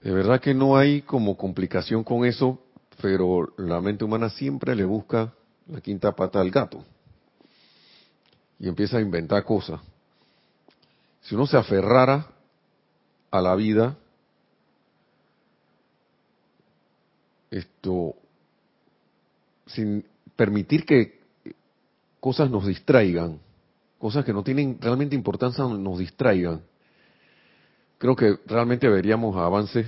De 0.00 0.10
verdad 0.12 0.40
que 0.40 0.54
no 0.54 0.76
hay 0.76 1.02
como 1.02 1.36
complicación 1.36 2.04
con 2.04 2.24
eso, 2.24 2.60
pero 3.00 3.52
la 3.58 3.80
mente 3.80 4.04
humana 4.04 4.30
siempre 4.30 4.74
le 4.74 4.84
busca 4.84 5.32
la 5.68 5.80
quinta 5.80 6.14
pata 6.14 6.40
al 6.40 6.50
gato 6.50 6.84
y 8.58 8.68
empieza 8.68 8.98
a 8.98 9.00
inventar 9.00 9.44
cosas. 9.44 9.80
Si 11.22 11.34
uno 11.34 11.46
se 11.46 11.56
aferrara 11.56 12.26
a 13.30 13.40
la 13.40 13.54
vida, 13.56 13.96
esto, 17.50 18.14
sin 19.66 20.04
permitir 20.36 20.86
que 20.86 21.20
cosas 22.20 22.50
nos 22.50 22.66
distraigan, 22.66 23.40
cosas 24.06 24.24
que 24.24 24.32
no 24.32 24.44
tienen 24.44 24.78
realmente 24.80 25.16
importancia 25.16 25.64
nos 25.64 25.98
distraigan, 25.98 26.62
creo 27.98 28.14
que 28.14 28.36
realmente 28.46 28.88
veríamos 28.88 29.34
avances, 29.34 29.84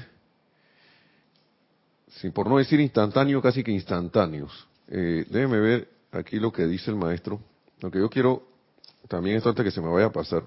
sin 2.09 2.33
por 2.33 2.49
no 2.49 2.59
decir 2.59 2.81
instantáneos, 2.81 3.41
casi 3.41 3.63
que 3.63 3.71
instantáneos. 3.71 4.67
Eh, 4.89 5.25
déjeme 5.31 5.61
ver 5.61 5.89
aquí 6.11 6.41
lo 6.41 6.51
que 6.51 6.67
dice 6.67 6.91
el 6.91 6.97
maestro. 6.97 7.39
Lo 7.81 7.93
que 7.93 8.01
yo 8.01 8.11
quiero, 8.11 8.43
también 9.07 9.37
es 9.37 9.47
antes 9.47 9.65
que 9.65 9.71
se 9.71 9.81
me 9.81 9.89
vaya 9.89 10.07
a 10.07 10.13
pasar. 10.13 10.43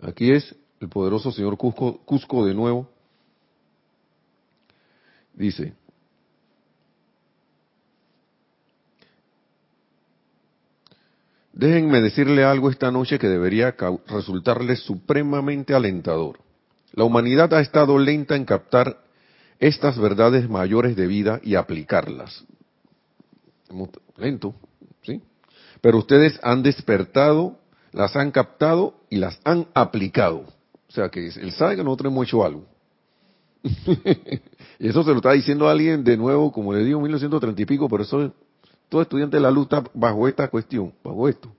Aquí 0.00 0.30
es 0.30 0.56
el 0.80 0.88
poderoso 0.88 1.30
señor 1.30 1.58
Cusco, 1.58 1.98
Cusco 2.06 2.46
de 2.46 2.54
nuevo. 2.54 2.88
Dice, 5.34 5.74
Déjenme 11.58 12.00
decirle 12.00 12.44
algo 12.44 12.70
esta 12.70 12.92
noche 12.92 13.18
que 13.18 13.26
debería 13.26 13.74
resultarle 14.06 14.76
supremamente 14.76 15.74
alentador. 15.74 16.38
La 16.92 17.02
humanidad 17.02 17.52
ha 17.52 17.60
estado 17.60 17.98
lenta 17.98 18.36
en 18.36 18.44
captar 18.44 19.02
estas 19.58 19.98
verdades 19.98 20.48
mayores 20.48 20.94
de 20.94 21.08
vida 21.08 21.40
y 21.42 21.56
aplicarlas. 21.56 22.44
Lento, 24.16 24.54
¿sí? 25.02 25.20
Pero 25.80 25.98
ustedes 25.98 26.38
han 26.44 26.62
despertado, 26.62 27.58
las 27.90 28.14
han 28.14 28.30
captado 28.30 28.94
y 29.10 29.16
las 29.16 29.40
han 29.42 29.66
aplicado. 29.74 30.44
O 30.88 30.92
sea 30.92 31.08
que 31.08 31.26
él 31.26 31.50
sabe 31.50 31.74
que 31.74 31.82
nosotros 31.82 32.12
hemos 32.12 32.28
hecho 32.28 32.44
algo. 32.44 32.66
y 34.78 34.88
eso 34.88 35.02
se 35.02 35.10
lo 35.10 35.16
está 35.16 35.32
diciendo 35.32 35.68
alguien 35.68 36.04
de 36.04 36.16
nuevo, 36.16 36.52
como 36.52 36.72
le 36.72 36.84
digo, 36.84 37.00
1930 37.00 37.62
y 37.62 37.66
pico, 37.66 37.88
pero 37.88 38.04
eso 38.04 38.32
todo 38.88 39.02
estudiante 39.02 39.36
de 39.36 39.42
la 39.42 39.50
luz 39.50 39.64
está 39.64 39.84
bajo 39.94 40.28
esta 40.28 40.48
cuestión, 40.48 40.92
bajo 41.04 41.28
esto. 41.28 41.52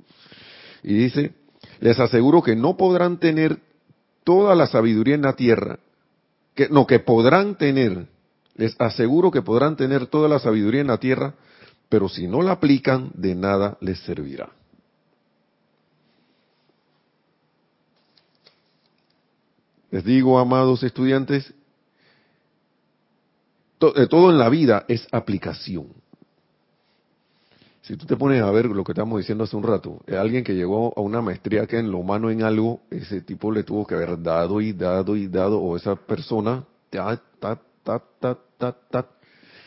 Y 0.84 0.94
dice, 0.94 1.34
les 1.80 2.00
aseguro 2.00 2.42
que 2.42 2.56
no 2.56 2.78
podrán 2.78 3.20
tener 3.20 3.60
toda 4.24 4.56
la 4.56 4.68
sabiduría 4.68 5.16
en 5.16 5.22
la 5.22 5.34
tierra, 5.34 5.80
que 6.56 6.70
no, 6.70 6.88
que 6.88 7.00
podrán 7.00 7.56
tener, 7.56 8.08
les 8.56 8.76
aseguro 8.80 9.32
que 9.32 9.42
podrán 9.42 9.76
tener 9.76 10.08
toda 10.08 10.28
la 10.28 10.40
sabiduría 10.40 10.82
en 10.82 10.88
la 10.88 10.98
tierra, 10.98 11.36
pero 11.88 12.10
si 12.10 12.28
no 12.28 12.42
la 12.42 12.54
aplican, 12.54 13.12
de 13.14 13.36
nada 13.36 13.78
les 13.82 14.00
servirá. 14.00 14.50
Les 19.92 20.04
digo, 20.04 20.38
amados 20.38 20.84
estudiantes, 20.84 21.52
todo 23.80 24.30
en 24.30 24.38
la 24.38 24.50
vida 24.50 24.86
es 24.88 25.08
aplicación. 25.12 25.88
Si 27.90 27.98
tú 27.98 28.06
te 28.06 28.16
pones 28.16 28.40
a 28.44 28.52
ver 28.52 28.68
lo 28.68 28.84
que 28.84 28.92
estamos 28.92 29.18
diciendo 29.18 29.46
hace 29.46 29.56
un 29.56 29.64
rato, 29.64 30.00
alguien 30.16 30.44
que 30.44 30.54
llegó 30.54 30.94
a 30.96 31.02
una 31.02 31.24
maestría 31.24 31.66
que 31.66 31.80
en 31.80 31.90
lo 31.90 31.98
humano 31.98 32.30
en 32.30 32.44
algo, 32.44 32.82
ese 32.92 33.22
tipo 33.22 33.52
le 33.52 33.64
tuvo 33.64 33.88
que 33.88 33.96
haber 33.96 34.22
dado 34.22 34.62
y 34.62 34.74
dado 34.74 35.16
y 35.16 35.28
dado, 35.28 35.60
o 35.60 35.76
esa 35.76 35.96
persona, 35.96 36.64
ta, 36.92 37.20
ta, 37.40 37.60
ta, 37.82 38.00
ta, 38.20 38.38
ta, 38.60 38.78
ta. 38.92 39.08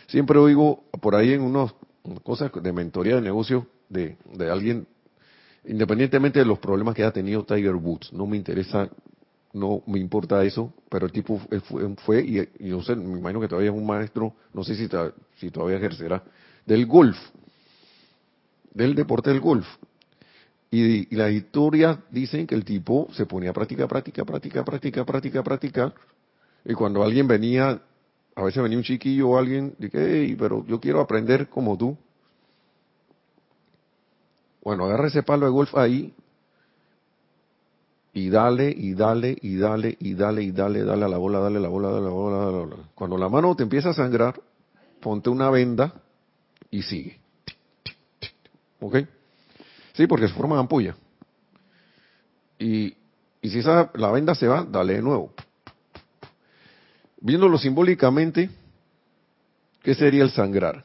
Siempre 0.06 0.38
oigo 0.38 0.85
por 1.00 1.16
ahí 1.16 1.32
en 1.32 1.42
unas 1.42 1.74
cosas 2.22 2.52
de 2.62 2.72
mentoría 2.72 3.16
de 3.16 3.22
negocio 3.22 3.66
de, 3.88 4.16
de 4.32 4.48
alguien, 4.48 4.87
independientemente 5.64 6.38
de 6.38 6.44
los 6.44 6.61
problemas 6.61 6.94
que 6.94 7.02
haya 7.02 7.11
tenido 7.11 7.44
Tiger 7.44 7.74
Woods, 7.74 8.12
no 8.12 8.28
me 8.28 8.37
interesa, 8.37 8.88
no 9.52 9.82
me 9.88 9.98
importa 9.98 10.44
eso, 10.44 10.72
pero 10.88 11.06
el 11.06 11.12
tipo 11.12 11.40
fue, 11.64 11.96
fue 11.96 12.22
y, 12.22 12.68
yo 12.68 12.85
sé, 12.85 12.94
me 12.94 13.18
imagino 13.18 13.40
que 13.40 13.48
todavía 13.48 13.72
es 13.72 13.76
un 13.76 13.85
maestro, 13.85 14.32
no 14.54 14.62
sé 14.62 14.76
si, 14.76 14.88
si 15.38 15.50
todavía 15.50 15.78
ejercerá, 15.78 16.22
del 16.64 16.87
golf 16.87 17.18
del 18.74 18.94
deporte 18.94 19.30
del 19.30 19.40
golf. 19.40 19.66
Y, 20.70 21.14
las 21.14 21.30
historias 21.30 21.98
dicen 22.11 22.46
que 22.46 22.54
el 22.54 22.64
tipo 22.64 23.08
se 23.12 23.26
ponía 23.26 23.50
a 23.50 23.52
practicar, 23.52 23.88
práctica, 23.88 24.24
práctica, 24.24 24.64
práctica, 24.64 25.04
práctica, 25.04 25.42
práctica. 25.42 25.94
Y 26.64 26.74
cuando 26.74 27.02
alguien 27.02 27.26
venía, 27.26 27.82
a 28.35 28.42
veces 28.42 28.62
venía 28.62 28.78
un 28.78 28.85
chiquillo 28.85 29.30
o 29.30 29.38
alguien, 29.38 29.74
dije, 29.78 29.98
hey, 29.98 30.37
pero 30.38 30.64
yo 30.66 30.80
quiero 30.80 31.00
aprender 31.00 31.48
como 31.48 31.76
tú. 31.76 31.96
Bueno, 34.62 34.85
agarra 34.87 35.08
ese 35.08 35.22
palo 35.22 35.44
de 35.44 35.52
golf 35.52 35.74
ahí 35.76 36.14
y 38.14 38.30
dale, 38.30 38.72
y 38.74 38.94
dale, 38.94 39.37
y 39.40 39.56
dale, 39.56 39.96
y 39.98 40.14
dale, 40.14 40.42
y 40.42 40.52
dale, 40.52 40.85
dale 40.85 41.08
la 41.08 41.18
bola, 41.18 41.40
dale 41.40 41.58
a 41.58 41.61
la 41.61 41.68
bola, 41.68 41.88
dale 41.88 42.06
a 42.06 42.08
la 42.08 42.14
bola, 42.14 42.38
dale 42.38 42.48
a 42.48 42.52
la 42.52 42.58
bola. 42.58 42.76
Cuando 42.94 43.18
la 43.18 43.28
mano 43.28 43.54
te 43.56 43.62
empieza 43.62 43.90
a 43.90 43.94
sangrar, 43.94 44.40
ponte 45.00 45.30
una 45.30 45.50
venda 45.50 45.94
y 46.70 46.82
sigue. 46.82 47.21
¿Ok? 48.83 48.97
Sí, 49.92 50.07
porque 50.09 50.27
se 50.27 50.35
forman 50.35 50.59
ampollas. 50.59 50.97
Y, 52.59 52.97
y 53.40 53.49
si 53.49 53.61
esa, 53.61 53.90
la 53.95 54.11
venda 54.11 54.35
se 54.35 54.49
va, 54.49 54.64
dale 54.64 54.95
de 54.95 55.03
nuevo. 55.03 55.33
Viéndolo 57.21 57.59
simbólicamente, 57.59 58.51
¿qué 59.83 59.95
sería 59.95 60.25
el 60.25 60.31
sangrar? 60.31 60.85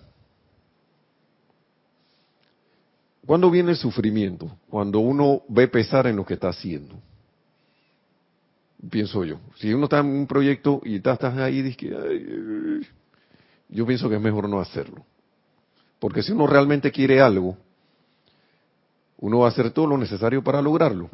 ¿Cuándo 3.26 3.50
viene 3.50 3.72
el 3.72 3.78
sufrimiento? 3.78 4.56
Cuando 4.70 5.00
uno 5.00 5.42
ve 5.50 5.68
pesar 5.68 6.06
en 6.06 6.18
lo 6.18 6.26
que 6.26 6.36
está 6.36 6.50
haciendo. 6.50 6.96
Pienso 8.92 9.26
yo. 9.26 9.40
Si 9.56 9.74
uno 9.74 9.86
está 9.86 10.00
en 10.00 10.06
un 10.06 10.28
proyecto 10.28 10.82
y 10.84 10.98
estás, 10.98 11.24
ahí, 11.24 11.64
dice 11.64 12.88
yo 13.70 13.86
pienso 13.86 14.08
que 14.08 14.16
es 14.16 14.22
mejor 14.22 14.48
no 14.48 14.62
hacerlo. 14.62 15.04
Porque 16.00 16.22
si 16.22 16.32
uno 16.32 16.46
realmente 16.46 16.92
quiere 16.92 17.20
algo, 17.20 17.58
uno 19.20 19.40
va 19.40 19.48
a 19.48 19.50
hacer 19.50 19.72
todo 19.72 19.88
lo 19.88 19.98
necesario 19.98 20.44
para 20.44 20.62
lograrlo. 20.62 21.10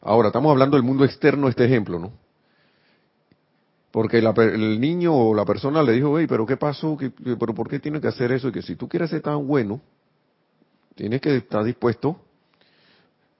Ahora, 0.00 0.28
estamos 0.28 0.50
hablando 0.50 0.76
del 0.76 0.84
mundo 0.84 1.04
externo, 1.04 1.48
este 1.48 1.64
ejemplo, 1.64 1.98
¿no? 1.98 2.12
Porque 3.90 4.18
el 4.18 4.80
niño 4.80 5.14
o 5.14 5.34
la 5.34 5.44
persona 5.44 5.82
le 5.82 5.92
dijo, 5.92 6.18
hey, 6.18 6.26
pero 6.26 6.46
¿qué 6.46 6.56
pasó? 6.56 6.96
¿Pero 6.98 7.54
por 7.54 7.68
qué 7.68 7.78
tiene 7.78 8.00
que 8.00 8.08
hacer 8.08 8.32
eso? 8.32 8.48
Y 8.48 8.52
que 8.52 8.62
si 8.62 8.74
tú 8.74 8.88
quieres 8.88 9.10
ser 9.10 9.20
tan 9.20 9.46
bueno, 9.46 9.80
tienes 10.94 11.20
que 11.20 11.36
estar 11.36 11.62
dispuesto, 11.62 12.16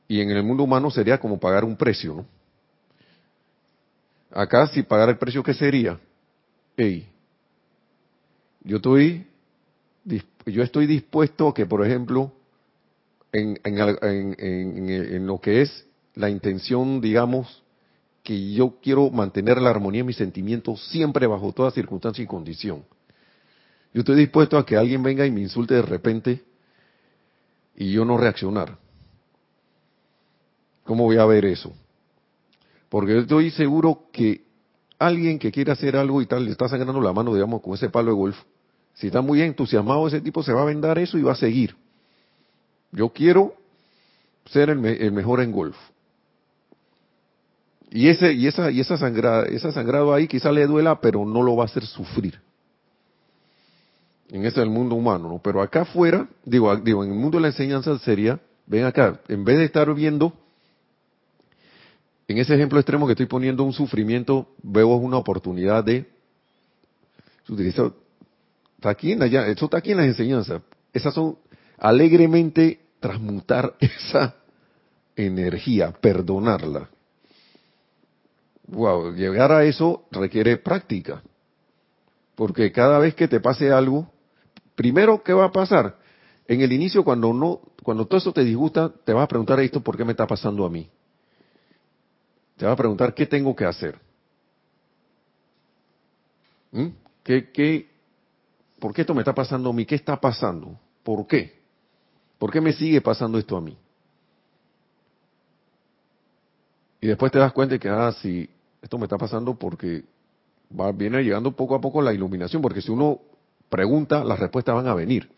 y 0.07 0.21
en 0.21 0.31
el 0.31 0.43
mundo 0.43 0.65
humano 0.65 0.91
sería 0.91 1.19
como 1.19 1.41
pagar 1.41 1.65
un 1.65 1.75
precio, 1.75 2.15
¿no? 2.15 2.27
Acá, 4.31 4.67
si 4.67 4.83
pagar 4.83 5.09
el 5.09 5.19
precio, 5.19 5.43
¿qué 5.43 5.55
sería? 5.55 5.99
Ey, 6.77 7.07
yo 8.63 8.77
estoy, 8.77 9.27
yo 10.47 10.63
estoy 10.63 10.87
dispuesto 10.87 11.49
a 11.49 11.55
que, 11.55 11.67
por 11.67 11.85
ejemplo, 11.85 12.33
en, 13.33 13.59
en, 13.65 15.27
lo 15.27 15.41
que 15.41 15.63
es 15.63 15.87
la 16.15 16.29
intención, 16.29 17.01
digamos, 17.01 17.63
que 18.23 18.53
yo 18.53 18.79
quiero 18.83 19.11
mantener 19.11 19.61
la 19.61 19.71
armonía 19.71 20.01
en 20.01 20.07
mis 20.07 20.17
sentimientos 20.17 20.87
siempre 20.89 21.27
bajo 21.27 21.53
toda 21.53 21.71
circunstancia 21.71 22.23
y 22.23 22.27
condición. 22.27 22.85
Yo 23.95 24.01
estoy 24.01 24.17
dispuesto 24.17 24.57
a 24.57 24.65
que 24.65 24.77
alguien 24.77 25.03
venga 25.03 25.27
y 25.27 25.31
me 25.31 25.41
insulte 25.41 25.75
de 25.75 25.83
repente 25.83 26.43
y 27.77 27.93
yo 27.93 28.05
no 28.05 28.17
reaccionar. 28.17 28.79
¿Cómo 30.85 31.05
voy 31.05 31.17
a 31.17 31.25
ver 31.25 31.45
eso? 31.45 31.73
Porque 32.89 33.19
estoy 33.19 33.51
seguro 33.51 34.05
que 34.13 34.45
alguien 34.99 35.39
que 35.39 35.51
quiere 35.51 35.73
hacer 35.73 35.97
algo 35.97 36.23
y 36.23 36.27
tal, 36.27 36.45
le 36.45 36.53
está 36.53 36.69
sangrando 36.69 37.01
la 37.01 37.13
mano, 37.13 37.35
digamos, 37.35 37.63
con 37.63 37.75
ese 37.75 37.89
palo 37.89 38.11
de 38.11 38.17
golf, 38.17 38.37
si 38.95 39.07
está 39.09 39.21
muy 39.21 39.41
entusiasmado 39.43 40.07
ese 40.07 40.21
tipo, 40.21 40.43
se 40.43 40.53
va 40.53 40.63
a 40.63 40.67
vendar 40.67 40.99
eso 40.99 41.19
y 41.19 41.23
va 41.23 41.33
a 41.33 41.37
seguir. 41.37 41.75
Yo 42.93 43.09
quiero 43.09 43.55
ser 44.47 44.71
el, 44.71 44.79
mejor 44.79 45.41
en 45.41 45.51
golf. 45.51 45.77
Y 47.91 48.09
ese 48.09 48.33
y 48.33 48.47
esa 48.47 48.71
y 48.71 48.81
esa 48.81 48.97
sangrada, 48.97 49.45
esa 49.45 49.73
sangrado 49.73 50.15
ahí 50.15 50.27
quizá 50.27 50.51
le 50.51 50.67
duela, 50.67 51.01
pero 51.01 51.25
no 51.25 51.43
lo 51.43 51.57
va 51.57 51.65
a 51.65 51.67
hacer 51.67 51.85
sufrir. 51.85 52.41
En 54.31 54.47
ese 54.47 54.61
es 54.61 54.65
el 54.65 54.71
mundo 54.71 54.95
humano, 54.95 55.29
¿no? 55.29 55.41
Pero 55.43 55.61
acá 55.61 55.83
afuera, 55.83 56.27
digo, 56.45 56.75
digo, 56.77 57.05
en 57.05 57.11
el 57.11 57.19
mundo 57.19 57.37
de 57.37 57.43
la 57.43 57.49
enseñanza 57.49 57.99
sería, 57.99 58.41
ven 58.67 58.85
acá, 58.85 59.21
en 59.29 59.45
vez 59.45 59.59
de 59.59 59.65
estar 59.65 59.93
viendo 59.95 60.33
en 62.29 62.39
ese 62.39 62.55
ejemplo 62.55 62.79
extremo 62.79 63.07
que 63.07 63.13
estoy 63.13 63.27
poniendo 63.27 63.63
un 63.63 63.75
sufrimiento, 63.75 64.49
veo 64.63 64.89
una 64.97 65.19
oportunidad 65.19 65.85
de 65.85 66.07
utilizar 67.49 67.93
está 68.77 68.91
aquí 68.91 69.13
en 69.13 69.23
eso 69.23 69.65
está 69.67 69.79
aquí 69.79 69.93
en 69.93 69.99
las 69.99 70.07
enseñanzas. 70.07 70.63
Esas 70.93 71.15
son 71.15 71.37
alegremente 71.79 72.81
transmutar 73.03 73.75
esa 73.81 74.37
energía, 75.15 75.93
perdonarla. 75.93 76.89
Wow, 78.69 79.15
llegar 79.15 79.53
a 79.53 79.65
eso 79.65 80.07
requiere 80.11 80.57
práctica. 80.57 81.23
Porque 82.35 82.73
cada 82.73 82.99
vez 82.99 83.15
que 83.15 83.29
te 83.29 83.41
pase 83.41 83.71
algo, 83.71 84.11
primero, 84.75 85.23
¿qué 85.23 85.35
va 85.35 85.47
a 85.47 85.53
pasar? 85.53 85.99
En 86.49 86.63
el 86.63 86.73
inicio, 86.73 87.05
cuando 87.05 87.35
no, 87.35 87.61
cuando 87.83 88.07
todo 88.07 88.19
eso 88.19 88.33
te 88.33 88.45
disgusta, 88.45 88.91
te 89.05 89.13
vas 89.13 89.25
a 89.25 89.29
preguntar 89.29 89.61
esto, 89.61 89.81
¿por 89.83 89.99
qué 89.99 90.05
me 90.05 90.13
está 90.13 90.27
pasando 90.27 90.65
a 90.65 90.71
mí? 90.71 90.89
Te 92.57 92.65
vas 92.65 92.73
a 92.73 92.77
preguntar, 92.77 93.13
¿qué 93.13 93.27
tengo 93.27 93.55
que 93.55 93.67
hacer? 93.67 93.99
¿Mm? 96.71 96.87
¿Qué, 97.23 97.51
qué, 97.53 97.91
¿Por 98.79 98.95
qué 98.95 99.03
esto 99.03 99.15
me 99.15 99.21
está 99.21 99.35
pasando 99.35 99.71
a 99.71 99.73
mí? 99.73 99.85
¿Qué 99.85 99.97
está 99.97 100.19
pasando? 100.19 100.79
¿Por 101.03 101.27
qué? 101.27 101.62
¿Por 102.43 102.51
qué 102.51 102.61
me 102.61 102.73
sigue 102.73 103.01
pasando 103.01 103.39
esto 103.39 103.57
a 103.57 103.61
mí? 103.61 103.79
Y 107.01 107.07
después 107.07 107.31
te 107.31 107.39
das 107.39 107.53
cuenta 107.53 107.75
de 107.75 107.79
que, 107.79 107.89
ah, 107.89 108.11
sí, 108.21 108.51
esto 108.83 108.99
me 108.99 109.05
está 109.05 109.17
pasando 109.17 109.55
porque 109.55 110.03
va, 110.77 110.91
viene 110.91 111.23
llegando 111.23 111.53
poco 111.53 111.77
a 111.77 111.81
poco 111.81 112.03
la 112.03 112.13
iluminación, 112.13 112.61
porque 112.61 112.83
si 112.83 112.91
uno 112.91 113.21
pregunta, 113.69 114.25
las 114.25 114.41
respuestas 114.41 114.75
van 114.75 114.89
a 114.89 114.95
venir. 114.97 115.31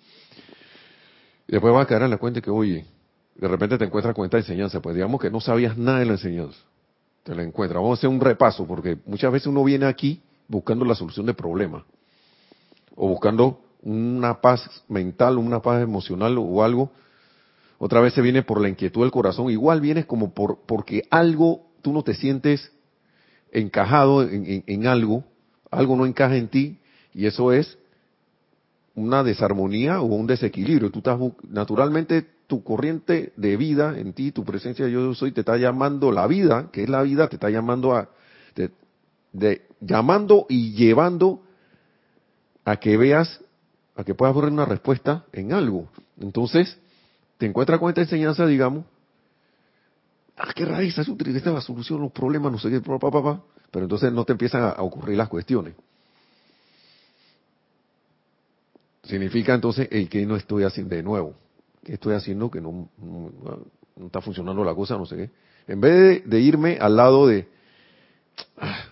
Y 1.47 1.53
después 1.53 1.75
vas 1.75 1.85
a 1.85 1.87
caer 1.87 2.05
en 2.05 2.11
la 2.11 2.17
cuenta 2.17 2.41
que, 2.41 2.51
oye, 2.51 2.87
de 3.35 3.49
repente 3.49 3.77
te 3.77 3.85
encuentras 3.85 4.15
con 4.15 4.25
esta 4.25 4.39
enseñanza, 4.39 4.81
pues 4.81 4.95
digamos 4.95 5.21
que 5.21 5.29
no 5.29 5.43
sabías 5.43 5.77
nada 5.77 5.99
de 5.99 6.07
la 6.07 6.13
enseñanza. 6.13 6.59
Te 7.23 7.35
la 7.35 7.43
encuentras. 7.43 7.83
Vamos 7.83 7.99
a 7.99 8.01
hacer 8.01 8.09
un 8.09 8.19
repaso, 8.19 8.67
porque 8.67 8.97
muchas 9.05 9.31
veces 9.31 9.49
uno 9.49 9.63
viene 9.63 9.85
aquí 9.85 10.23
buscando 10.49 10.87
la 10.87 10.95
solución 10.95 11.27
de 11.27 11.35
problemas 11.35 11.83
o 12.97 13.09
buscando 13.09 13.61
una 13.85 14.41
paz 14.41 14.69
mental, 14.89 15.39
una 15.39 15.61
paz 15.61 15.83
emocional 15.83 16.37
o 16.39 16.65
algo, 16.65 16.91
otra 17.79 18.01
vez 18.01 18.15
se 18.15 18.23
viene 18.23 18.43
por 18.43 18.61
la 18.61 18.69
inquietud 18.69 19.03
del 19.03 19.11
corazón, 19.11 19.51
igual 19.51 19.81
vienes 19.81 20.07
como 20.07 20.33
por 20.35 20.61
porque 20.67 21.03
algo 21.11 21.67
tú 21.83 21.93
no 21.93 22.03
te 22.03 22.15
sientes 22.15 22.73
encajado 23.53 24.23
en, 24.23 24.87
algo, 24.87 25.25
algo 25.71 25.97
no 25.97 26.07
encaja 26.07 26.37
en 26.37 26.49
ti 26.49 26.79
y 27.13 27.27
eso 27.27 27.53
es 27.53 27.79
una 28.95 29.23
desarmonía 29.23 30.01
o 30.01 30.07
un 30.07 30.27
desequilibrio. 30.27 30.91
Tú 30.91 30.99
estás 30.99 31.19
naturalmente 31.49 32.27
tu 32.47 32.65
corriente 32.65 33.33
de 33.37 33.57
vida 33.57 33.99
en 33.99 34.13
ti, 34.13 34.33
tu 34.33 34.45
presencia 34.45 34.89
yo 34.89 35.15
soy 35.15 35.33
te 35.33 35.41
está 35.41 35.57
llamando 35.57 36.11
la 36.11 36.27
vida, 36.27 36.71
que 36.73 36.83
es 36.83 36.89
la 36.89 37.03
vida, 37.03 37.29
te 37.29 37.37
está 37.37 37.51
llamando 37.51 37.95
a 37.95 38.09
de, 39.33 39.63
llamando 39.81 40.47
y 40.49 40.73
llevando 40.73 41.43
a 42.65 42.77
que 42.77 42.97
veas, 42.97 43.41
a 43.97 44.05
que 44.05 44.15
puedas 44.15 44.35
ver 44.35 44.47
una 44.47 44.65
respuesta 44.65 45.25
en 45.33 45.53
algo. 45.53 45.89
Entonces, 46.21 46.79
te 47.39 47.47
encuentras 47.47 47.79
con 47.79 47.89
esta 47.89 48.03
enseñanza, 48.03 48.47
digamos, 48.47 48.85
ah, 50.37 50.53
qué 50.55 50.65
raíz, 50.65 50.97
esta 50.99 51.13
es 51.13 51.47
la 51.47 51.61
solución, 51.61 52.01
los 52.01 52.13
problemas, 52.13 52.53
no 52.53 52.59
sé 52.59 52.71
qué, 52.71 52.81
papá, 52.81 53.11
papá, 53.11 53.43
pero 53.71 53.85
entonces 53.85 54.13
no 54.13 54.25
te 54.25 54.33
empiezan 54.33 54.63
a, 54.63 54.83
ocurrir 54.83 55.17
las 55.17 55.29
cuestiones. 55.29 55.75
Significa 59.05 59.55
entonces, 59.55 59.89
el 59.91 60.09
que 60.09 60.25
no 60.25 60.37
estoy 60.37 60.65
haciendo 60.65 60.97
de 60.97 61.03
nuevo, 61.03 61.35
que 61.85 61.95
estoy 61.95 62.15
haciendo 62.15 62.51
que 62.51 62.61
no, 62.61 62.89
no, 62.99 63.31
está 64.07 64.21
funcionando 64.21 64.65
la 64.65 64.75
cosa, 64.75 64.97
no 64.97 65.07
sé 65.07 65.17
qué. 65.17 65.31
En 65.67 65.81
vez 65.81 66.29
de, 66.29 66.41
irme 66.41 66.79
al 66.81 66.97
lado 66.97 67.27
de, 67.27 67.49
ah, 68.57 68.85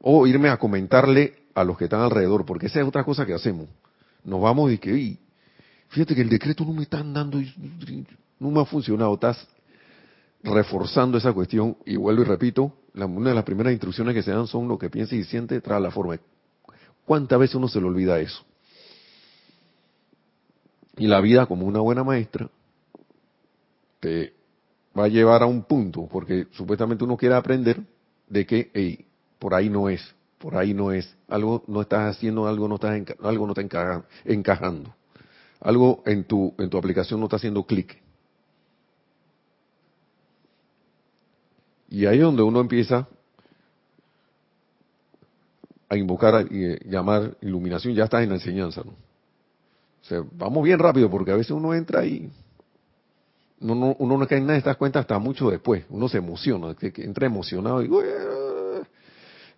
o 0.00 0.26
irme 0.26 0.48
a 0.48 0.56
comentarle 0.56 1.45
a 1.56 1.64
los 1.64 1.78
que 1.78 1.84
están 1.84 2.02
alrededor, 2.02 2.44
porque 2.44 2.66
esa 2.66 2.80
es 2.80 2.86
otra 2.86 3.02
cosa 3.02 3.24
que 3.24 3.32
hacemos. 3.32 3.66
Nos 4.22 4.42
vamos 4.42 4.70
y 4.70 4.78
que, 4.78 5.16
fíjate 5.88 6.14
que 6.14 6.20
el 6.20 6.28
decreto 6.28 6.66
no 6.66 6.74
me 6.74 6.82
están 6.82 7.14
dando, 7.14 7.40
no 8.38 8.50
me 8.50 8.60
ha 8.60 8.66
funcionado, 8.66 9.14
estás 9.14 9.48
reforzando 10.42 11.16
esa 11.16 11.32
cuestión 11.32 11.78
y 11.86 11.96
vuelvo 11.96 12.22
y 12.22 12.24
repito, 12.26 12.74
una 12.94 13.30
de 13.30 13.34
las 13.34 13.44
primeras 13.44 13.72
instrucciones 13.72 14.14
que 14.14 14.22
se 14.22 14.32
dan 14.32 14.46
son 14.46 14.68
lo 14.68 14.78
que 14.78 14.90
piensa 14.90 15.16
y 15.16 15.24
siente 15.24 15.62
tras 15.62 15.80
la 15.80 15.90
forma. 15.90 16.18
¿Cuántas 17.06 17.38
veces 17.38 17.56
uno 17.56 17.68
se 17.68 17.80
le 17.80 17.86
olvida 17.86 18.20
eso? 18.20 18.44
Y 20.98 21.06
la 21.06 21.22
vida 21.22 21.46
como 21.46 21.64
una 21.64 21.80
buena 21.80 22.04
maestra 22.04 22.50
te 24.00 24.34
va 24.96 25.04
a 25.04 25.08
llevar 25.08 25.42
a 25.42 25.46
un 25.46 25.62
punto, 25.62 26.06
porque 26.06 26.48
supuestamente 26.52 27.02
uno 27.02 27.16
quiere 27.16 27.34
aprender 27.34 27.80
de 28.28 28.44
que 28.44 28.70
hey, 28.74 29.06
por 29.38 29.54
ahí 29.54 29.70
no 29.70 29.88
es 29.88 30.14
por 30.46 30.56
ahí 30.56 30.74
no 30.74 30.92
es. 30.92 31.12
Algo 31.26 31.64
no 31.66 31.80
estás 31.80 32.14
haciendo, 32.14 32.46
algo 32.46 32.68
no 32.68 32.76
estás 32.76 33.02
algo 33.20 33.48
no 33.48 33.52
está 33.52 34.00
encajando. 34.24 34.94
Algo 35.58 36.04
en 36.06 36.22
tu 36.22 36.54
en 36.56 36.70
tu 36.70 36.78
aplicación 36.78 37.18
no 37.18 37.26
está 37.26 37.34
haciendo 37.34 37.64
clic. 37.64 38.00
Y 41.88 42.06
ahí 42.06 42.18
es 42.18 42.22
donde 42.22 42.44
uno 42.44 42.60
empieza 42.60 43.08
a 45.88 45.96
invocar 45.96 46.46
y 46.48 46.88
llamar 46.88 47.36
iluminación, 47.40 47.92
ya 47.94 48.04
está 48.04 48.22
en 48.22 48.28
la 48.28 48.36
enseñanza, 48.36 48.82
¿no? 48.84 48.92
O 48.92 50.04
sea, 50.04 50.22
vamos 50.30 50.62
bien 50.62 50.78
rápido 50.78 51.10
porque 51.10 51.32
a 51.32 51.36
veces 51.36 51.50
uno 51.50 51.74
entra 51.74 52.06
y 52.06 52.30
uno 53.62 53.74
no, 53.74 53.96
uno 53.98 54.16
no 54.16 54.28
cae 54.28 54.38
en 54.38 54.44
nada 54.44 54.52
de 54.52 54.58
estas 54.58 54.76
cuentas 54.76 55.00
hasta 55.00 55.18
mucho 55.18 55.50
después. 55.50 55.84
Uno 55.90 56.08
se 56.08 56.18
emociona, 56.18 56.76
entra 56.80 57.26
emocionado 57.26 57.82
y 57.82 57.88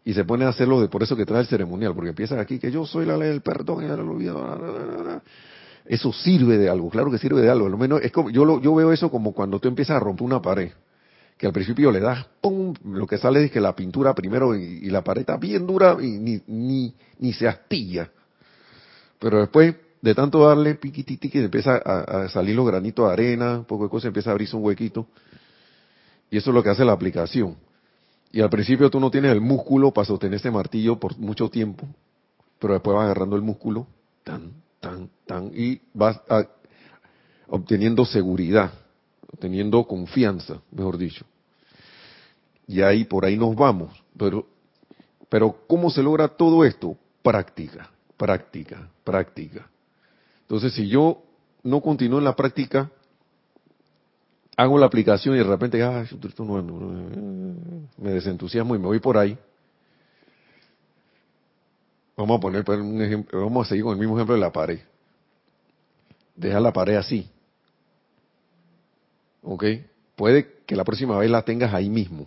y 0.09 0.15
se 0.15 0.25
pone 0.25 0.47
a 0.47 0.49
hacerlo 0.49 0.81
de 0.81 0.89
por 0.89 1.03
eso 1.03 1.15
que 1.15 1.27
trae 1.27 1.43
el 1.43 1.47
ceremonial, 1.49 1.95
porque 1.95 2.09
empieza 2.09 2.41
aquí 2.41 2.59
que 2.59 2.71
yo 2.71 2.87
soy 2.87 3.05
la 3.05 3.15
ley 3.15 3.29
del 3.29 3.43
perdón 3.43 3.85
y 3.85 3.89
lo 3.89 4.11
olvido. 4.11 5.21
Eso 5.85 6.15
sirve 6.15 6.57
de 6.57 6.71
algo, 6.71 6.89
claro 6.89 7.11
que 7.11 7.19
sirve 7.19 7.43
de 7.43 7.51
algo. 7.51 7.69
Lo 7.69 7.77
menos 7.77 8.01
es 8.01 8.11
como, 8.11 8.31
yo, 8.31 8.47
lo, 8.47 8.59
yo 8.59 8.75
veo 8.75 8.91
eso 8.91 9.11
como 9.11 9.35
cuando 9.35 9.61
tú 9.61 9.69
empiezas 9.69 9.97
a 9.97 10.01
romper 10.01 10.25
una 10.25 10.41
pared, 10.41 10.71
que 11.37 11.47
al 11.47 11.53
principio 11.53 11.93
le 11.93 12.01
das 12.01 12.25
pum, 12.41 12.73
lo 12.87 13.07
que 13.07 13.19
sale 13.19 13.45
es 13.45 13.51
que 13.51 13.61
la 13.61 13.77
pintura 13.77 14.15
primero 14.15 14.57
y, 14.57 14.89
la 14.89 15.05
pared 15.05 15.21
está 15.21 15.37
bien 15.37 15.67
dura 15.67 15.99
y 16.01 16.13
ni, 16.13 16.41
ni, 16.47 16.95
ni 17.19 17.35
se 17.35 17.47
astilla. 17.47 18.11
Pero 19.19 19.41
después 19.41 19.75
de 20.01 20.15
tanto 20.15 20.49
darle 20.49 20.77
piquititi 20.77 21.29
que 21.29 21.45
empieza 21.45 21.77
a, 21.77 22.31
salir 22.31 22.57
los 22.57 22.67
granitos 22.67 23.07
de 23.07 23.13
arena, 23.13 23.59
un 23.59 23.67
poco 23.67 23.85
de 23.85 23.91
cosas, 23.91 24.07
empieza 24.07 24.31
a 24.31 24.33
abrirse 24.33 24.57
un 24.57 24.65
huequito. 24.65 25.07
Y 26.31 26.39
eso 26.39 26.49
es 26.49 26.55
lo 26.55 26.63
que 26.63 26.71
hace 26.71 26.87
la 26.87 26.93
aplicación. 26.93 27.68
Y 28.31 28.41
al 28.41 28.51
principio 28.51 28.91
tú 28.91 29.01
no 29.01 29.11
tienes 29.11 29.33
el 29.33 29.41
músculo 29.41 29.91
para 29.91 30.07
sostener 30.07 30.39
ese 30.39 30.51
martillo 30.51 30.99
por 30.99 31.17
mucho 31.19 31.49
tiempo, 31.49 31.87
pero 32.59 32.75
después 32.75 32.95
vas 32.95 33.05
agarrando 33.05 33.37
el 33.37 33.43
músculo, 33.43 33.87
tan, 34.23 34.53
tan, 34.81 35.09
tan, 35.27 35.51
y 35.55 35.81
vas 35.95 36.21
obteniendo 37.49 38.05
seguridad, 38.05 38.73
obteniendo 39.33 39.83
confianza, 39.85 40.61
mejor 40.71 40.99
dicho. 40.99 41.25
Y 42.67 42.83
ahí, 42.83 43.05
por 43.05 43.25
ahí 43.25 43.37
nos 43.37 43.57
vamos. 43.57 44.03
Pero, 44.17 44.47
pero 45.31 45.57
¿cómo 45.67 45.91
se 45.91 46.03
logra 46.03 46.29
todo 46.29 46.65
esto? 46.65 46.97
Práctica, 47.23 47.91
práctica, 48.17 48.91
práctica. 49.05 49.71
Entonces, 50.43 50.75
si 50.75 50.87
yo 50.89 51.23
no 51.63 51.81
continúo 51.81 52.19
en 52.19 52.25
la 52.25 52.37
práctica, 52.37 52.91
hago 54.59 54.77
la 54.77 54.87
aplicación 54.87 55.37
y 55.37 55.39
de 55.39 55.45
repente, 55.45 55.81
ah, 55.85 56.05
me 57.97 58.11
desentusiasmo 58.11 58.75
y 58.75 58.79
me 58.81 58.87
voy 58.87 58.99
por 58.99 59.17
ahí. 59.17 59.39
Vamos 62.17 62.39
a 62.39 62.41
poner 62.41 62.65
pues, 62.65 62.81
un 62.81 63.01
ejemplo, 63.01 63.41
vamos 63.41 63.67
a 63.67 63.69
seguir 63.69 63.85
con 63.85 63.93
el 63.93 64.01
mismo 64.01 64.17
ejemplo 64.17 64.35
de 64.35 64.41
la 64.41 64.51
pared. 64.51 64.81
Deja 66.35 66.59
la 66.59 66.73
pared 66.73 66.97
así. 66.97 67.31
¿Ok? 69.43 69.65
Puede 70.17 70.63
que 70.67 70.75
la 70.75 70.83
próxima 70.83 71.17
vez 71.17 71.31
la 71.31 71.43
tengas 71.43 71.73
ahí 71.73 71.89
mismo. 71.89 72.27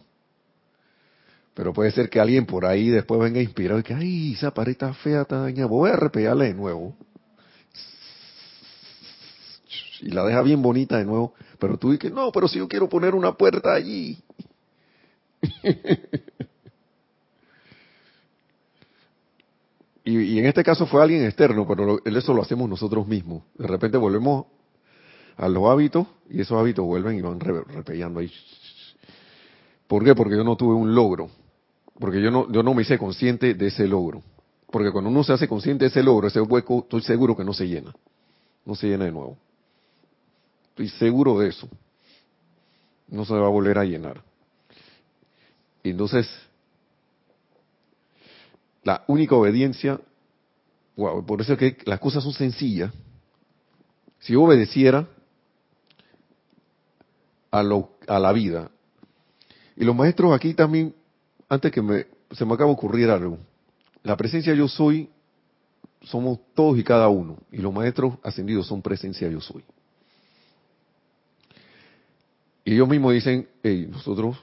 Pero 1.53 1.73
puede 1.73 1.91
ser 1.91 2.09
que 2.09 2.21
alguien 2.21 2.45
por 2.45 2.65
ahí 2.65 2.87
después 2.87 3.19
venga 3.19 3.41
inspirado 3.41 3.81
y 3.81 3.83
que, 3.83 3.93
ay, 3.93 4.33
esa 4.35 4.53
pared 4.53 4.71
está 4.71 4.93
fea, 4.93 5.23
está 5.23 5.41
dañada, 5.41 5.67
voy 5.67 5.89
a 5.89 5.97
repegarla 5.97 6.45
de 6.45 6.53
nuevo. 6.53 6.95
Y 10.01 10.09
la 10.09 10.25
deja 10.25 10.41
bien 10.41 10.61
bonita 10.61 10.97
de 10.97 11.05
nuevo. 11.05 11.33
Pero 11.59 11.77
tú 11.77 11.91
dices, 11.91 12.11
no, 12.11 12.31
pero 12.31 12.47
si 12.47 12.57
yo 12.57 12.67
quiero 12.67 12.89
poner 12.89 13.13
una 13.15 13.33
puerta 13.33 13.73
allí. 13.73 14.17
y, 20.03 20.39
en 20.39 20.45
este 20.45 20.63
caso 20.63 20.85
fue 20.87 21.01
alguien 21.01 21.23
externo, 21.25 21.67
pero 21.67 21.99
eso 22.03 22.33
lo 22.33 22.41
hacemos 22.41 22.67
nosotros 22.69 23.07
mismos. 23.07 23.43
De 23.57 23.67
repente 23.67 23.97
volvemos 23.97 24.45
a 25.37 25.47
los 25.47 25.65
hábitos 25.65 26.07
y 26.29 26.41
esos 26.41 26.57
hábitos 26.59 26.85
vuelven 26.85 27.17
y 27.17 27.21
van 27.21 27.39
re- 27.39 27.63
repellando 27.63 28.19
ahí. 28.19 28.31
¿Por 29.87 30.03
qué? 30.03 30.15
Porque 30.15 30.35
yo 30.35 30.43
no 30.43 30.55
tuve 30.55 30.73
un 30.73 30.95
logro. 30.95 31.29
Porque 31.99 32.21
yo 32.21 32.31
no, 32.31 32.51
yo 32.51 32.63
no 32.63 32.73
me 32.73 32.81
hice 32.81 32.97
consciente 32.97 33.53
de 33.53 33.67
ese 33.67 33.87
logro. 33.87 34.23
Porque 34.71 34.91
cuando 34.91 35.09
uno 35.09 35.23
se 35.23 35.33
hace 35.33 35.47
consciente 35.47 35.85
de 35.85 35.89
ese 35.89 36.01
logro, 36.01 36.27
ese 36.27 36.41
hueco, 36.41 36.79
estoy 36.79 37.01
seguro 37.03 37.35
que 37.35 37.43
no 37.43 37.53
se 37.53 37.67
llena. 37.67 37.93
No 38.65 38.73
se 38.73 38.87
llena 38.87 39.05
de 39.05 39.11
nuevo. 39.11 39.37
Estoy 40.81 41.09
seguro 41.09 41.37
de 41.37 41.49
eso. 41.49 41.69
No 43.07 43.23
se 43.23 43.33
va 43.35 43.45
a 43.45 43.49
volver 43.49 43.77
a 43.77 43.85
llenar. 43.85 44.23
Entonces, 45.83 46.27
la 48.83 49.03
única 49.07 49.35
obediencia, 49.35 49.99
wow, 50.95 51.23
por 51.23 51.41
eso 51.41 51.53
es 51.53 51.59
que 51.59 51.77
las 51.85 51.99
cosas 51.99 52.23
son 52.23 52.33
sencillas. 52.33 52.91
Si 54.19 54.33
yo 54.33 54.41
obedeciera 54.41 55.07
a, 57.51 57.61
lo, 57.61 57.91
a 58.07 58.17
la 58.17 58.31
vida, 58.31 58.71
y 59.75 59.83
los 59.83 59.95
maestros 59.95 60.33
aquí 60.33 60.55
también, 60.55 60.95
antes 61.47 61.71
que 61.71 61.81
me, 61.83 62.07
se 62.31 62.43
me 62.43 62.53
acaba 62.55 62.69
de 62.69 62.73
ocurrir 62.73 63.09
algo, 63.11 63.37
la 64.01 64.17
presencia 64.17 64.55
yo 64.55 64.67
soy, 64.67 65.09
somos 66.01 66.39
todos 66.55 66.79
y 66.79 66.83
cada 66.83 67.07
uno, 67.07 67.37
y 67.51 67.57
los 67.57 67.71
maestros 67.71 68.15
ascendidos 68.23 68.65
son 68.65 68.81
presencia 68.81 69.29
yo 69.29 69.41
soy. 69.41 69.63
Y 72.63 72.73
ellos 72.73 72.87
mismos 72.87 73.13
dicen, 73.13 73.47
hey, 73.63 73.87
nosotros 73.89 74.37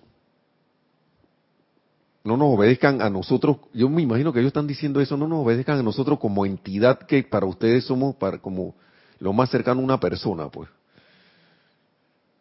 no 2.24 2.37
nos 2.37 2.54
obedezcan 2.54 3.00
a 3.00 3.09
nosotros, 3.09 3.57
yo 3.72 3.88
me 3.88 4.02
imagino 4.02 4.33
que 4.33 4.40
ellos 4.40 4.50
están 4.50 4.66
diciendo 4.66 5.00
eso, 5.00 5.16
no 5.16 5.26
nos 5.26 5.44
obedezcan 5.44 5.78
a 5.78 5.83
nosotros 5.83 6.18
como 6.18 6.44
entidad 6.44 6.98
que 6.98 7.22
para 7.22 7.46
ustedes 7.46 7.85
somos 7.85 8.16
para, 8.16 8.38
como 8.38 8.74
lo 9.18 9.33
más 9.33 9.50
cercano 9.50 9.81
a 9.81 9.85
una 9.85 10.00
persona, 10.00 10.48
pues. 10.48 10.68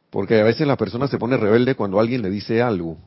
Porque 0.10 0.40
a 0.40 0.44
veces 0.44 0.68
la 0.68 0.78
persona 0.78 1.08
se 1.08 1.18
pone 1.18 1.38
rebelde 1.38 1.76
cuando 1.76 2.00
alguien 2.00 2.22
le 2.22 2.30
dice 2.30 2.62
algo. 2.62 2.98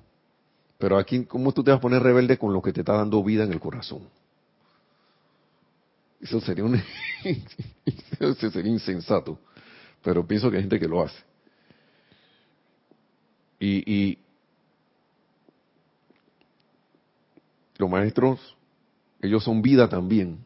Pero 0.78 0.96
aquí, 0.98 1.24
¿cómo 1.24 1.52
tú 1.52 1.62
te 1.62 1.70
vas 1.70 1.78
a 1.78 1.80
poner 1.80 2.02
rebelde 2.02 2.38
con 2.38 2.52
lo 2.52 2.62
que 2.62 2.72
te 2.72 2.80
está 2.80 2.94
dando 2.94 3.22
vida 3.22 3.44
en 3.44 3.52
el 3.52 3.61
corazón? 3.61 4.00
Eso 6.20 6.40
sería 6.40 6.64
un, 6.64 6.80
eso 8.20 8.50
sería 8.50 8.72
insensato. 8.72 9.38
Pero 10.02 10.26
pienso 10.26 10.50
que 10.50 10.56
hay 10.56 10.62
gente 10.62 10.80
que 10.80 10.88
lo 10.88 11.02
hace. 11.02 11.29
Y, 13.61 13.92
y 13.92 14.18
los 17.77 17.88
maestros, 17.88 18.57
ellos 19.23 19.44
son 19.44 19.62
vida 19.62 19.88
también. 19.88 20.38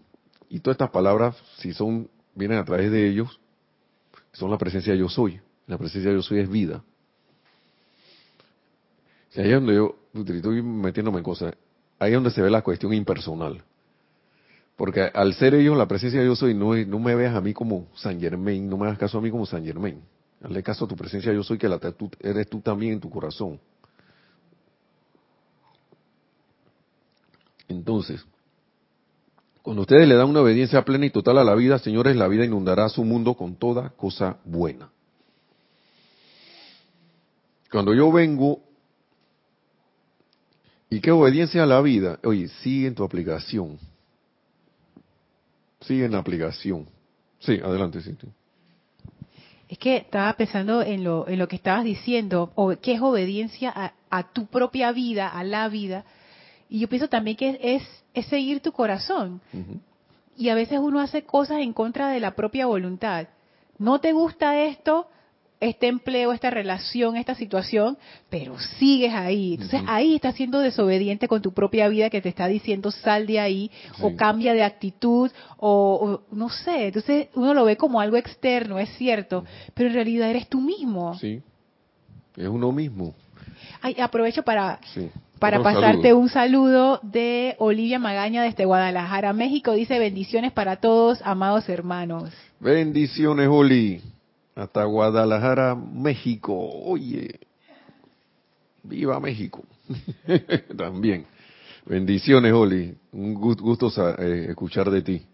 Y 0.50 0.60
todas 0.60 0.74
estas 0.74 0.90
palabras, 0.90 1.36
si 1.56 1.72
son, 1.72 2.08
vienen 2.34 2.58
a 2.58 2.64
través 2.64 2.90
de 2.90 3.08
ellos, 3.08 3.40
son 4.32 4.50
la 4.50 4.58
presencia 4.58 4.92
de 4.92 4.98
yo 4.98 5.08
soy. 5.08 5.40
La 5.66 5.78
presencia 5.78 6.10
de 6.10 6.16
yo 6.16 6.22
soy 6.22 6.40
es 6.40 6.50
vida. 6.50 6.82
Y 9.34 9.40
ahí 9.40 9.48
es 9.48 9.54
donde 9.54 9.74
yo, 9.74 9.96
estoy 10.14 10.62
metiéndome 10.62 11.18
en 11.18 11.24
cosas, 11.24 11.54
ahí 11.98 12.12
es 12.12 12.14
donde 12.14 12.30
se 12.30 12.40
ve 12.40 12.50
la 12.50 12.62
cuestión 12.62 12.92
impersonal. 12.92 13.62
Porque 14.76 15.02
al 15.02 15.34
ser 15.34 15.54
ellos 15.54 15.76
la 15.76 15.88
presencia 15.88 16.20
de 16.20 16.26
yo 16.26 16.36
soy, 16.36 16.54
no, 16.54 16.74
no 16.74 16.98
me 16.98 17.14
veas 17.14 17.34
a 17.34 17.40
mí 17.40 17.52
como 17.52 17.88
San 17.94 18.20
Germain, 18.20 18.68
no 18.68 18.76
me 18.76 18.86
hagas 18.86 18.98
caso 18.98 19.18
a 19.18 19.20
mí 19.20 19.30
como 19.30 19.46
San 19.46 19.64
Germain. 19.64 20.00
Hazle 20.44 20.62
caso 20.62 20.84
a 20.84 20.88
tu 20.88 20.94
presencia 20.94 21.32
yo 21.32 21.42
soy, 21.42 21.56
que 21.56 21.68
la, 21.68 21.80
eres 22.20 22.48
tú 22.50 22.60
también 22.60 22.92
en 22.92 23.00
tu 23.00 23.08
corazón. 23.08 23.58
Entonces, 27.66 28.22
cuando 29.62 29.82
ustedes 29.82 30.06
le 30.06 30.14
dan 30.14 30.28
una 30.28 30.42
obediencia 30.42 30.84
plena 30.84 31.06
y 31.06 31.10
total 31.10 31.38
a 31.38 31.44
la 31.44 31.54
vida, 31.54 31.78
señores, 31.78 32.14
la 32.16 32.28
vida 32.28 32.44
inundará 32.44 32.90
su 32.90 33.04
mundo 33.04 33.34
con 33.34 33.56
toda 33.56 33.88
cosa 33.96 34.36
buena. 34.44 34.90
Cuando 37.72 37.94
yo 37.94 38.12
vengo 38.12 38.60
y 40.90 41.00
qué 41.00 41.10
obediencia 41.10 41.62
a 41.62 41.66
la 41.66 41.80
vida, 41.80 42.18
oye, 42.22 42.48
sigue 42.48 42.86
en 42.86 42.94
tu 42.94 43.02
aplicación. 43.02 43.78
Sigue 45.80 46.04
en 46.04 46.12
la 46.12 46.18
aplicación. 46.18 46.86
Sí, 47.38 47.58
adelante, 47.64 48.02
sí. 48.02 48.14
Es 49.74 49.78
que 49.78 49.96
estaba 49.96 50.32
pensando 50.34 50.82
en 50.82 51.02
lo, 51.02 51.26
en 51.26 51.36
lo 51.36 51.48
que 51.48 51.56
estabas 51.56 51.82
diciendo, 51.82 52.52
o 52.54 52.76
qué 52.80 52.92
es 52.92 53.00
obediencia 53.00 53.72
a, 53.74 53.92
a 54.08 54.22
tu 54.32 54.46
propia 54.46 54.92
vida, 54.92 55.26
a 55.26 55.42
la 55.42 55.68
vida. 55.68 56.04
Y 56.68 56.78
yo 56.78 56.88
pienso 56.88 57.08
también 57.08 57.36
que 57.36 57.58
es, 57.60 57.82
es 58.14 58.24
seguir 58.26 58.60
tu 58.60 58.70
corazón. 58.70 59.40
Y 60.36 60.48
a 60.50 60.54
veces 60.54 60.78
uno 60.78 61.00
hace 61.00 61.24
cosas 61.24 61.58
en 61.58 61.72
contra 61.72 62.10
de 62.10 62.20
la 62.20 62.36
propia 62.36 62.66
voluntad. 62.66 63.26
No 63.76 63.98
te 63.98 64.12
gusta 64.12 64.60
esto, 64.60 65.08
este 65.64 65.88
empleo, 65.88 66.32
esta 66.32 66.50
relación, 66.50 67.16
esta 67.16 67.34
situación, 67.34 67.96
pero 68.30 68.58
sigues 68.78 69.12
ahí. 69.14 69.54
Entonces 69.54 69.82
ahí 69.86 70.14
estás 70.14 70.34
siendo 70.34 70.58
desobediente 70.60 71.28
con 71.28 71.42
tu 71.42 71.52
propia 71.52 71.88
vida 71.88 72.10
que 72.10 72.20
te 72.20 72.28
está 72.28 72.46
diciendo 72.46 72.90
sal 72.90 73.26
de 73.26 73.40
ahí 73.40 73.70
o 74.00 74.14
cambia 74.16 74.54
de 74.54 74.62
actitud 74.62 75.30
o, 75.56 76.22
o 76.30 76.34
no 76.34 76.48
sé. 76.50 76.88
Entonces 76.88 77.28
uno 77.34 77.54
lo 77.54 77.64
ve 77.64 77.76
como 77.76 78.00
algo 78.00 78.16
externo, 78.16 78.78
es 78.78 78.90
cierto, 78.96 79.44
pero 79.74 79.88
en 79.88 79.94
realidad 79.94 80.30
eres 80.30 80.48
tú 80.48 80.60
mismo. 80.60 81.18
Sí. 81.18 81.42
Es 82.36 82.48
uno 82.48 82.72
mismo. 82.72 83.14
Ay, 83.80 83.96
aprovecho 84.00 84.42
para 84.42 84.80
Sí. 84.94 85.10
para 85.38 85.62
pasarte 85.62 86.08
saludo. 86.08 86.18
un 86.18 86.28
saludo 86.28 87.00
de 87.02 87.54
Olivia 87.58 87.98
Magaña 87.98 88.42
desde 88.42 88.64
Guadalajara, 88.64 89.32
México. 89.32 89.72
Dice 89.72 89.98
bendiciones 89.98 90.52
para 90.52 90.76
todos, 90.76 91.20
amados 91.22 91.68
hermanos. 91.68 92.30
Bendiciones, 92.60 93.48
Oli. 93.48 94.00
Hasta 94.54 94.84
Guadalajara, 94.84 95.74
México. 95.74 96.54
Oye. 96.84 97.40
Viva 98.82 99.18
México. 99.18 99.64
También. 100.76 101.26
Bendiciones, 101.86 102.52
Oli. 102.52 102.96
Un 103.12 103.34
gu- 103.34 103.60
gusto 103.60 103.90
eh, 104.18 104.46
escuchar 104.50 104.90
de 104.90 105.02
ti. 105.02 105.26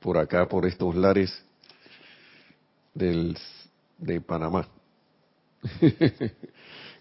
Por 0.00 0.18
acá, 0.18 0.48
por 0.48 0.66
estos 0.66 0.94
lares 0.94 1.44
del, 2.94 3.36
de 3.98 4.20
Panamá. 4.20 4.66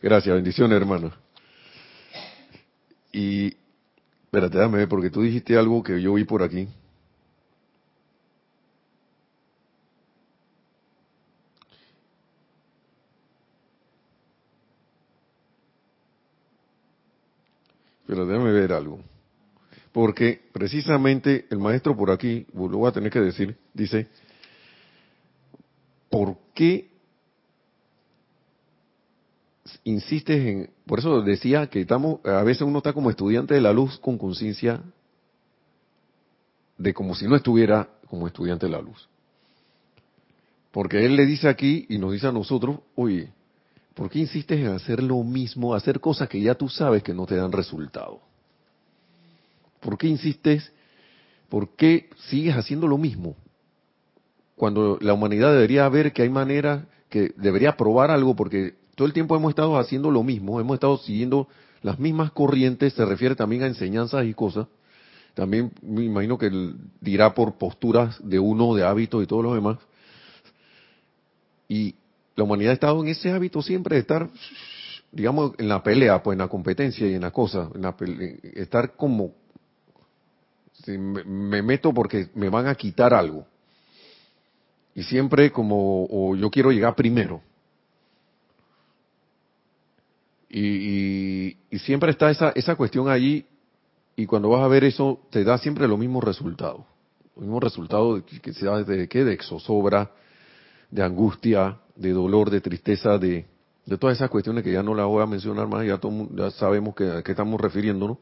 Gracias, 0.02 0.36
bendiciones, 0.36 0.76
hermano. 0.76 1.12
Y, 3.12 3.56
espérate, 4.26 4.58
dame 4.58 4.80
ver, 4.80 4.90
porque 4.90 5.10
tú 5.10 5.22
dijiste 5.22 5.58
algo 5.58 5.82
que 5.84 6.02
yo 6.02 6.14
vi 6.16 6.24
por 6.26 6.44
aquí. 6.44 6.68
Pero 18.06 18.26
déjame 18.26 18.52
ver 18.52 18.74
algo. 18.74 19.00
Porque 19.92 20.42
precisamente 20.52 21.46
el 21.50 21.60
maestro 21.60 21.96
por 21.96 22.12
aquí, 22.12 22.46
lo 22.54 22.78
voy 22.78 22.90
a 22.90 22.92
tener 22.92 23.12
que 23.12 23.22
decir, 23.22 23.56
dice, 23.74 24.08
¿por 26.10 26.38
qué 26.54 26.90
insistes 29.84 30.38
en, 30.46 30.70
por 30.86 31.00
eso 31.00 31.22
decía 31.22 31.68
que 31.68 31.82
estamos, 31.82 32.20
a 32.26 32.44
veces 32.44 32.62
uno 32.64 32.80
está 32.80 32.94
como 32.94 33.10
estudiante 33.10 33.54
de 33.54 33.62
la 33.62 33.74
luz 33.74 33.98
con 34.00 34.18
conciencia 34.18 34.82
de 36.78 36.94
como 36.94 37.16
si 37.16 37.28
no 37.28 37.36
estuviera 37.36 37.90
como 38.08 38.28
estudiante 38.28 38.66
de 38.66 38.72
la 38.72 38.82
luz. 38.82 39.08
Porque 40.72 41.06
él 41.06 41.16
le 41.16 41.26
dice 41.26 41.48
aquí 41.48 41.86
y 41.90 41.98
nos 41.98 42.12
dice 42.12 42.28
a 42.28 42.32
nosotros, 42.32 42.80
oye, 42.96 43.32
¿por 43.96 44.10
qué 44.10 44.20
insistes 44.20 44.60
en 44.60 44.68
hacer 44.68 45.02
lo 45.02 45.24
mismo, 45.24 45.74
hacer 45.74 46.00
cosas 46.00 46.30
que 46.30 46.40
ya 46.40 46.54
tú 46.54 46.70
sabes 46.70 47.02
que 47.02 47.14
no 47.14 47.26
te 47.26 47.36
dan 47.36 47.52
resultado? 47.52 48.20
¿Por 49.80 49.98
qué 49.98 50.08
insistes? 50.08 50.72
¿Por 51.50 51.70
qué 51.70 52.10
sigues 52.28 52.56
haciendo 52.56 52.88
lo 52.88 52.98
mismo? 52.98 53.36
Cuando 54.56 54.98
la 55.02 55.14
humanidad 55.14 55.54
debería 55.54 55.88
ver 55.90 56.14
que 56.14 56.22
hay 56.22 56.30
manera, 56.30 56.86
que 57.10 57.34
debería 57.38 57.76
probar 57.76 58.12
algo 58.12 58.36
porque 58.36 58.76
Todo 58.96 59.08
el 59.08 59.14
tiempo 59.14 59.36
hemos 59.36 59.50
estado 59.50 59.78
haciendo 59.78 60.10
lo 60.10 60.24
mismo, 60.24 60.60
hemos 60.62 60.76
estado 60.76 60.98
siguiendo 60.98 61.50
las 61.82 62.00
mismas 62.00 62.32
corrientes, 62.32 62.94
se 62.94 63.06
refiere 63.06 63.36
también 63.36 63.64
a 63.64 63.68
enseñanzas 63.68 64.26
y 64.26 64.34
cosas. 64.34 64.68
También 65.34 65.74
me 65.82 66.06
imagino 66.06 66.38
que 66.38 66.50
dirá 67.02 67.34
por 67.34 67.56
posturas 67.56 68.18
de 68.24 68.40
uno, 68.40 68.74
de 68.74 68.86
hábitos 68.86 69.22
y 69.22 69.28
todo 69.28 69.42
lo 69.42 69.54
demás. 69.54 69.78
Y 71.68 71.96
la 72.36 72.44
humanidad 72.44 72.72
ha 72.72 72.74
estado 72.74 73.02
en 73.02 73.10
ese 73.10 73.32
hábito 73.32 73.62
siempre 73.62 73.96
de 73.96 74.02
estar, 74.02 74.30
digamos, 75.12 75.54
en 75.58 75.70
la 75.70 75.82
pelea, 75.82 76.22
pues 76.22 76.36
en 76.36 76.40
la 76.40 76.48
competencia 76.48 77.08
y 77.08 77.14
en 77.14 77.22
la 77.22 77.32
cosa, 77.32 77.70
en 77.74 77.82
la 77.82 77.96
estar 78.56 78.96
como, 78.96 79.34
si 80.84 80.98
me, 80.98 81.62
meto 81.62 81.94
porque 81.94 82.30
me 82.36 82.50
van 82.50 82.68
a 82.68 82.76
quitar 82.76 83.14
algo. 83.14 83.46
Y 84.94 85.04
siempre 85.04 85.52
como, 85.52 86.06
o 86.10 86.36
yo 86.36 86.50
quiero 86.50 86.72
llegar 86.72 86.96
primero. 86.96 87.42
Y, 90.50 91.58
y, 91.70 91.80
siempre 91.80 92.12
está 92.12 92.32
esa, 92.32 92.52
esa 92.56 92.76
cuestión 92.76 93.10
allí, 93.10 93.46
y 94.16 94.26
cuando 94.26 94.50
vas 94.50 94.62
a 94.62 94.68
ver 94.68 94.86
eso, 94.86 95.20
te 95.30 95.44
da 95.44 95.58
siempre 95.58 95.88
los 95.88 96.00
mismos 96.00 96.24
resultados. 96.24 96.82
Los 97.36 97.44
mismos 97.44 97.64
resultados, 97.64 98.24
que 98.24 98.54
sea 98.54 98.84
de 98.84 99.10
qué, 99.10 99.26
de 99.26 99.34
exosobra, 99.34 100.12
de 100.90 101.04
angustia, 101.04 101.78
de 101.96 102.12
dolor, 102.12 102.50
de 102.50 102.62
tristeza, 102.62 103.18
de, 103.18 103.46
de 103.86 103.98
todas 103.98 104.18
esas 104.18 104.30
cuestiones 104.30 104.64
que 104.64 104.72
ya 104.72 104.84
no 104.84 104.94
las 104.94 105.06
voy 105.06 105.24
a 105.24 105.26
mencionar 105.26 105.68
más, 105.68 105.86
ya, 105.86 105.98
todo, 105.98 106.28
ya 106.36 106.52
sabemos 106.52 106.96
que, 106.96 107.10
a 107.10 107.24
qué 107.24 107.32
estamos 107.32 107.60
refiriéndonos. 107.60 108.18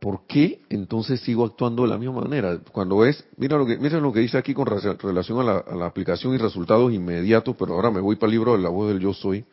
¿Por 0.00 0.26
qué 0.26 0.62
entonces 0.68 1.20
sigo 1.20 1.44
actuando 1.44 1.82
de 1.82 1.88
la 1.88 1.98
misma 1.98 2.22
manera? 2.22 2.58
Cuando 2.72 3.04
es, 3.04 3.24
mira 3.36 3.56
lo 3.56 3.64
que, 3.64 3.78
mira 3.78 4.00
lo 4.00 4.12
que 4.12 4.18
dice 4.18 4.36
aquí 4.36 4.52
con 4.52 4.66
relación 4.66 5.38
a 5.40 5.44
la, 5.44 5.58
a 5.58 5.76
la 5.76 5.86
aplicación 5.86 6.34
y 6.34 6.38
resultados 6.38 6.92
inmediatos, 6.92 7.54
pero 7.56 7.74
ahora 7.74 7.90
me 7.90 8.00
voy 8.00 8.16
para 8.16 8.26
el 8.26 8.32
libro 8.32 8.52
de 8.52 8.58
la 8.58 8.68
voz 8.68 8.88
del 8.88 8.98
yo 8.98 9.12
soy, 9.12 9.44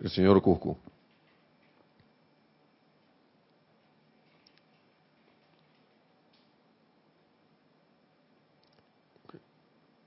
el 0.00 0.10
señor 0.10 0.42
Cusco. 0.42 0.78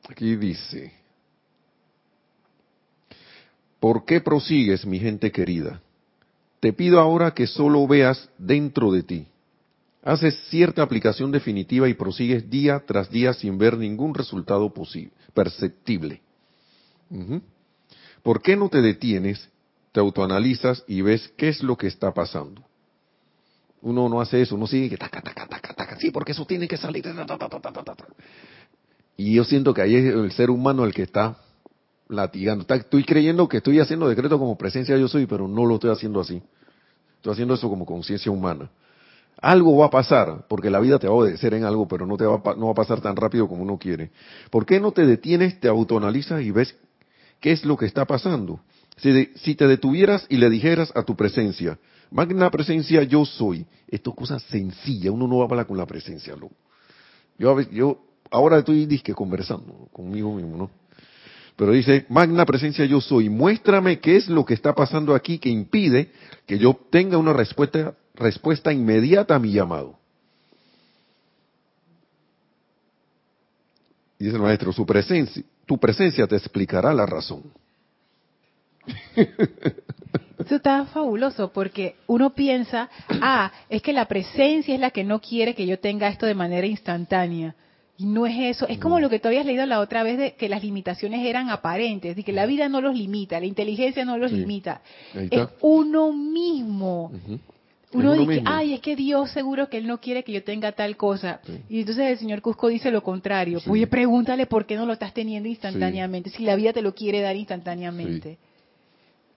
Aquí 0.10 0.36
dice, 0.36 0.93
¿por 3.80 4.06
qué 4.06 4.22
prosigues, 4.22 4.86
mi 4.86 4.99
gente 4.99 5.32
querida? 5.32 5.82
Te 6.60 6.74
pido 6.74 6.99
ahora 6.99 7.34
que 7.34 7.47
solo 7.47 7.88
veas 7.88 8.30
dentro 8.38 8.91
de 8.91 9.03
ti. 9.03 9.28
Haces 10.03 10.36
cierta 10.49 10.84
aplicación 10.84 11.32
definitiva 11.32 11.89
y 11.89 11.95
prosigues 11.95 12.49
día 12.49 12.84
tras 12.86 13.10
día 13.10 13.34
sin 13.34 13.58
ver 13.58 13.78
ningún 13.78 14.14
resultado 14.14 14.72
perceptible. 15.34 16.22
¿Por 18.22 18.41
qué 18.41 18.56
no 18.56 18.70
te 18.70 18.82
detienes, 18.82 19.49
te 19.91 19.99
autoanalizas 19.99 20.84
y 20.88 21.01
ves 21.01 21.32
qué 21.36 21.49
es 21.49 21.64
lo 21.64 21.76
que 21.76 21.88
está 21.88 22.14
pasando? 22.14 22.64
Uno 23.82 24.10
no 24.10 24.22
hace 24.22 24.41
eso, 24.41 24.56
uno 24.56 24.68
sigue 24.68 24.89
que 24.89 24.97
taca, 24.97 25.22
taca, 25.22 25.47
taca, 25.47 25.74
taca, 25.74 25.97
sí, 25.99 26.12
porque 26.12 26.32
eso 26.32 26.45
tiene 26.45 26.68
que 26.68 26.78
salir. 26.78 27.03
Y 29.18 29.34
yo 29.36 29.43
siento 29.43 29.74
que 29.74 29.82
ahí 29.82 29.95
es 29.95 30.13
el 30.13 30.32
ser 30.32 30.49
humano 30.49 30.84
el 30.84 30.93
que 30.93 31.03
está 31.03 31.38
latigando. 32.07 32.66
Estoy 32.68 33.03
creyendo 33.03 33.47
que 33.47 33.57
estoy 33.57 33.80
haciendo 33.80 34.07
decreto 34.07 34.38
como 34.38 34.57
presencia 34.57 34.97
yo 34.97 35.07
soy, 35.07 35.26
pero 35.26 35.47
no 35.47 35.66
lo 35.66 35.76
estoy 35.76 35.91
haciendo 35.91 36.20
así. 36.20 36.41
Estoy 37.18 37.34
haciendo 37.34 37.53
eso 37.53 37.70
como 37.70 37.86
conciencia 37.86 38.32
humana. 38.32 38.70
Algo 39.41 39.78
va 39.78 39.88
a 39.88 39.89
pasar, 39.89 40.45
porque 40.47 40.70
la 40.70 40.80
vida 40.80 40.97
te 40.99 41.07
va 41.07 41.13
a 41.13 41.18
obedecer 41.18 41.53
en 41.53 41.66
algo, 41.66 41.88
pero 41.88 42.05
no, 42.05 42.18
te 42.18 42.26
va, 42.26 42.41
a, 42.43 42.55
no 42.55 42.68
va 42.68 42.72
a 42.72 42.76
pasar 42.76 43.01
tan 43.01 43.16
rápido 43.16 43.47
como 43.47 43.63
uno 43.63 43.78
quiere. 43.78 44.11
¿Por 44.49 44.66
qué 44.66 44.80
no 44.80 44.91
te 44.91 45.05
detienes, 45.05 45.59
te 45.59 45.68
autoanalizas 45.68 46.41
y 46.41 46.51
ves 46.51 46.76
qué 47.41 47.51
es 47.51 47.66
lo 47.66 47.78
que 47.78 47.86
está 47.86 48.05
pasando? 48.05 48.59
Si, 48.97 49.32
si 49.36 49.55
te 49.55 49.68
detuvieras 49.68 50.26
y 50.30 50.38
le 50.38 50.49
dijeras 50.49 50.91
a 50.95 51.03
tu 51.03 51.16
presencia, 51.16 51.78
magna 52.11 52.49
presencia 52.49 53.03
yo 53.03 53.26
soy, 53.26 53.66
esto 53.89 54.11
es 54.11 54.16
cosa 54.16 54.39
sencilla, 54.39 55.11
uno 55.11 55.28
no 55.28 55.38
va 55.38 55.43
a 55.43 55.47
hablar 55.47 55.68
con 55.68 55.78
la 55.78 55.86
presencia, 55.86 56.34
loco. 56.36 56.55
Yo, 57.38 57.59
yo 57.61 57.99
ahora 58.32 58.59
estoy 58.59 58.86
disque 58.86 59.13
conversando 59.13 59.88
conmigo 59.91 60.34
mismo, 60.34 60.57
¿no? 60.57 60.71
Pero 61.55 61.71
dice, 61.71 62.05
magna 62.09 62.45
presencia 62.45 62.84
yo 62.86 62.99
soy, 62.99 63.30
muéstrame 63.30 63.99
qué 63.99 64.17
es 64.17 64.28
lo 64.28 64.43
que 64.45 64.53
está 64.53 64.73
pasando 64.73 65.15
aquí 65.15 65.39
que 65.39 65.49
impide 65.49 66.11
que 66.45 66.57
yo 66.57 66.78
tenga 66.89 67.17
una 67.17 67.32
respuesta, 67.32 67.93
respuesta 68.13 68.73
inmediata 68.73 69.36
a 69.36 69.39
mi 69.39 69.53
llamado. 69.53 69.97
Dice 74.19 74.36
el 74.36 74.41
maestro, 74.41 74.73
su 74.73 74.86
presencia, 74.86 75.43
tu 75.65 75.78
presencia 75.78 76.28
te 76.28 76.36
explicará 76.36 76.93
la 76.93 77.05
razón. 77.05 77.43
Eso 80.38 80.55
está 80.55 80.86
fabuloso 80.86 81.51
porque 81.53 81.95
uno 82.07 82.36
piensa, 82.36 82.89
ah, 83.21 83.51
es 83.69 83.82
que 83.82 83.93
la 83.93 84.05
presencia 84.05 84.76
es 84.76 84.82
la 84.82 84.91
que 84.91 85.03
no 85.03 85.21
quiere 85.21 85.55
que 85.55 85.65
yo 85.65 85.80
tenga 85.80 86.09
esto 86.09 86.26
de 86.26 86.36
manera 86.36 86.67
instantánea. 86.67 87.55
Y 87.98 88.06
no 88.06 88.26
es 88.26 88.58
eso, 88.58 88.68
es 88.68 88.78
como 88.78 89.00
lo 89.00 89.10
que 89.10 89.20
tú 89.20 89.30
habías 89.30 89.46
leído 89.46 89.66
la 89.66 89.80
otra 89.80 90.04
vez 90.04 90.18
de 90.18 90.34
que 90.34 90.50
las 90.50 90.62
limitaciones 90.62 91.26
eran 91.26 91.50
aparentes, 91.50 92.16
de 92.16 92.24
que 92.24 92.34
la 92.34 92.46
vida 92.46 92.68
no 92.68 92.82
los 92.82 92.93
limita, 92.93 93.39
la 93.39 93.46
inteligencia 93.46 94.04
no 94.04 94.18
los 94.18 94.34
limita. 94.34 94.82
Es 95.14 95.48
uno 95.62 96.12
mismo. 96.12 97.12
Uno 97.93 98.14
dice, 98.14 98.41
ay, 98.43 98.74
es 98.74 98.82
que 98.82 98.98
Dios 98.98 99.32
seguro 99.32 99.70
que 99.70 99.78
Él 99.78 99.88
no 99.88 100.02
quiere 100.02 100.24
que 100.24 100.34
yo 100.34 100.43
tenga 100.43 100.74
tal 100.74 100.98
cosa. 100.98 101.39
Y 101.70 101.80
entonces 101.80 102.06
el 102.12 102.18
señor 102.18 102.41
Cusco 102.41 102.68
dice 102.68 102.91
lo 102.91 103.02
contrario. 103.02 103.62
Oye, 103.68 103.88
pregúntale 103.88 104.46
por 104.46 104.66
qué 104.66 104.76
no 104.76 104.86
lo 104.86 104.91
estás 104.91 105.14
teniendo 105.14 105.48
instantáneamente, 105.48 106.30
si 106.30 106.43
la 106.43 106.56
vida 106.56 106.74
te 106.74 106.82
lo 106.82 106.93
quiere 106.93 107.22
dar 107.22 107.38
instantáneamente. 107.38 108.38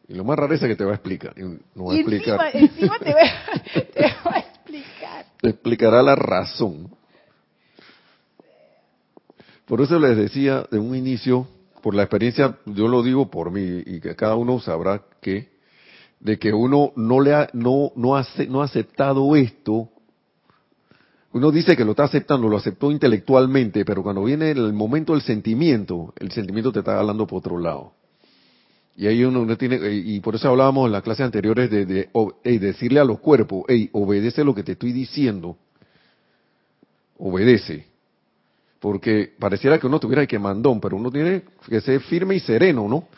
Y 0.09 0.15
lo 0.15 0.25
más 0.25 0.37
raro 0.37 0.53
es 0.55 0.61
que 0.61 0.75
te 0.75 0.85
va 0.85 0.93
a 0.93 0.95
explicar. 0.95 1.35
No 1.75 1.85
va 1.85 1.93
a 1.93 1.97
explicar. 1.97 2.41
Encima, 2.55 2.95
encima 2.95 2.99
te, 2.99 3.13
va, 3.13 3.21
te 3.95 4.03
va 4.03 4.37
a 4.37 4.39
explicar. 4.41 5.27
Te 5.41 5.51
explicará 5.51 6.03
la 6.03 6.17
razón 6.17 6.98
por 9.69 9.83
eso 9.83 9.99
les 9.99 10.17
decía 10.17 10.65
de 10.71 10.79
un 10.79 10.97
inicio, 10.97 11.47
por 11.83 11.95
la 11.95 12.03
experiencia, 12.03 12.57
yo 12.65 12.89
lo 12.89 13.03
digo 13.03 13.31
por 13.31 13.51
mí 13.51 13.83
y 13.85 14.01
que 14.01 14.17
cada 14.17 14.35
uno 14.35 14.61
sabrá 14.61 15.03
que, 15.21 15.51
de 16.21 16.39
que 16.39 16.53
uno 16.53 16.93
no 16.97 17.21
le 17.21 17.35
ha, 17.35 17.51
no, 17.53 17.93
no 17.95 18.17
ha, 18.17 18.27
no 18.49 18.63
ha 18.63 18.65
aceptado 18.65 19.37
esto, 19.37 19.91
uno 21.35 21.51
dice 21.51 21.77
que 21.77 21.85
lo 21.85 21.91
está 21.91 22.05
aceptando, 22.05 22.49
lo 22.49 22.57
aceptó 22.57 22.91
intelectualmente, 22.91 23.85
pero 23.85 24.03
cuando 24.03 24.25
viene 24.25 24.51
el 24.51 24.73
momento 24.73 25.13
del 25.13 25.21
sentimiento, 25.21 26.15
el 26.19 26.33
sentimiento 26.33 26.73
te 26.73 26.79
está 26.79 26.99
hablando 26.99 27.27
por 27.27 27.41
otro 27.41 27.59
lado. 27.59 27.93
Y 28.97 29.07
ahí 29.07 29.23
uno 29.23 29.45
no 29.45 29.57
tiene, 29.59 29.79
y 29.93 30.19
por 30.21 30.35
eso 30.35 30.49
hablábamos 30.49 30.87
en 30.87 30.93
las 30.93 31.03
clases 31.03 31.27
anteriores 31.27 31.71
de, 31.71 31.85
de 31.85 32.59
decirle 32.59 33.01
a 33.01 33.05
los 33.05 33.21
cuerpos, 33.21 33.65
hey, 33.69 33.91
obedece 33.93 34.43
lo 34.43 34.55
que 34.55 34.65
te 34.65 34.73
estoy 34.73 34.93
diciendo, 34.93 35.59
obedece 37.19 37.98
porque 38.81 39.33
pareciera 39.39 39.79
que 39.79 39.87
uno 39.87 39.99
tuviera 39.99 40.27
que 40.27 40.39
mandón, 40.39 40.81
pero 40.81 40.97
uno 40.97 41.11
tiene 41.11 41.43
que 41.69 41.81
ser 41.81 42.01
firme 42.01 42.37
y 42.37 42.41
sereno, 42.41 42.89
¿no? 42.89 43.09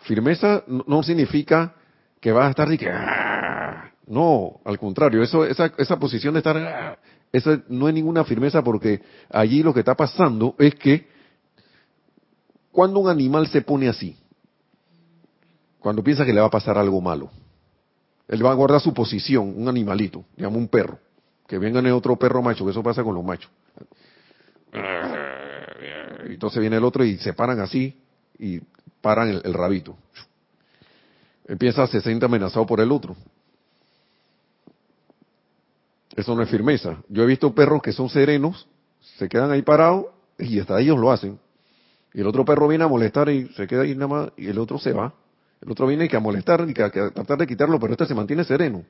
Firmeza 0.00 0.62
no 0.66 1.02
significa 1.02 1.74
que 2.20 2.32
vas 2.32 2.46
a 2.46 2.50
estar 2.50 2.68
de 2.68 2.78
que, 2.78 2.90
¡ah! 2.90 3.92
no, 4.06 4.60
al 4.64 4.78
contrario, 4.78 5.22
eso, 5.22 5.44
esa, 5.44 5.72
esa 5.78 5.98
posición 5.98 6.34
de 6.34 6.38
estar, 6.40 6.56
¡ah! 6.56 6.98
esa 7.32 7.62
no 7.68 7.88
es 7.88 7.94
ninguna 7.94 8.24
firmeza 8.24 8.62
porque 8.62 9.00
allí 9.30 9.62
lo 9.62 9.72
que 9.72 9.80
está 9.80 9.94
pasando 9.94 10.54
es 10.58 10.74
que 10.74 11.08
cuando 12.72 13.00
un 13.00 13.08
animal 13.08 13.46
se 13.46 13.62
pone 13.62 13.88
así, 13.88 14.16
cuando 15.78 16.02
piensa 16.02 16.26
que 16.26 16.32
le 16.32 16.40
va 16.40 16.48
a 16.48 16.50
pasar 16.50 16.76
algo 16.76 17.00
malo, 17.00 17.30
él 18.28 18.44
va 18.44 18.50
a 18.50 18.54
guardar 18.54 18.80
su 18.80 18.92
posición, 18.92 19.54
un 19.56 19.68
animalito, 19.68 20.24
digamos 20.36 20.58
un 20.58 20.68
perro, 20.68 20.98
que 21.46 21.58
venga 21.58 21.94
otro 21.94 22.16
perro 22.16 22.42
macho, 22.42 22.64
que 22.64 22.70
eso 22.70 22.82
pasa 22.82 23.02
con 23.02 23.14
los 23.14 23.24
machos 23.24 23.50
entonces 24.72 26.60
viene 26.60 26.76
el 26.76 26.84
otro 26.84 27.04
y 27.04 27.18
se 27.18 27.32
paran 27.32 27.60
así 27.60 27.96
y 28.38 28.60
paran 29.00 29.28
el, 29.28 29.54
rabito. 29.54 29.96
Empieza, 31.46 31.86
se 31.86 32.00
siente 32.00 32.26
amenazado 32.26 32.66
por 32.66 32.80
el 32.80 32.92
otro. 32.92 33.16
Eso 36.14 36.34
no 36.34 36.42
es 36.42 36.50
firmeza. 36.50 36.98
Yo 37.08 37.22
he 37.22 37.26
visto 37.26 37.54
perros 37.54 37.82
que 37.82 37.92
son 37.92 38.08
serenos, 38.08 38.66
se 39.18 39.28
quedan 39.28 39.50
ahí 39.50 39.62
parados 39.62 40.06
y 40.38 40.60
hasta 40.60 40.80
ellos 40.80 40.98
lo 40.98 41.10
hacen. 41.10 41.38
Y 42.12 42.20
el 42.20 42.26
otro 42.26 42.44
perro 42.44 42.66
viene 42.68 42.84
a 42.84 42.88
molestar 42.88 43.28
y 43.28 43.48
se 43.48 43.66
queda 43.66 43.82
ahí 43.82 43.94
nada 43.94 44.08
más 44.08 44.32
y 44.36 44.48
el 44.48 44.58
otro 44.58 44.78
se 44.78 44.92
va. 44.92 45.14
El 45.60 45.70
otro 45.70 45.86
viene 45.86 46.08
que 46.08 46.16
a 46.16 46.20
molestar 46.20 46.66
y 46.68 46.74
que 46.74 46.82
a, 46.82 46.90
tratar 46.90 47.38
de 47.38 47.46
quitarlo, 47.46 47.78
pero 47.78 47.92
este 47.92 48.06
se 48.06 48.14
mantiene 48.14 48.44
sereno 48.44 48.84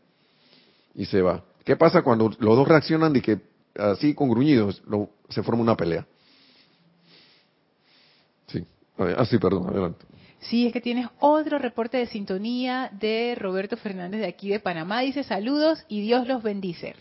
y 0.95 1.05
se 1.05 1.21
va. 1.21 1.43
¿Qué 1.65 1.77
pasa 1.77 2.03
cuando 2.03 2.31
los 2.39 2.57
dos 2.57 2.67
reaccionan 2.67 3.15
y 3.17 3.21
que 3.21 3.41
así 3.81 4.15
con 4.15 4.29
gruñidos 4.29 4.83
se 5.29 5.43
forma 5.43 5.63
una 5.63 5.77
pelea? 5.77 6.07
Ah, 9.01 9.25
sí, 9.25 9.39
perdón, 9.39 9.67
adelante. 9.69 10.05
Sí, 10.41 10.67
es 10.67 10.73
que 10.73 10.81
tienes 10.81 11.09
otro 11.21 11.59
reporte 11.59 11.97
de 11.97 12.07
sintonía 12.07 12.91
de 12.99 13.35
Roberto 13.39 13.77
Fernández 13.77 14.21
de 14.21 14.27
aquí 14.27 14.51
de 14.51 14.61
Panamá. 14.61 15.01
Dice 15.01 15.23
saludos 15.23 15.85
y 15.89 16.01
Dios 16.03 16.27
los 16.27 16.43
bendice. 16.43 16.95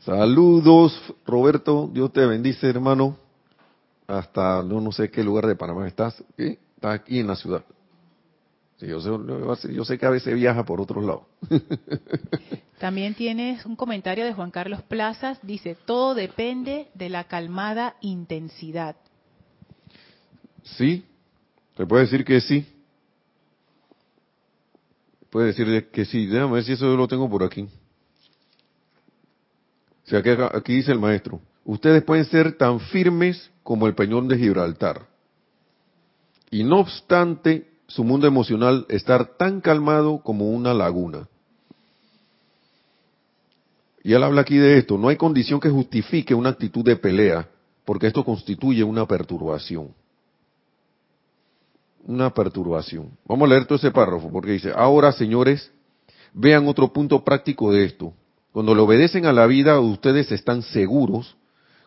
Saludos, 0.00 0.98
Roberto. 1.26 1.90
Dios 1.92 2.12
te 2.12 2.24
bendice, 2.24 2.68
hermano. 2.68 3.16
Hasta 4.06 4.62
no, 4.62 4.80
no 4.80 4.92
sé 4.92 5.10
qué 5.10 5.22
lugar 5.22 5.46
de 5.46 5.56
Panamá 5.56 5.86
estás. 5.86 6.22
está 6.36 6.92
aquí 6.92 7.18
en 7.18 7.26
la 7.26 7.36
ciudad. 7.36 7.64
Yo, 8.86 9.56
sé, 9.56 9.74
yo 9.74 9.84
sé 9.84 9.98
que 9.98 10.06
a 10.06 10.10
veces 10.10 10.34
viaja 10.34 10.64
por 10.64 10.80
otros 10.80 11.04
lados. 11.04 11.22
También 12.78 13.14
tienes 13.14 13.66
un 13.66 13.76
comentario 13.76 14.24
de 14.24 14.32
Juan 14.32 14.50
Carlos 14.50 14.82
Plazas, 14.82 15.38
dice, 15.42 15.76
todo 15.84 16.14
depende 16.14 16.88
de 16.94 17.10
la 17.10 17.24
calmada 17.24 17.96
intensidad. 18.00 18.96
Sí, 20.62 21.04
te 21.76 21.84
puede 21.86 22.04
decir 22.04 22.24
que 22.24 22.40
sí. 22.40 22.66
Puede 25.30 25.48
decir 25.48 25.90
que 25.90 26.04
sí. 26.04 26.26
Déjame 26.26 26.54
ver 26.54 26.64
si 26.64 26.72
eso 26.72 26.86
yo 26.86 26.96
lo 26.96 27.06
tengo 27.06 27.28
por 27.28 27.44
aquí. 27.44 27.68
O 30.04 30.08
sea, 30.10 30.22
que 30.22 30.36
aquí 30.54 30.74
dice 30.74 30.90
el 30.90 30.98
maestro, 30.98 31.40
ustedes 31.64 32.02
pueden 32.02 32.24
ser 32.24 32.56
tan 32.56 32.80
firmes 32.80 33.50
como 33.62 33.86
el 33.86 33.94
peñón 33.94 34.26
de 34.26 34.38
Gibraltar. 34.38 35.06
Y 36.50 36.64
no 36.64 36.80
obstante, 36.80 37.69
su 37.90 38.04
mundo 38.04 38.26
emocional 38.26 38.86
estar 38.88 39.36
tan 39.36 39.60
calmado 39.60 40.20
como 40.22 40.50
una 40.50 40.72
laguna. 40.72 41.28
Y 44.04 44.12
él 44.12 44.22
habla 44.22 44.42
aquí 44.42 44.56
de 44.56 44.78
esto, 44.78 44.96
no 44.96 45.08
hay 45.08 45.16
condición 45.16 45.58
que 45.58 45.68
justifique 45.68 46.34
una 46.34 46.50
actitud 46.50 46.84
de 46.84 46.96
pelea, 46.96 47.48
porque 47.84 48.06
esto 48.06 48.24
constituye 48.24 48.84
una 48.84 49.06
perturbación. 49.06 49.88
Una 52.06 52.32
perturbación. 52.32 53.10
Vamos 53.26 53.46
a 53.46 53.50
leer 53.50 53.66
todo 53.66 53.76
ese 53.76 53.90
párrafo, 53.90 54.30
porque 54.30 54.52
dice, 54.52 54.72
ahora 54.74 55.10
señores, 55.12 55.70
vean 56.32 56.68
otro 56.68 56.92
punto 56.92 57.24
práctico 57.24 57.72
de 57.72 57.84
esto. 57.84 58.14
Cuando 58.52 58.74
le 58.74 58.80
obedecen 58.80 59.26
a 59.26 59.32
la 59.32 59.46
vida, 59.46 59.80
ustedes 59.80 60.30
están 60.30 60.62
seguros, 60.62 61.36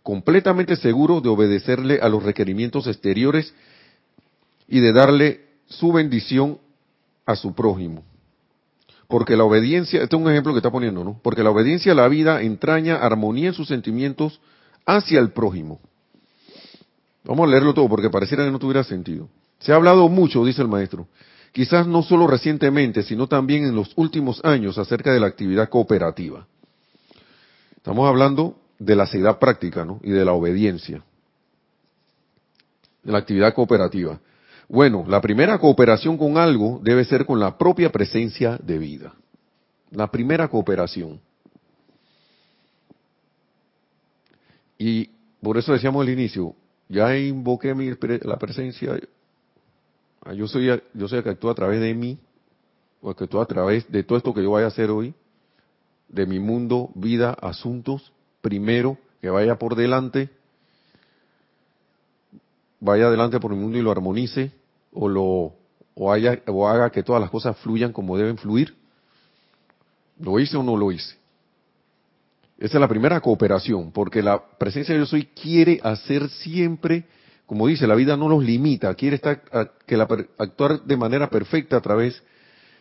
completamente 0.04 0.76
seguros 0.76 1.24
de 1.24 1.30
obedecerle 1.30 2.00
a 2.02 2.10
los 2.10 2.22
requerimientos 2.24 2.88
exteriores 2.88 3.54
y 4.68 4.82
de 4.82 4.92
darle 4.92 5.53
su 5.74 5.92
bendición 5.92 6.58
a 7.26 7.36
su 7.36 7.54
prójimo. 7.54 8.04
Porque 9.08 9.36
la 9.36 9.44
obediencia, 9.44 10.02
este 10.02 10.16
es 10.16 10.22
un 10.22 10.30
ejemplo 10.30 10.54
que 10.54 10.60
está 10.60 10.72
poniendo, 10.72 11.04
¿no? 11.04 11.20
Porque 11.22 11.44
la 11.44 11.52
obediencia 11.52 11.92
a 11.92 11.96
la 11.96 12.08
vida 12.08 12.42
entraña 12.42 12.96
armonía 12.96 13.50
en 13.50 13.54
sus 13.54 13.68
sentimientos 13.68 14.40
hacia 14.86 15.20
el 15.20 15.32
prójimo. 15.32 15.80
Vamos 17.24 17.48
a 17.48 17.52
leerlo 17.52 17.74
todo 17.74 17.88
porque 17.88 18.10
pareciera 18.10 18.44
que 18.44 18.52
no 18.52 18.60
tuviera 18.60 18.84
sentido. 18.84 19.30
Se 19.60 19.72
ha 19.72 19.76
hablado 19.76 20.10
mucho, 20.10 20.44
dice 20.44 20.62
el 20.62 20.68
maestro, 20.68 21.08
quizás 21.52 21.88
no 21.88 22.04
solo 22.04 22.28
recientemente, 22.28 23.04
sino 23.04 23.28
también 23.28 23.66
en 23.66 23.76
los 23.76 23.94
últimos 23.96 24.44
años 24.44 24.78
acerca 24.78 25.14
de 25.14 25.20
la 25.20 25.28
actividad 25.28 25.70
cooperativa. 25.70 26.48
Estamos 27.78 28.08
hablando 28.08 28.58
de 28.80 28.96
la 28.96 29.06
seguridad 29.06 29.40
práctica 29.40 29.86
¿no? 29.86 30.00
y 30.04 30.12
de 30.12 30.26
la 30.26 30.34
obediencia, 30.34 31.04
de 33.04 33.12
la 33.12 33.20
actividad 33.20 33.54
cooperativa. 33.54 34.20
Bueno, 34.74 35.06
la 35.08 35.22
primera 35.22 35.60
cooperación 35.60 36.18
con 36.18 36.36
algo 36.36 36.80
debe 36.82 37.06
ser 37.06 37.28
con 37.28 37.40
la 37.40 37.60
propia 37.60 37.92
presencia 37.92 38.58
de 38.58 38.80
vida. 38.80 39.14
La 39.92 40.10
primera 40.10 40.48
cooperación. 40.48 41.22
Y 44.80 45.12
por 45.44 45.60
eso 45.60 45.74
decíamos 45.74 46.02
al 46.02 46.10
inicio, 46.10 46.56
ya 46.90 47.16
invoqué 47.16 47.76
mi, 47.76 47.92
la 48.24 48.40
presencia, 48.40 49.00
ah, 50.24 50.34
yo 50.34 50.48
soy, 50.48 50.66
yo 50.96 51.08
soy 51.08 51.20
el 51.20 51.24
que 51.24 51.30
actúa 51.30 51.52
a 51.52 51.56
través 51.56 51.80
de 51.80 51.94
mí, 51.94 52.18
o 53.00 53.12
el 53.12 53.16
que 53.16 53.26
actúa 53.26 53.44
a 53.44 53.46
través 53.46 53.92
de 53.92 54.02
todo 54.02 54.18
esto 54.18 54.34
que 54.34 54.42
yo 54.42 54.50
vaya 54.50 54.66
a 54.66 54.70
hacer 54.70 54.90
hoy, 54.90 55.14
de 56.08 56.26
mi 56.26 56.40
mundo, 56.40 56.90
vida, 56.96 57.38
asuntos, 57.40 58.12
primero, 58.42 58.98
que 59.22 59.30
vaya 59.30 59.60
por 59.60 59.76
delante, 59.76 60.32
vaya 62.80 63.06
adelante 63.06 63.40
por 63.40 63.52
el 63.52 63.60
mundo 63.60 63.78
y 63.78 63.84
lo 63.84 63.92
armonice, 63.92 64.63
o 64.94 65.08
lo 65.08 65.54
o, 65.96 66.12
haya, 66.12 66.42
o 66.48 66.68
haga 66.68 66.90
que 66.90 67.04
todas 67.04 67.22
las 67.22 67.30
cosas 67.30 67.58
fluyan 67.58 67.92
como 67.92 68.18
deben 68.18 68.38
fluir? 68.38 68.76
¿Lo 70.20 70.40
hice 70.40 70.58
o 70.58 70.64
no 70.64 70.78
lo 70.78 70.92
hice? 70.92 71.16
Esa 72.58 72.78
es 72.78 72.82
la 72.82 72.88
primera 72.88 73.20
cooperación, 73.20 73.92
porque 73.92 74.22
la 74.22 74.42
presencia 74.58 74.94
de 74.94 75.02
yo 75.02 75.06
soy 75.06 75.26
quiere 75.26 75.80
hacer 75.84 76.30
siempre, 76.30 77.06
como 77.46 77.68
dice, 77.68 77.88
la 77.88 77.96
vida 77.96 78.16
no 78.16 78.30
nos 78.30 78.44
limita, 78.44 78.94
quiere 78.96 79.18
estar, 79.18 79.42
que 79.86 79.98
la, 79.98 80.08
actuar 80.38 80.84
de 80.84 80.96
manera 80.96 81.30
perfecta 81.30 81.78
a 81.78 81.82
través, 81.82 82.24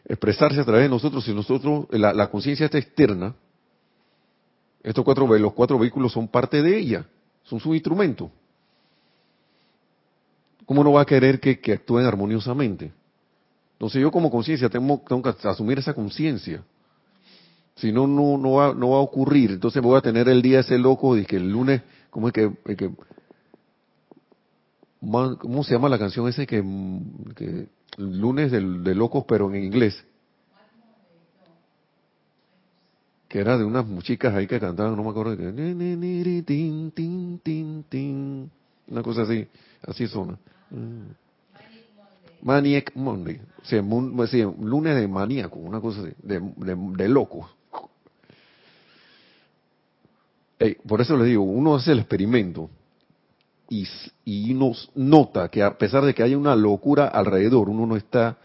expresarse 0.04 0.60
a 0.60 0.64
través 0.64 0.84
de 0.84 0.88
nosotros, 0.88 1.26
y 1.26 1.34
nosotros, 1.34 1.86
la, 1.90 2.12
la 2.12 2.30
conciencia 2.30 2.66
está 2.66 2.78
externa, 2.78 3.34
estos 4.82 5.04
cuatro, 5.04 5.26
los 5.38 5.52
cuatro 5.52 5.78
vehículos 5.78 6.12
son 6.12 6.28
parte 6.28 6.62
de 6.62 6.76
ella, 6.76 7.06
son 7.44 7.60
su 7.60 7.74
instrumento. 7.74 8.30
¿Cómo 10.66 10.84
no 10.84 10.92
va 10.92 11.02
a 11.02 11.06
querer 11.06 11.40
que, 11.40 11.72
actúen 11.72 12.06
armoniosamente? 12.06 12.92
Entonces 13.74 14.00
yo 14.00 14.10
como 14.10 14.30
conciencia 14.30 14.68
tengo, 14.68 15.02
que 15.04 15.48
asumir 15.48 15.78
esa 15.78 15.94
conciencia. 15.94 16.62
Si 17.74 17.90
no, 17.90 18.06
no, 18.06 18.36
no 18.38 18.52
va, 18.52 18.74
no 18.74 18.90
va 18.90 18.98
a 18.98 19.00
ocurrir. 19.00 19.50
Entonces 19.50 19.82
voy 19.82 19.96
a 19.96 20.00
tener 20.00 20.28
el 20.28 20.42
día 20.42 20.60
ese 20.60 20.78
loco 20.78 21.14
de 21.14 21.24
que 21.24 21.36
el 21.36 21.50
lunes, 21.50 21.82
¿cómo 22.10 22.28
es 22.28 22.34
que, 22.34 22.50
¿cómo 25.00 25.64
se 25.64 25.74
llama 25.74 25.88
la 25.88 25.98
canción 25.98 26.28
ese 26.28 26.46
que, 26.46 26.62
que 27.34 27.66
lunes 27.96 28.52
de, 28.52 28.94
locos 28.94 29.24
pero 29.26 29.52
en 29.52 29.64
inglés? 29.64 30.04
Que 33.28 33.40
era 33.40 33.56
de 33.56 33.64
unas 33.64 33.86
chicas 34.04 34.34
ahí 34.34 34.46
que 34.46 34.60
cantaban, 34.60 34.94
no 34.94 35.02
me 35.02 35.10
acuerdo, 35.10 35.36
que, 35.36 35.44
una 38.88 39.02
cosa 39.02 39.22
así, 39.22 39.48
así 39.86 40.06
suena. 40.06 40.38
Mm. 40.70 41.22
Maniac 42.42 42.92
Monday. 42.94 43.40
O 43.62 43.64
sea, 43.64 43.80
lunes 43.80 44.96
de 44.96 45.08
maníaco, 45.08 45.58
una 45.58 45.80
cosa 45.80 46.02
así, 46.02 46.12
de, 46.22 47.08
locos. 47.08 47.46
por 50.86 51.00
eso 51.00 51.16
les 51.16 51.26
digo, 51.26 51.42
uno 51.42 51.76
hace 51.76 51.92
el 51.92 52.00
experimento 52.00 52.70
y, 53.68 53.88
y 54.24 54.52
uno 54.52 54.72
nota 54.94 55.48
que 55.48 55.62
a 55.62 55.76
pesar 55.78 56.04
de 56.04 56.14
que 56.14 56.22
haya 56.22 56.36
una 56.36 56.54
locura 56.54 57.06
alrededor, 57.08 57.68
uno 57.68 57.86
no 57.86 57.96
está 57.96 58.38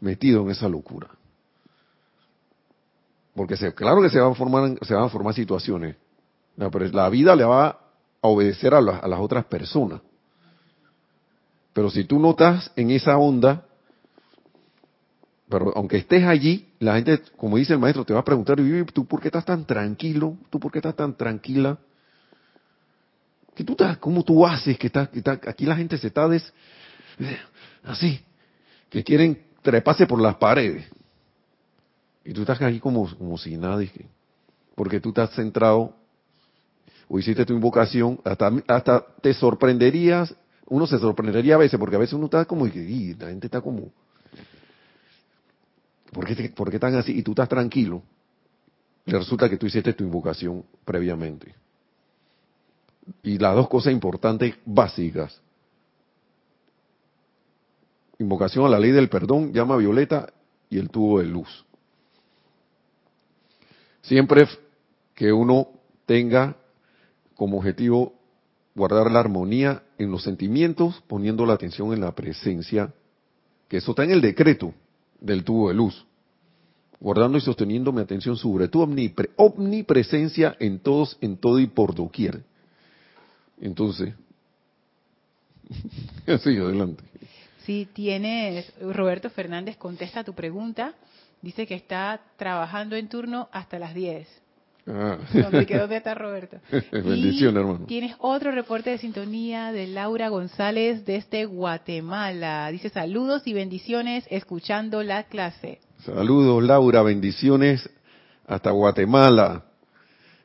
metido 0.00 0.42
en 0.42 0.50
esa 0.50 0.68
locura. 0.68 1.08
Porque 3.34 3.56
se, 3.56 3.74
claro 3.74 4.02
que 4.02 4.10
se 4.10 4.20
van 4.20 4.32
a 4.32 4.34
formar, 4.34 4.78
se 4.82 4.94
van 4.94 5.04
a 5.04 5.08
formar 5.08 5.34
situaciones, 5.34 5.96
pero 6.56 6.86
la 6.88 7.08
vida 7.08 7.34
le 7.34 7.44
va 7.44 7.68
a 7.68 7.78
obedecer 8.28 8.74
a, 8.74 8.78
a 8.78 9.08
las 9.08 9.20
otras 9.20 9.44
personas. 9.44 10.00
Pero 11.72 11.90
si 11.90 12.04
tú 12.04 12.18
no 12.18 12.30
estás 12.30 12.70
en 12.76 12.90
esa 12.90 13.16
onda, 13.18 13.64
pero 15.48 15.72
aunque 15.76 15.98
estés 15.98 16.24
allí, 16.24 16.68
la 16.78 16.94
gente, 16.94 17.20
como 17.36 17.56
dice 17.56 17.72
el 17.72 17.78
maestro, 17.78 18.04
te 18.04 18.14
va 18.14 18.20
a 18.20 18.24
preguntar, 18.24 18.58
¿tú 18.92 19.04
por 19.06 19.20
qué 19.20 19.28
estás 19.28 19.44
tan 19.44 19.64
tranquilo? 19.66 20.36
¿Tú 20.48 20.60
por 20.60 20.70
qué 20.70 20.78
estás 20.78 20.94
tan 20.94 21.16
tranquila? 21.16 21.78
¿Qué 23.54 23.64
tú 23.64 23.72
estás, 23.72 23.98
¿Cómo 23.98 24.22
tú 24.22 24.46
haces 24.46 24.78
que 24.78 24.86
estás, 24.86 25.08
aquí 25.46 25.66
la 25.66 25.76
gente 25.76 25.98
se 25.98 26.06
está 26.06 26.28
des, 26.28 26.52
así, 27.84 28.20
que 28.88 29.02
quieren 29.02 29.42
trepase 29.62 30.06
por 30.06 30.20
las 30.20 30.36
paredes? 30.36 30.86
Y 32.24 32.32
tú 32.32 32.42
estás 32.42 32.62
aquí 32.62 32.78
como, 32.78 33.12
como 33.16 33.36
si 33.36 33.56
nada, 33.56 33.82
porque 34.76 35.00
tú 35.00 35.08
estás 35.08 35.30
centrado 35.34 35.96
o 37.08 37.18
hiciste 37.18 37.44
tu 37.44 37.54
invocación, 37.54 38.20
hasta, 38.24 38.52
hasta 38.68 39.04
te 39.20 39.34
sorprenderías 39.34 40.32
uno 40.70 40.86
se 40.86 40.98
sorprendería 40.98 41.56
a 41.56 41.58
veces, 41.58 41.78
porque 41.78 41.96
a 41.96 41.98
veces 41.98 42.14
uno 42.14 42.26
está 42.26 42.44
como, 42.44 42.66
y 42.66 43.14
la 43.14 43.28
gente 43.28 43.48
está 43.48 43.60
como, 43.60 43.90
¿por 46.12 46.24
qué, 46.24 46.48
¿por 46.50 46.70
qué 46.70 46.76
están 46.76 46.94
así? 46.94 47.18
Y 47.18 47.22
tú 47.22 47.32
estás 47.32 47.48
tranquilo. 47.48 48.02
Y 49.04 49.10
resulta 49.10 49.50
que 49.50 49.56
tú 49.56 49.66
hiciste 49.66 49.92
tu 49.92 50.04
invocación 50.04 50.64
previamente. 50.84 51.54
Y 53.24 53.38
las 53.38 53.56
dos 53.56 53.68
cosas 53.68 53.92
importantes, 53.92 54.54
básicas. 54.64 55.40
Invocación 58.20 58.64
a 58.64 58.68
la 58.68 58.78
ley 58.78 58.92
del 58.92 59.08
perdón, 59.08 59.52
llama 59.52 59.76
violeta 59.76 60.32
y 60.68 60.78
el 60.78 60.88
tubo 60.88 61.18
de 61.18 61.26
luz. 61.26 61.64
Siempre 64.02 64.46
que 65.16 65.32
uno 65.32 65.68
tenga 66.06 66.54
como 67.34 67.58
objetivo 67.58 68.14
guardar 68.76 69.10
la 69.10 69.18
armonía 69.18 69.82
en 70.00 70.10
los 70.10 70.22
sentimientos, 70.22 71.02
poniendo 71.06 71.44
la 71.44 71.52
atención 71.52 71.92
en 71.92 72.00
la 72.00 72.14
presencia, 72.14 72.92
que 73.68 73.76
eso 73.76 73.92
está 73.92 74.02
en 74.04 74.12
el 74.12 74.22
decreto 74.22 74.72
del 75.20 75.44
tubo 75.44 75.68
de 75.68 75.74
luz, 75.74 76.06
guardando 76.98 77.36
y 77.36 77.42
sosteniendo 77.42 77.92
mi 77.92 78.00
atención 78.00 78.34
sobre 78.34 78.68
tu 78.68 78.80
omnipresencia 79.36 80.56
en 80.58 80.78
todos, 80.78 81.18
en 81.20 81.36
todo 81.36 81.60
y 81.60 81.66
por 81.66 81.94
doquier. 81.94 82.42
Entonces, 83.60 84.14
sí, 86.26 86.56
adelante. 86.56 87.04
Sí, 87.66 87.86
tienes, 87.92 88.72
Roberto 88.80 89.28
Fernández 89.28 89.76
contesta 89.76 90.24
tu 90.24 90.32
pregunta, 90.32 90.94
dice 91.42 91.66
que 91.66 91.74
está 91.74 92.22
trabajando 92.38 92.96
en 92.96 93.10
turno 93.10 93.50
hasta 93.52 93.78
las 93.78 93.94
10. 93.94 94.26
Ah. 94.86 95.18
¿Dónde, 95.32 95.96
está 95.96 96.14
Roberto? 96.14 96.58
Bendición, 96.92 97.56
hermano. 97.56 97.86
Tienes 97.86 98.16
otro 98.18 98.50
reporte 98.50 98.90
de 98.90 98.98
sintonía 98.98 99.72
de 99.72 99.86
Laura 99.86 100.28
González 100.28 101.04
desde 101.04 101.44
Guatemala. 101.44 102.70
Dice 102.70 102.88
saludos 102.88 103.46
y 103.46 103.52
bendiciones 103.52 104.24
escuchando 104.30 105.02
la 105.02 105.24
clase. 105.24 105.80
Saludos, 106.04 106.62
Laura, 106.62 107.02
bendiciones 107.02 107.88
hasta 108.46 108.70
Guatemala. 108.70 109.64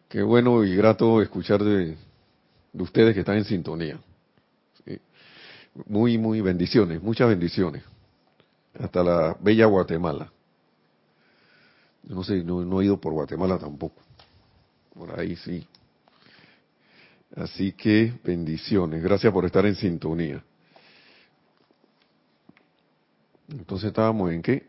Qué 0.10 0.22
bueno 0.22 0.64
y 0.64 0.76
grato 0.76 1.22
escuchar 1.22 1.64
de, 1.64 1.98
ustedes 2.74 3.14
que 3.14 3.22
están 3.22 3.38
en 3.38 3.46
sintonía. 3.46 3.98
Muy, 5.88 6.18
muy 6.18 6.40
bendiciones, 6.42 7.02
muchas 7.02 7.28
bendiciones. 7.28 7.84
Hasta 8.78 9.04
la 9.04 9.38
bella 9.40 9.66
Guatemala. 9.66 10.32
No 12.04 12.24
sé, 12.24 12.44
no 12.44 12.82
he 12.82 12.86
ido 12.86 13.00
por 13.00 13.14
Guatemala 13.14 13.58
tampoco. 13.58 14.05
Por 14.98 15.20
ahí 15.20 15.36
sí. 15.36 15.68
Así 17.36 17.74
que 17.74 18.14
bendiciones. 18.24 19.04
Gracias 19.04 19.32
por 19.32 19.46
estar 19.46 19.66
en 19.66 19.76
sintonía. 19.76 20.44
Entonces 23.50 23.88
estábamos 23.88 24.32
en 24.32 24.42
qué? 24.42 24.68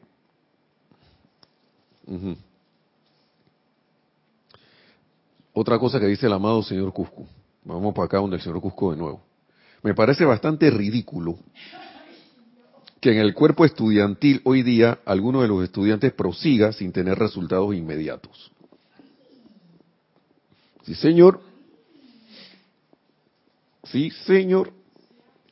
Otra 5.53 5.79
cosa 5.79 5.99
que 5.99 6.07
dice 6.07 6.27
el 6.27 6.33
amado 6.33 6.62
señor 6.62 6.93
Cusco. 6.93 7.27
Vamos 7.64 7.95
para 7.95 8.07
acá 8.07 8.18
donde 8.18 8.37
el 8.37 8.43
señor 8.43 8.61
Cusco 8.61 8.91
de 8.91 8.99
nuevo. 8.99 9.22
Me 9.83 9.95
parece 9.95 10.24
bastante 10.24 10.70
ridículo 10.70 11.39
que 13.01 13.12
en 13.12 13.18
el 13.18 13.35
cuerpo 13.35 13.64
estudiantil 13.64 14.41
hoy 14.45 14.62
día 14.62 14.99
alguno 15.05 15.43
de 15.43 15.49
los 15.49 15.62
estudiantes 15.62 16.12
prosiga 16.12 16.72
sin 16.72 16.93
tener 16.93 17.18
resultados 17.18 17.74
inmediatos. 17.74 18.51
Sí, 20.87 20.95
señor. 20.95 21.41
Sí, 23.84 24.11
señor. 24.24 24.72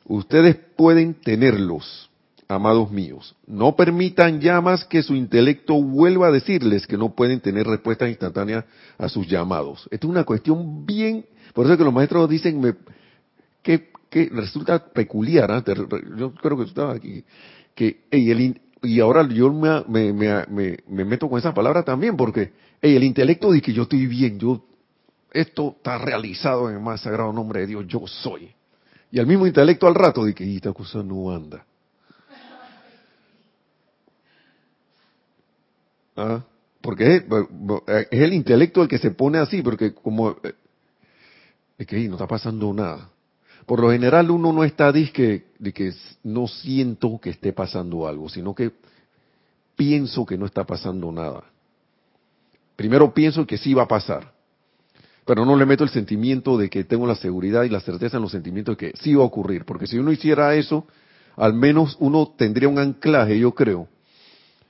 Ustedes 0.05 0.55
pueden 0.77 1.15
tenerlos, 1.15 2.09
amados 2.47 2.89
míos. 2.89 3.35
No 3.45 3.75
permitan 3.75 4.39
ya 4.39 4.61
más 4.61 4.85
que 4.85 5.03
su 5.03 5.13
intelecto 5.13 5.81
vuelva 5.81 6.27
a 6.27 6.31
decirles 6.31 6.87
que 6.87 6.97
no 6.97 7.15
pueden 7.15 7.41
tener 7.41 7.67
respuestas 7.67 8.09
instantáneas 8.09 8.63
a 8.97 9.09
sus 9.09 9.27
llamados. 9.27 9.87
Esto 9.91 10.07
es 10.07 10.11
una 10.11 10.23
cuestión 10.23 10.85
bien, 10.85 11.25
por 11.53 11.65
eso 11.65 11.77
que 11.77 11.83
los 11.83 11.93
maestros 11.93 12.29
dicen 12.29 12.77
que, 13.61 13.89
que 14.09 14.29
resulta 14.31 14.85
peculiar, 14.85 15.51
¿ah? 15.51 15.63
yo 16.17 16.33
creo 16.35 16.57
que 16.57 16.63
tú 16.63 16.69
estabas 16.69 16.97
aquí, 16.97 17.23
que 17.73 18.05
y 18.83 18.99
ahora 18.99 19.27
yo 19.27 19.51
me, 19.51 20.13
me, 20.13 21.05
meto 21.05 21.27
con 21.27 21.39
esa 21.39 21.53
palabra 21.53 21.83
también, 21.83 22.15
porque 22.15 22.53
el 22.81 23.03
intelecto 23.03 23.51
dice 23.51 23.65
que 23.65 23.73
yo 23.73 23.83
estoy 23.83 24.05
bien, 24.05 24.37
yo 24.37 24.63
esto 25.35 25.75
está 25.77 25.97
realizado 25.97 26.69
en 26.69 26.77
el 26.77 26.81
más 26.81 27.01
sagrado 27.01 27.33
nombre 27.33 27.61
de 27.61 27.67
Dios, 27.67 27.85
yo 27.87 28.07
soy. 28.07 28.53
Y 29.11 29.19
al 29.19 29.27
mismo 29.27 29.45
intelecto 29.45 29.85
al 29.85 29.93
rato 29.93 30.23
de 30.23 30.33
que 30.33 30.55
esta 30.55 30.71
cosa 30.71 31.03
no 31.03 31.29
anda. 31.29 31.65
¿Ah? 36.15 36.41
Porque 36.79 37.17
es, 37.17 37.23
el 38.11 38.33
intelecto 38.33 38.81
el 38.81 38.87
que 38.87 38.97
se 38.97 39.11
pone 39.11 39.37
así, 39.37 39.61
porque 39.61 39.93
como 39.93 40.31
eh, 40.31 40.55
es 41.77 41.85
que 41.85 42.07
no 42.07 42.15
está 42.15 42.27
pasando 42.27 42.73
nada. 42.73 43.09
Por 43.65 43.81
lo 43.81 43.91
general 43.91 44.31
uno 44.31 44.53
no 44.53 44.63
está 44.63 44.91
de 44.93 45.11
que, 45.11 45.47
de 45.59 45.73
que 45.73 45.93
no 46.23 46.47
siento 46.47 47.19
que 47.19 47.31
esté 47.31 47.51
pasando 47.51 48.07
algo, 48.07 48.29
sino 48.29 48.55
que 48.55 48.71
pienso 49.75 50.25
que 50.25 50.37
no 50.37 50.45
está 50.45 50.63
pasando 50.63 51.11
nada. 51.11 51.43
Primero 52.77 53.13
pienso 53.13 53.45
que 53.45 53.57
sí 53.57 53.73
va 53.73 53.83
a 53.83 53.87
pasar 53.87 54.34
pero 55.25 55.43
no 55.43 55.55
le 55.55 55.65
meto 55.65 55.83
el 55.83 55.89
sentimiento 55.89 56.55
de 56.55 56.69
que 56.69 56.83
tengo 56.83 57.07
la 57.07 57.15
seguridad 57.15 57.63
y 57.63 57.69
la 57.69 57.79
certeza 57.79 58.17
en 58.17 58.23
los 58.23 58.31
sentimientos 58.31 58.77
de 58.77 58.91
que 58.91 58.97
sí 58.97 59.15
va 59.15 59.23
a 59.23 59.25
ocurrir, 59.25 59.65
porque 59.65 59.87
si 59.87 59.97
uno 59.97 60.11
hiciera 60.11 60.55
eso, 60.55 60.85
al 61.35 61.53
menos 61.53 61.97
uno 61.99 62.33
tendría 62.37 62.69
un 62.69 62.77
anclaje, 62.77 63.37
yo 63.39 63.53
creo. 63.53 63.89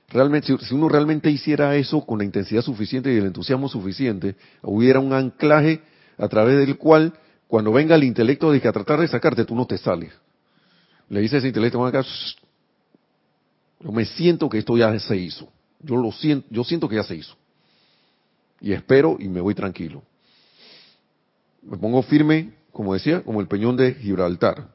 Realmente, 0.08 0.56
si 0.58 0.74
uno 0.74 0.88
realmente 0.88 1.30
hiciera 1.30 1.76
eso 1.76 2.00
con 2.06 2.18
la 2.18 2.24
intensidad 2.24 2.62
suficiente 2.62 3.12
y 3.12 3.18
el 3.18 3.26
entusiasmo 3.26 3.68
suficiente, 3.68 4.34
hubiera 4.62 4.98
un 4.98 5.12
anclaje 5.12 5.82
a 6.16 6.26
través 6.28 6.56
del 6.56 6.78
cual, 6.78 7.12
cuando 7.48 7.70
venga 7.70 7.94
el 7.94 8.04
intelecto 8.04 8.50
de 8.50 8.60
que 8.60 8.68
a 8.68 8.72
tratar 8.72 8.98
de 8.98 9.08
sacarte, 9.08 9.44
tú 9.44 9.54
no 9.54 9.66
te 9.66 9.76
sales. 9.76 10.12
Le 11.10 11.20
dice 11.20 11.36
ese 11.36 11.48
intelecto, 11.48 11.84
acá, 11.84 12.02
yo 13.80 13.92
me 13.92 14.06
siento 14.06 14.48
que 14.48 14.58
esto 14.58 14.76
ya 14.76 14.98
se 14.98 15.16
hizo. 15.16 15.52
Yo 15.80 15.96
lo 15.96 16.10
siento, 16.12 16.46
yo 16.50 16.64
siento 16.64 16.88
que 16.88 16.96
ya 16.96 17.02
se 17.02 17.16
hizo. 17.16 17.36
Y 18.60 18.72
espero 18.72 19.18
y 19.20 19.28
me 19.28 19.40
voy 19.40 19.54
tranquilo 19.54 20.02
me 21.68 21.76
pongo 21.76 22.02
firme, 22.02 22.52
como 22.72 22.94
decía, 22.94 23.22
como 23.22 23.40
el 23.40 23.48
peñón 23.48 23.76
de 23.76 23.94
Gibraltar, 23.94 24.68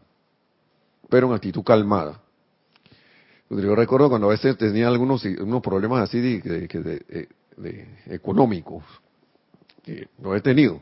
pero 1.09 1.27
en 1.27 1.33
actitud 1.33 1.63
calmada. 1.63 2.21
Yo 3.49 3.75
recuerdo 3.75 4.09
cuando 4.09 4.27
a 4.27 4.31
veces 4.31 4.57
tenía 4.57 4.87
algunos 4.87 5.25
unos 5.25 5.61
problemas 5.61 6.01
así 6.01 6.19
de, 6.19 7.27
económicos, 8.07 8.83
que 9.83 10.07
lo 10.21 10.35
he 10.35 10.41
tenido. 10.41 10.81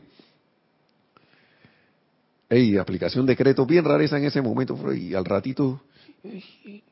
Ey, 2.48 2.76
aplicación 2.76 3.26
de 3.26 3.36
bien 3.66 3.84
rareza 3.84 4.18
en 4.18 4.24
ese 4.24 4.40
momento, 4.40 4.92
y 4.92 5.14
al 5.14 5.24
ratito, 5.24 5.82
y, 6.22 6.82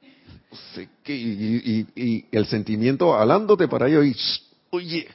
y, 1.96 2.26
el 2.30 2.46
sentimiento 2.46 3.16
alándote 3.16 3.66
para 3.66 3.88
ello, 3.88 4.04
y, 4.04 4.16
oye, 4.70 5.08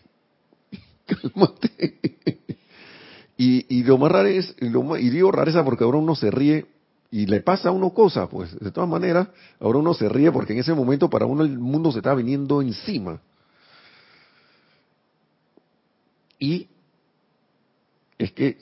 cálmate. 1.06 2.00
Y, 3.38 3.66
y 3.76 3.84
lo 3.84 3.98
más 3.98 4.12
raro 4.12 4.28
es, 4.28 4.56
y, 4.60 4.70
lo, 4.70 4.98
y 4.98 5.10
digo 5.10 5.32
rareza 5.32 5.64
porque 5.64 5.84
ahora 5.84 5.98
uno 5.98 6.16
se 6.16 6.30
ríe 6.30 6.68
y 7.10 7.26
le 7.26 7.42
pasa 7.42 7.70
a 7.70 7.72
uno 7.72 7.92
cosas, 7.92 8.28
pues 8.30 8.58
de 8.60 8.72
todas 8.72 8.90
maneras, 8.90 9.28
ahora 9.60 9.80
uno 9.80 9.94
se 9.94 10.10
ríe 10.10 10.32
porque 10.32 10.54
en 10.54 10.60
ese 10.60 10.74
momento 10.74 11.10
para 11.10 11.26
uno 11.26 11.44
el 11.44 11.58
mundo 11.58 11.92
se 11.92 12.00
está 12.00 12.14
viniendo 12.14 12.62
encima. 12.62 13.22
Y 16.40 16.68
es 18.18 18.32
que 18.32 18.58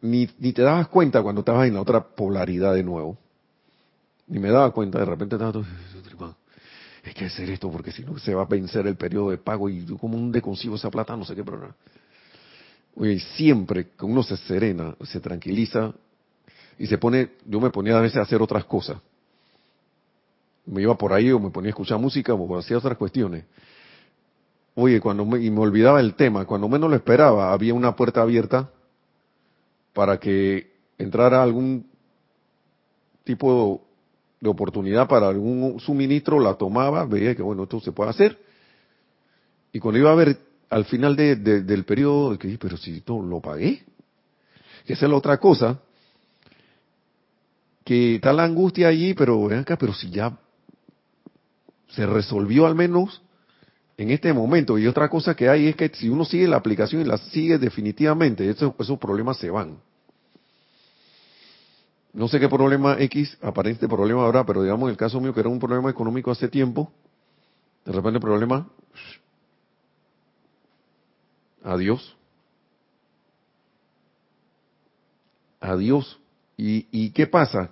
ni, 0.00 0.28
ni 0.38 0.52
te 0.52 0.62
dabas 0.62 0.88
cuenta 0.88 1.22
cuando 1.22 1.40
estabas 1.40 1.66
en 1.66 1.74
la 1.74 1.80
otra 1.80 2.02
polaridad 2.02 2.74
de 2.74 2.82
nuevo. 2.82 3.18
Ni 4.26 4.38
me 4.38 4.50
daba 4.50 4.70
cuenta, 4.72 4.98
de 4.98 5.04
repente 5.04 5.36
estaba 5.36 5.52
todo, 5.52 5.64
hay 7.04 7.12
que 7.12 7.26
hacer 7.26 7.50
esto 7.50 7.70
porque 7.70 7.92
si 7.92 8.02
no 8.02 8.18
se 8.18 8.34
va 8.34 8.42
a 8.42 8.46
vencer 8.46 8.86
el 8.86 8.96
periodo 8.96 9.30
de 9.30 9.38
pago 9.38 9.68
y 9.68 9.84
como 9.98 10.16
un 10.16 10.32
deconcibo 10.32 10.76
esa 10.76 10.90
plata, 10.90 11.16
no 11.16 11.24
sé 11.24 11.34
qué, 11.34 11.44
pero 11.44 11.74
Oye, 12.96 13.18
siempre 13.18 13.88
que 13.98 14.04
uno 14.04 14.22
se 14.22 14.36
serena, 14.36 14.94
se 15.02 15.20
tranquiliza 15.20 15.92
y 16.78 16.86
se 16.86 16.98
pone, 16.98 17.30
yo 17.46 17.60
me 17.60 17.70
ponía 17.70 17.98
a 17.98 18.00
veces 18.00 18.18
a 18.18 18.22
hacer 18.22 18.40
otras 18.40 18.64
cosas. 18.64 18.98
Me 20.66 20.82
iba 20.82 20.96
por 20.96 21.12
ahí 21.12 21.30
o 21.30 21.40
me 21.40 21.50
ponía 21.50 21.68
a 21.68 21.70
escuchar 21.70 21.98
música 21.98 22.34
o 22.34 22.58
hacía 22.58 22.78
otras 22.78 22.96
cuestiones. 22.96 23.44
Oye, 24.76 25.00
cuando 25.00 25.24
me, 25.24 25.40
y 25.40 25.50
me 25.50 25.60
olvidaba 25.60 26.00
el 26.00 26.14
tema, 26.14 26.44
cuando 26.44 26.68
menos 26.68 26.90
lo 26.90 26.96
esperaba, 26.96 27.52
había 27.52 27.74
una 27.74 27.94
puerta 27.94 28.22
abierta 28.22 28.70
para 29.92 30.18
que 30.18 30.72
entrara 30.98 31.42
algún 31.42 31.86
tipo 33.24 33.82
de 34.40 34.48
oportunidad 34.48 35.08
para 35.08 35.28
algún 35.28 35.80
suministro, 35.80 36.38
la 36.38 36.54
tomaba, 36.54 37.04
veía 37.06 37.34
que 37.34 37.42
bueno, 37.42 37.64
esto 37.64 37.80
se 37.80 37.92
puede 37.92 38.10
hacer. 38.10 38.38
Y 39.72 39.80
cuando 39.80 39.98
iba 39.98 40.12
a 40.12 40.14
ver 40.14 40.38
al 40.74 40.86
final 40.86 41.14
de, 41.14 41.36
del 41.36 41.84
periodo, 41.84 42.36
que 42.36 42.58
pero 42.58 42.76
si 42.76 43.00
todo 43.02 43.22
lo 43.22 43.40
pagué. 43.40 43.84
Esa 44.84 45.06
es 45.06 45.10
la 45.10 45.16
otra 45.16 45.38
cosa, 45.38 45.80
que 47.84 48.16
está 48.16 48.32
la 48.32 48.42
angustia 48.42 48.88
allí, 48.88 49.14
pero 49.14 49.44
ven 49.44 49.60
acá, 49.60 49.78
pero 49.78 49.94
si 49.94 50.10
ya 50.10 50.36
se 51.90 52.04
resolvió 52.06 52.66
al 52.66 52.74
menos 52.74 53.22
en 53.96 54.10
este 54.10 54.32
momento. 54.32 54.76
Y 54.76 54.88
otra 54.88 55.08
cosa 55.08 55.36
que 55.36 55.48
hay 55.48 55.68
es 55.68 55.76
que 55.76 55.90
si 55.90 56.08
uno 56.08 56.24
sigue 56.24 56.48
la 56.48 56.56
aplicación 56.56 57.02
y 57.02 57.04
la 57.04 57.18
sigue 57.18 57.56
definitivamente, 57.56 58.50
esos, 58.50 58.74
esos 58.76 58.98
problemas 58.98 59.36
se 59.36 59.50
van. 59.50 59.78
No 62.12 62.26
sé 62.26 62.40
qué 62.40 62.48
problema 62.48 62.96
X, 62.98 63.38
aparente 63.42 63.86
problema 63.86 64.24
habrá, 64.24 64.44
pero 64.44 64.64
digamos 64.64 64.88
en 64.88 64.90
el 64.90 64.96
caso 64.96 65.20
mío 65.20 65.32
que 65.32 65.38
era 65.38 65.48
un 65.48 65.60
problema 65.60 65.88
económico 65.88 66.32
hace 66.32 66.48
tiempo, 66.48 66.90
de 67.84 67.92
repente 67.92 68.16
el 68.16 68.22
problema 68.22 68.68
Adiós. 71.64 72.16
Adiós. 75.60 76.20
¿Y, 76.56 76.86
¿Y 76.92 77.10
qué 77.10 77.26
pasa? 77.26 77.70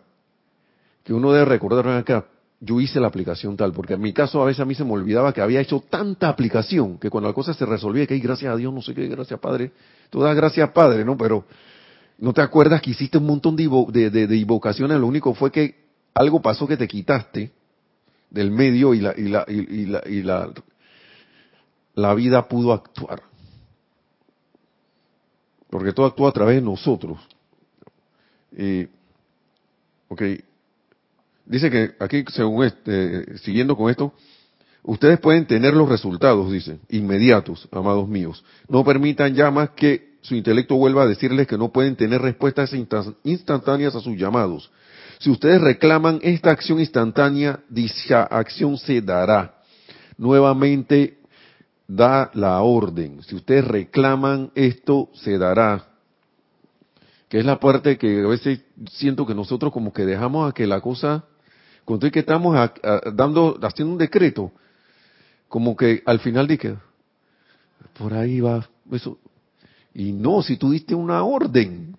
Que 1.05 1.13
uno 1.13 1.31
debe 1.31 1.45
recordar 1.45 1.87
acá, 1.89 2.27
yo 2.65 2.81
hice 2.81 3.01
la 3.01 3.09
aplicación 3.09 3.57
tal, 3.57 3.73
porque 3.73 3.95
en 3.95 4.01
mi 4.01 4.13
caso 4.13 4.41
a 4.41 4.47
veces 4.47 4.61
a 4.61 4.65
mí 4.65 4.75
se 4.75 4.85
me 4.85 4.93
olvidaba 4.93 5.33
que 5.33 5.41
había 5.41 5.61
hecho 5.61 5.85
tanta 5.91 6.29
aplicación, 6.29 6.97
que 6.99 7.11
cuando 7.11 7.29
la 7.29 7.35
cosa 7.35 7.53
se 7.53 7.67
resolvía, 7.67 8.07
que 8.07 8.17
gracias 8.19 8.53
a 8.53 8.57
Dios, 8.57 8.73
no 8.73 8.81
sé 8.81 8.95
qué, 8.95 9.09
gracias 9.09 9.39
Padre, 9.41 9.73
tú 10.11 10.21
das 10.21 10.35
gracias 10.35 10.71
Padre, 10.71 11.05
¿no? 11.05 11.17
Pero 11.17 11.45
no 12.19 12.33
te 12.33 12.41
acuerdas 12.41 12.81
que 12.81 12.91
hiciste 12.91 13.19
un 13.19 13.27
montón 13.27 13.57
de, 13.57 14.11
de, 14.11 14.37
invocaciones, 14.37 14.99
lo 14.99 15.09
único 15.09 15.35
fue 15.35 15.51
que 15.51 15.75
algo 16.15 16.41
pasó 16.41 16.69
que 16.69 16.77
te 16.77 16.87
quitaste 16.87 17.51
del 18.31 18.53
medio 18.53 18.95
y 18.95 19.01
la, 19.01 19.13
y 19.17 19.29
la, 19.29 19.45
y 19.49 19.87
la, 19.87 20.03
y 20.07 20.23
la, 20.23 20.51
la 21.95 22.15
vida 22.15 22.47
pudo 22.47 22.73
actuar. 22.73 23.32
Porque 25.73 25.95
todo 25.95 26.05
actúa 26.05 26.29
a 26.29 26.33
través 26.33 26.57
de 26.57 26.61
nosotros. 26.61 27.19
Y, 28.55 28.87
ok, 30.07 30.23
dice 31.47 31.71
que 31.71 31.93
aquí, 31.99 32.27
según 32.29 32.67
este, 32.67 33.39
siguiendo 33.39 33.75
con 33.75 33.89
esto, 33.89 34.13
ustedes 34.83 35.19
pueden 35.19 35.47
tener 35.47 35.73
los 35.73 35.89
resultados, 35.89 36.53
dice, 36.53 36.79
inmediatos, 36.91 37.71
amados 37.73 38.07
míos. 38.07 38.45
No 38.69 38.85
permitan 38.85 39.35
ya 39.35 39.51
más 39.51 39.71
que 39.71 40.19
su 40.21 40.35
intelecto 40.35 40.77
vuelva 40.77 41.05
a 41.05 41.07
decirles 41.07 41.47
que 41.47 41.57
no 41.57 41.73
pueden 41.73 41.97
tener 41.97 42.21
respuestas 42.21 42.71
instantáneas 43.25 43.97
a 43.97 44.01
sus 44.01 44.15
llamados. 44.19 44.71
Si 45.21 45.31
ustedes 45.31 45.59
reclaman 45.59 46.21
esta 46.23 46.51
acción 46.51 46.81
instantánea, 46.81 47.61
dicha 47.71 48.25
acción 48.25 48.77
se 48.77 49.01
dará. 49.01 49.55
Nuevamente 50.19 51.22
da 51.97 52.31
la 52.35 52.63
orden. 52.63 53.23
Si 53.23 53.35
ustedes 53.35 53.67
reclaman 53.67 54.51
esto, 54.55 55.11
se 55.15 55.39
dará. 55.39 55.89
Que 57.29 57.39
es 57.39 57.45
la 57.45 57.61
parte 57.61 57.99
que 57.99 58.23
a 58.23 58.27
veces 58.27 58.61
siento 58.91 59.27
que 59.27 59.35
nosotros 59.35 59.73
como 59.73 59.93
que 59.93 60.05
dejamos 60.05 60.51
a 60.51 60.55
que 60.55 60.67
la 60.67 60.81
cosa, 60.81 61.25
cuando 61.85 62.11
que 62.11 62.21
estamos 62.21 62.57
dando, 63.15 63.59
haciendo 63.63 63.93
un 63.93 63.99
decreto, 63.99 64.53
como 65.49 65.77
que 65.77 66.03
al 66.07 66.21
final 66.21 66.47
dije, 66.47 66.77
por 67.99 68.15
ahí 68.15 68.41
va, 68.41 68.69
eso. 68.91 69.19
Y 69.95 70.13
no, 70.13 70.43
si 70.43 70.57
tú 70.57 70.71
diste 70.71 70.95
una 70.95 71.23
orden. 71.25 71.97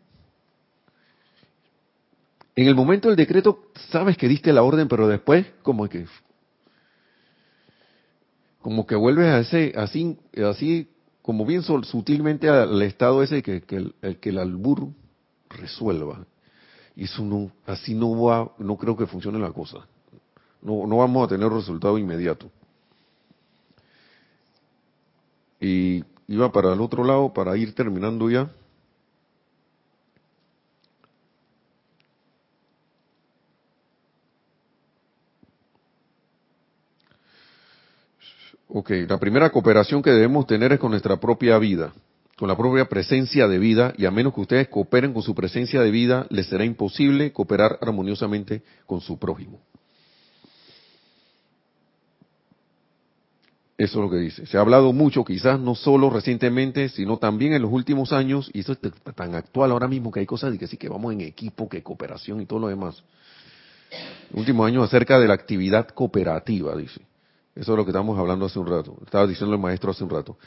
En 2.56 2.68
el 2.68 2.76
momento 2.76 3.08
del 3.08 3.18
decreto 3.18 3.66
sabes 3.90 4.16
que 4.18 4.28
diste 4.28 4.54
la 4.54 4.64
orden, 4.64 4.88
pero 4.88 5.08
después 5.08 5.46
como 5.64 5.88
que 5.90 6.06
como 8.64 8.88
que 8.88 8.96
vuelves 8.96 9.28
a 9.28 9.40
ese, 9.40 9.74
así, 9.76 10.18
así 10.44 10.88
como 11.22 11.46
bien 11.46 11.62
sutilmente 11.62 12.48
al 12.48 12.82
estado 12.82 13.22
ese 13.22 13.44
que, 13.44 13.62
que, 13.62 13.76
el, 13.76 14.18
que 14.20 14.30
el 14.30 14.40
albur 14.40 14.88
resuelva. 15.50 16.26
Y 16.96 17.04
eso 17.04 17.24
no, 17.24 17.52
así 17.68 17.94
no 17.94 18.20
va, 18.24 18.52
no 18.58 18.78
creo 18.78 18.96
que 18.96 19.06
funcione 19.06 19.38
la 19.38 19.52
cosa. 19.52 19.86
No, 20.62 20.88
no 20.88 20.98
vamos 20.98 21.26
a 21.26 21.28
tener 21.28 21.50
resultado 21.50 21.98
inmediato. 21.98 22.50
Y 25.60 26.04
iba 26.28 26.50
para 26.52 26.74
el 26.74 26.80
otro 26.80 27.04
lado 27.04 27.34
para 27.34 27.58
ir 27.58 27.76
terminando 27.76 28.30
ya. 28.30 28.50
Ok, 38.76 38.90
la 39.08 39.20
primera 39.20 39.52
cooperación 39.52 40.02
que 40.02 40.10
debemos 40.10 40.48
tener 40.48 40.74
es 40.74 40.80
con 40.80 40.90
nuestra 40.90 41.18
propia 41.18 41.60
vida, 41.60 41.94
con 42.36 42.48
la 42.48 42.58
propia 42.58 42.86
presencia 42.86 43.48
de 43.48 43.60
vida, 43.60 43.94
y 44.00 44.06
a 44.08 44.12
menos 44.12 44.34
que 44.34 44.42
ustedes 44.42 44.68
cooperen 44.68 45.14
con 45.14 45.22
su 45.22 45.36
presencia 45.36 45.80
de 45.82 45.92
vida, 45.92 46.26
les 46.32 46.48
será 46.48 46.66
imposible 46.66 47.32
cooperar 47.32 47.78
armoniosamente 47.82 48.64
con 48.88 49.00
su 49.00 49.20
prójimo. 49.20 49.60
Eso 53.78 54.00
es 54.00 54.04
lo 54.04 54.10
que 54.10 54.18
dice. 54.18 54.48
Se 54.48 54.58
ha 54.58 54.62
hablado 54.62 54.92
mucho, 54.92 55.24
quizás 55.24 55.60
no 55.60 55.76
solo 55.76 56.10
recientemente, 56.10 56.90
sino 56.90 57.18
también 57.18 57.54
en 57.54 57.62
los 57.62 57.72
últimos 57.72 58.12
años, 58.12 58.50
y 58.54 58.62
eso 58.62 58.72
es 58.72 58.80
tan 59.14 59.36
actual 59.36 59.70
ahora 59.70 59.88
mismo 59.88 60.12
que 60.12 60.22
hay 60.22 60.26
cosas 60.26 60.52
de 60.52 60.58
que 60.58 60.66
sí 60.66 60.78
que 60.78 60.90
vamos 60.90 61.14
en 61.14 61.22
equipo, 61.22 61.70
que 61.70 61.84
cooperación 61.84 62.42
y 62.42 62.48
todo 62.48 62.58
lo 62.58 62.70
demás. 62.70 63.04
Últimos 64.34 64.66
años 64.66 64.84
acerca 64.84 65.20
de 65.20 65.28
la 65.28 65.36
actividad 65.36 65.90
cooperativa, 65.90 66.76
dice. 66.76 67.13
Eso 67.56 67.74
es 67.74 67.78
lo 67.78 67.86
que 67.86 67.92
estamos 67.92 68.18
hablando 68.18 68.46
hace 68.46 68.60
un 68.60 68.68
rato. 68.68 68.98
Estaba 69.06 69.28
diciendo 69.28 69.56
el 69.56 69.62
maestro 69.62 69.92
hace 69.92 70.04
un 70.04 70.10
rato. 70.10 70.38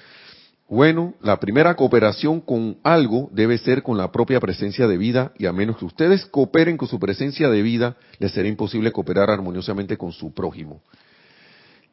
Bueno, 0.68 1.14
la 1.20 1.38
primera 1.38 1.76
cooperación 1.76 2.40
con 2.40 2.78
algo 2.82 3.28
debe 3.32 3.56
ser 3.58 3.84
con 3.84 3.96
la 3.96 4.10
propia 4.10 4.40
presencia 4.40 4.88
de 4.88 4.98
vida 4.98 5.32
y 5.38 5.46
a 5.46 5.52
menos 5.52 5.76
que 5.76 5.84
ustedes 5.84 6.26
cooperen 6.26 6.76
con 6.76 6.88
su 6.88 6.98
presencia 6.98 7.48
de 7.48 7.62
vida, 7.62 7.96
les 8.18 8.32
será 8.32 8.48
imposible 8.48 8.90
cooperar 8.90 9.30
armoniosamente 9.30 9.96
con 9.96 10.10
su 10.10 10.34
prójimo. 10.34 10.82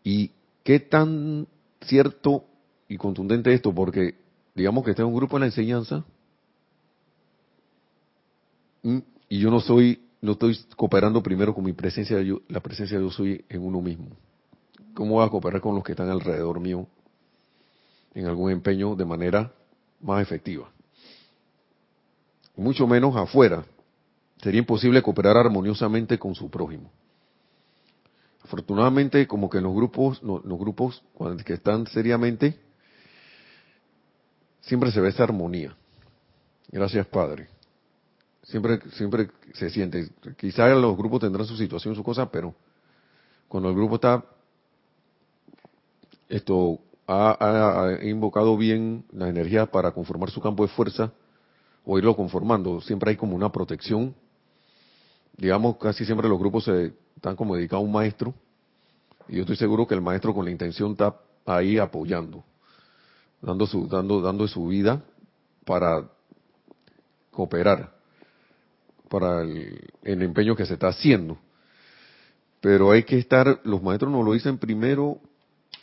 ¿Y 0.04 0.32
qué 0.64 0.80
tan 0.80 1.48
cierto 1.82 2.46
y 2.88 2.98
contundente 2.98 3.54
esto? 3.54 3.74
Porque 3.76 4.16
digamos 4.56 4.84
que 4.84 4.92
está 4.92 5.04
en 5.04 5.10
un 5.10 5.16
grupo 5.16 5.38
en 5.38 5.42
la 5.42 5.48
enseñanza 5.48 6.04
y 8.82 9.40
yo 9.40 9.52
no 9.52 9.60
soy, 9.60 10.02
no 10.20 10.32
estoy 10.32 10.60
cooperando 10.76 11.22
primero 11.22 11.54
con 11.54 11.64
mi 11.64 11.74
presencia, 11.74 12.18
la 12.48 12.60
presencia 12.60 12.98
de 12.98 13.04
yo 13.04 13.12
soy 13.12 13.46
en 13.50 13.62
uno 13.62 13.82
mismo. 13.82 14.08
¿Cómo 14.94 15.16
voy 15.16 15.26
a 15.26 15.30
cooperar 15.30 15.62
con 15.62 15.76
los 15.76 15.84
que 15.84 15.94
están 15.94 16.10
alrededor 16.10 16.60
mío 16.60 16.88
en 18.14 18.28
algún 18.28 18.52
empeño 18.52 18.96
de 18.96 19.06
manera 19.06 19.52
más 20.00 20.22
efectiva? 20.22 20.70
Mucho 22.56 22.86
menos 22.86 23.16
afuera. 23.16 23.66
Sería 24.42 24.60
imposible 24.60 25.02
cooperar 25.02 25.38
armoniosamente 25.38 26.20
con 26.20 26.36
su 26.36 26.50
prójimo. 26.50 26.92
Afortunadamente, 28.44 29.26
como 29.26 29.50
que 29.50 29.58
en 29.58 29.64
los 29.64 29.74
grupos, 29.74 30.22
los 30.22 30.60
grupos 30.60 31.02
que 31.46 31.54
están 31.54 31.88
seriamente, 31.88 32.60
siempre 34.62 34.92
se 34.92 35.00
ve 35.02 35.10
esa 35.10 35.24
armonía. 35.24 35.76
Gracias, 36.70 37.08
Padre. 37.08 37.48
Siempre, 38.44 38.82
siempre 38.92 39.32
se 39.54 39.70
siente. 39.70 40.10
Quizás 40.38 40.78
los 40.78 40.98
grupos 40.98 41.22
tendrán 41.22 41.48
su 41.48 41.56
situación, 41.56 41.96
su 41.96 42.04
cosa, 42.04 42.30
pero 42.30 42.54
cuando 43.48 43.70
el 43.70 43.76
grupo 43.76 43.96
está 43.96 44.24
esto 46.30 46.80
ha, 47.08 47.98
invocado 48.04 48.58
bien 48.58 49.06
la 49.12 49.30
energía 49.30 49.66
para 49.66 49.92
conformar 49.92 50.30
su 50.30 50.42
campo 50.42 50.64
de 50.64 50.70
fuerza 50.70 51.12
o 51.86 51.98
irlo 51.98 52.16
conformando. 52.16 52.82
Siempre 52.82 53.12
hay 53.12 53.18
como 53.18 53.36
una 53.36 53.52
protección. 53.52 54.16
Digamos, 55.38 55.78
casi 55.78 56.06
siempre 56.06 56.30
los 56.30 56.40
grupos 56.40 56.66
se 56.66 56.94
están 57.16 57.36
como 57.36 57.56
dedicados 57.56 57.84
a 57.84 57.86
un 57.86 57.92
maestro. 57.92 58.34
Y 59.28 59.36
yo 59.36 59.42
estoy 59.42 59.56
seguro 59.56 59.88
que 59.88 59.96
el 59.96 60.02
maestro 60.02 60.34
con 60.34 60.46
la 60.46 60.52
intención 60.52 60.92
está 60.92 61.16
ahí 61.46 61.78
apoyando, 61.78 62.44
dando 63.42 63.66
su, 63.66 63.88
dando, 63.88 64.22
dando 64.22 64.48
su 64.48 64.68
vida 64.68 65.02
para 65.66 66.10
cooperar, 67.32 67.94
para 69.10 69.42
el, 69.42 69.90
el 70.04 70.22
empeño 70.22 70.56
que 70.56 70.66
se 70.66 70.74
está 70.74 70.90
haciendo. 70.90 71.38
Pero 72.62 72.92
hay 72.92 73.04
que 73.04 73.18
estar, 73.18 73.60
los 73.64 73.82
maestros 73.82 74.12
nos 74.12 74.24
lo 74.26 74.34
dicen 74.34 74.58
primero, 74.58 75.20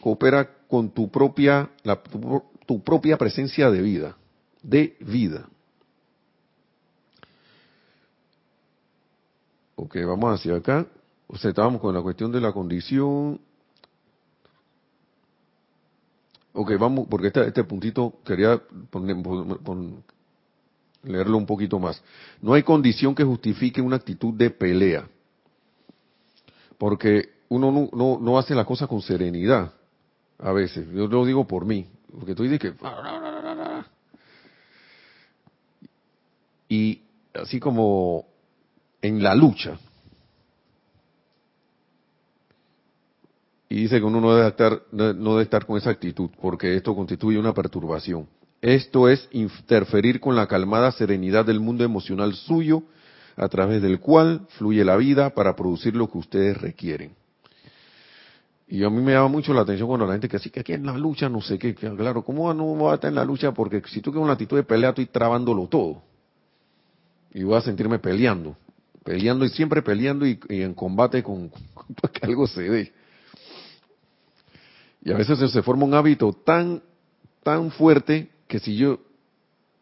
coopera 0.01 0.49
con 0.69 0.91
tu 0.91 1.11
propia, 1.11 1.71
tu, 2.67 2.83
propia 2.83 3.17
presencia 3.17 3.71
de 3.71 3.83
vida, 3.83 4.17
de 4.63 4.97
vida. 5.01 5.49
Ok, 9.77 9.97
vamos 10.07 10.39
hacia 10.39 10.57
acá. 10.57 10.87
O 11.27 11.37
sea, 11.37 11.51
estábamos 11.51 11.81
con 11.81 11.95
la 11.95 12.03
cuestión 12.03 12.33
de 12.33 12.41
la 12.41 12.53
condición. 12.53 13.41
Ok, 16.53 16.73
vamos, 16.79 17.07
porque 17.09 17.29
este, 17.29 17.47
este 17.47 17.65
puntito 17.65 18.15
quería 18.25 18.61
leerlo 21.03 21.37
un 21.37 21.47
poquito 21.47 21.79
más. 21.79 22.03
No 22.43 22.55
hay 22.55 22.63
condición 22.63 23.15
que 23.15 23.25
justifique 23.25 23.81
una 23.81 23.97
actitud 23.97 24.35
de 24.35 24.51
pelea. 24.51 25.09
Porque 26.77 27.31
uno 27.49 27.71
no, 27.71 27.89
no, 27.93 28.19
no 28.21 28.39
hace 28.39 28.55
la 28.55 28.65
cosa 28.65 28.87
con 28.87 29.01
serenidad 29.03 29.73
a 30.43 30.53
veces. 30.53 30.89
Yo 30.93 31.07
lo 31.07 31.25
digo 31.25 31.47
por 31.47 31.65
mí, 31.65 31.87
porque 32.19 32.35
tú 32.35 32.43
dices 32.43 32.59
que... 32.59 32.73
Y 36.69 37.03
así 37.35 37.59
como 37.59 38.27
en 39.03 39.23
la 39.23 39.35
lucha. 39.35 39.79
Y 43.69 43.77
dice 43.83 43.99
que 43.99 44.05
uno 44.05 44.21
no 44.21 44.35
debe 44.35 44.49
estar, 44.49 44.83
no 44.93 45.33
debe 45.33 45.43
estar 45.43 45.65
con 45.65 45.77
esa 45.77 45.91
actitud, 45.91 46.31
porque 46.41 46.77
esto 46.77 46.95
constituye 46.95 47.39
una 47.39 47.55
perturbación. 47.55 48.29
Esto 48.61 49.09
es 49.09 49.29
interferir 49.33 50.21
con 50.21 50.37
la 50.37 50.47
calmada 50.47 50.93
serenidad 50.93 51.45
del 51.45 51.61
mundo 51.61 51.85
emocional 51.85 52.35
suyo, 52.35 52.83
a 53.37 53.49
través 53.49 53.81
del 53.81 54.01
cual 54.01 54.47
fluye 54.59 54.85
la 54.85 54.97
vida 54.97 55.31
para 55.31 55.57
producir 55.57 55.97
lo 55.97 56.11
que 56.11 56.19
ustedes 56.19 56.61
requieren. 56.61 57.15
Y 58.73 58.85
a 58.85 58.89
mí 58.89 59.03
me 59.03 59.13
llama 59.13 59.27
mucho 59.27 59.53
la 59.53 59.63
atención 59.63 59.89
cuando 59.89 60.07
la 60.07 60.13
gente 60.13 60.29
que 60.29 60.37
así 60.37 60.49
que 60.49 60.61
aquí 60.61 60.73
en 60.73 60.87
la 60.87 60.97
lucha, 60.97 61.29
no 61.29 61.43
sé 61.43 61.59
qué, 61.59 61.75
claro, 61.75 62.23
¿cómo 62.23 62.55
no 62.55 62.67
voy 62.67 62.93
a 62.93 62.95
estar 62.95 63.09
en 63.09 63.17
la 63.17 63.25
lucha? 63.25 63.51
Porque 63.51 63.83
si 63.89 64.01
tú 64.01 64.13
quieres 64.13 64.23
una 64.23 64.35
actitud 64.35 64.57
de 64.57 64.63
pelea, 64.63 64.91
estoy 64.91 65.07
trabándolo 65.07 65.67
todo. 65.67 66.03
Y 67.35 67.43
voy 67.43 67.57
a 67.57 67.63
sentirme 67.63 67.99
peleando, 67.99 68.57
peleando 69.03 69.45
y 69.45 69.49
siempre 69.49 69.83
peleando 69.83 70.25
y, 70.25 70.39
en 70.51 70.73
combate 70.75 71.21
con, 71.21 71.51
que 72.13 72.25
algo 72.25 72.47
se 72.47 72.63
dé. 72.63 72.93
Y 75.03 75.11
a 75.11 75.17
veces 75.17 75.51
se 75.51 75.63
forma 75.63 75.85
un 75.85 75.95
hábito 75.95 76.33
tan, 76.33 76.81
tan 77.43 77.73
fuerte 77.73 78.31
que 78.47 78.61
si 78.61 78.77
yo, 78.77 79.01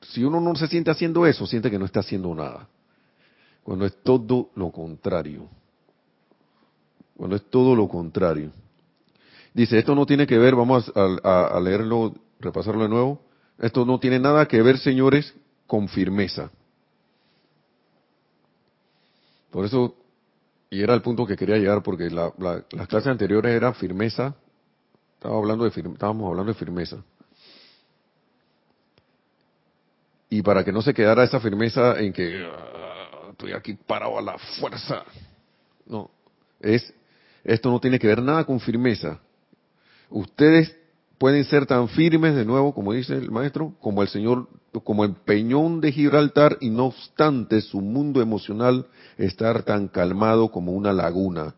si 0.00 0.24
uno 0.24 0.40
no 0.40 0.54
se 0.54 0.66
siente 0.66 0.90
haciendo 0.90 1.26
eso, 1.26 1.46
siente 1.46 1.70
que 1.70 1.78
no 1.78 1.84
está 1.84 2.00
haciendo 2.00 2.34
nada. 2.34 2.66
Cuando 3.62 3.84
es 3.84 4.02
todo 4.02 4.48
lo 4.54 4.70
contrario. 4.70 5.46
Cuando 7.14 7.36
es 7.36 7.42
todo 7.50 7.76
lo 7.76 7.86
contrario. 7.86 8.50
Dice, 9.58 9.76
esto 9.76 9.96
no 9.96 10.06
tiene 10.06 10.28
que 10.28 10.38
ver, 10.38 10.54
vamos 10.54 10.88
a, 10.94 11.58
leerlo, 11.58 12.14
repasarlo 12.38 12.84
de 12.84 12.88
nuevo. 12.88 13.20
Esto 13.58 13.84
no 13.84 13.98
tiene 13.98 14.20
nada 14.20 14.46
que 14.46 14.62
ver, 14.62 14.78
señores, 14.78 15.34
con 15.66 15.88
firmeza. 15.88 16.52
Por 19.50 19.64
eso, 19.64 19.96
y 20.70 20.80
era 20.80 20.94
el 20.94 21.02
punto 21.02 21.26
que 21.26 21.36
quería 21.36 21.56
llegar, 21.56 21.82
porque 21.82 22.08
las 22.08 22.86
clases 22.86 23.08
anteriores 23.08 23.52
eran 23.52 23.74
firmeza, 23.74 24.36
estaba 25.14 25.36
hablando 25.36 25.68
de, 25.68 25.70
estábamos 25.70 26.30
hablando 26.30 26.52
de 26.52 26.58
firmeza. 26.60 27.02
Y 30.30 30.40
para 30.42 30.62
que 30.62 30.70
no 30.70 30.82
se 30.82 30.94
quedara 30.94 31.24
esa 31.24 31.40
firmeza 31.40 31.98
en 31.98 32.12
que 32.12 32.46
ah, 32.46 33.30
estoy 33.32 33.54
aquí 33.54 33.74
parado 33.74 34.18
a 34.18 34.22
la 34.22 34.38
fuerza, 34.38 35.02
no, 35.84 36.12
es, 36.60 36.94
esto 37.42 37.72
no 37.72 37.80
tiene 37.80 37.98
que 37.98 38.06
ver 38.06 38.22
nada 38.22 38.44
con 38.44 38.60
firmeza. 38.60 39.20
Ustedes 40.10 40.74
pueden 41.18 41.44
ser 41.44 41.66
tan 41.66 41.88
firmes 41.88 42.34
de 42.34 42.44
nuevo, 42.44 42.74
como 42.74 42.92
dice 42.92 43.14
el 43.14 43.30
maestro, 43.30 43.74
como 43.80 44.02
el 44.02 44.08
Señor, 44.08 44.48
como 44.84 45.04
el 45.04 45.14
peñón 45.14 45.80
de 45.80 45.92
Gibraltar, 45.92 46.58
y 46.60 46.70
no 46.70 46.86
obstante 46.86 47.60
su 47.60 47.80
mundo 47.80 48.22
emocional 48.22 48.86
estar 49.16 49.62
tan 49.64 49.88
calmado 49.88 50.50
como 50.50 50.72
una 50.72 50.92
laguna. 50.92 51.54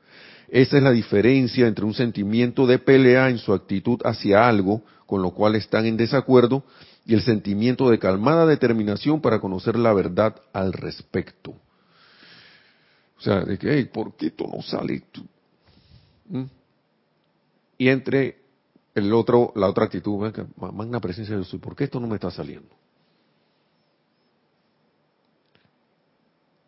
Esa 0.49 0.79
es 0.79 0.83
la 0.83 0.91
diferencia 0.91 1.69
entre 1.69 1.85
un 1.85 1.95
sentimiento 1.95 2.67
de 2.67 2.79
pelea 2.79 3.29
en 3.29 3.39
su 3.39 3.53
actitud 3.53 4.01
hacia 4.05 4.49
algo 4.49 4.83
con 5.11 5.23
lo 5.23 5.33
cual 5.33 5.57
están 5.57 5.87
en 5.87 5.97
desacuerdo 5.97 6.63
y 7.05 7.15
el 7.15 7.23
sentimiento 7.23 7.91
de 7.91 7.99
calmada 7.99 8.47
determinación 8.47 9.21
para 9.21 9.41
conocer 9.41 9.77
la 9.77 9.93
verdad 9.93 10.37
al 10.53 10.73
respecto. 10.73 11.51
O 13.19 13.21
sea, 13.21 13.41
de 13.41 13.59
que, 13.59 13.75
hey, 13.75 13.91
¿por 13.93 14.15
qué 14.15 14.29
esto 14.29 14.47
no 14.47 14.63
sale? 14.63 15.03
¿Mm? 16.29 16.45
Y 17.77 17.89
entre 17.89 18.37
el 19.01 19.13
otro, 19.13 19.53
la 19.57 19.69
otra 19.69 19.85
actitud, 19.85 20.33
magna 20.57 21.01
presencia 21.01 21.35
de 21.37 21.43
Dios, 21.43 21.61
¿por 21.61 21.75
qué 21.75 21.85
esto 21.85 22.01
no 22.01 22.07
me 22.07 22.15
está 22.17 22.31
saliendo? 22.31 22.69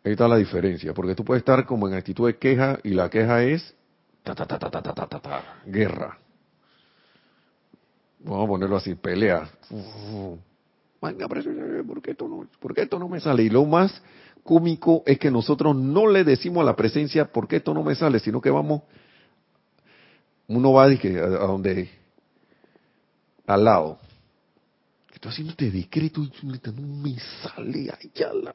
Ahí 0.03 0.11
está 0.11 0.27
la 0.27 0.35
diferencia, 0.35 0.93
porque 0.93 1.15
tú 1.15 1.23
puedes 1.23 1.41
estar 1.41 1.65
como 1.65 1.87
en 1.87 1.93
actitud 1.93 2.27
de 2.27 2.37
queja 2.37 2.77
y 2.83 2.89
la 2.89 3.09
queja 3.09 3.43
es 3.43 3.73
ta 4.21 4.35
ta 4.35 4.45
ta 4.45 4.59
ta 4.59 4.69
ta 4.69 4.81
ta 4.81 4.93
ta, 4.93 5.19
ta, 5.19 5.61
guerra. 5.65 6.17
Vamos 8.19 8.45
a 8.45 8.47
ponerlo 8.47 8.75
así, 8.75 8.95
pelea. 8.95 9.49
Magna 11.01 11.27
presencia, 11.27 11.83
¿por 11.85 12.01
qué 12.01 12.11
esto 12.11 12.27
no, 12.27 12.47
por 12.59 12.73
qué 12.73 12.81
esto 12.81 12.99
no 12.99 13.07
me 13.07 13.19
sale? 13.21 13.43
Y 13.43 13.49
lo 13.49 13.65
más 13.65 14.01
cómico 14.43 15.03
es 15.05 15.17
que 15.19 15.31
nosotros 15.31 15.75
no 15.75 16.07
le 16.07 16.23
decimos 16.25 16.61
a 16.61 16.65
la 16.65 16.75
presencia 16.75 17.31
por 17.31 17.47
qué 17.47 17.57
esto 17.57 17.73
no 17.73 17.83
me 17.83 17.95
sale, 17.95 18.19
sino 18.19 18.41
que 18.41 18.49
vamos, 18.49 18.83
uno 20.47 20.73
va 20.73 20.83
a 20.83 21.47
donde 21.47 21.89
al 23.45 23.63
lado. 23.63 23.99
Estoy 25.13 25.31
haciendo 25.31 25.51
este 25.51 25.71
decreto 25.71 26.21
y 26.21 26.31
no 26.71 26.81
me 26.81 27.17
sale, 27.41 27.91
ayala. 27.91 28.53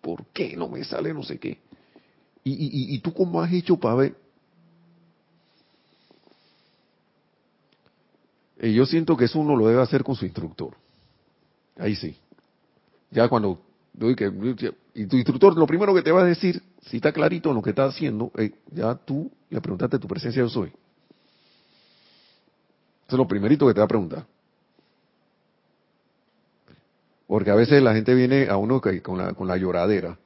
¿Por 0.00 0.26
qué 0.26 0.56
no 0.56 0.68
me 0.68 0.84
sale 0.84 1.12
no 1.12 1.22
sé 1.22 1.38
qué? 1.38 1.58
¿Y, 2.44 2.52
y, 2.52 2.94
y 2.94 2.98
tú 3.00 3.12
cómo 3.12 3.42
has 3.42 3.52
hecho 3.52 3.76
para 3.76 3.94
ver? 3.94 4.16
Y 8.60 8.74
yo 8.74 8.86
siento 8.86 9.16
que 9.16 9.26
eso 9.26 9.38
uno 9.38 9.54
lo 9.54 9.68
debe 9.68 9.82
hacer 9.82 10.02
con 10.02 10.16
su 10.16 10.24
instructor. 10.24 10.76
Ahí 11.76 11.94
sí. 11.94 12.16
Ya 13.10 13.28
cuando 13.28 13.62
y 14.94 15.06
tu 15.06 15.16
instructor 15.16 15.56
lo 15.56 15.66
primero 15.66 15.94
que 15.94 16.02
te 16.02 16.12
va 16.12 16.22
a 16.22 16.24
decir, 16.24 16.62
si 16.82 16.96
está 16.96 17.12
clarito 17.12 17.48
en 17.48 17.56
lo 17.56 17.62
que 17.62 17.70
está 17.70 17.84
haciendo, 17.84 18.30
ya 18.70 18.94
tú 18.94 19.30
le 19.50 19.60
preguntaste 19.60 19.98
tu 19.98 20.06
presencia 20.06 20.42
yo 20.42 20.48
soy. 20.48 20.72
Eso 23.08 23.16
es 23.16 23.18
lo 23.18 23.26
primerito 23.26 23.66
que 23.66 23.72
te 23.72 23.80
va 23.80 23.86
a 23.86 23.88
preguntar. 23.88 24.26
Porque 27.26 27.50
a 27.50 27.54
veces 27.54 27.82
la 27.82 27.94
gente 27.94 28.14
viene 28.14 28.48
a 28.48 28.58
uno 28.58 28.82
con 28.82 29.16
la, 29.16 29.32
con 29.32 29.48
la 29.48 29.56
lloradera. 29.56 30.18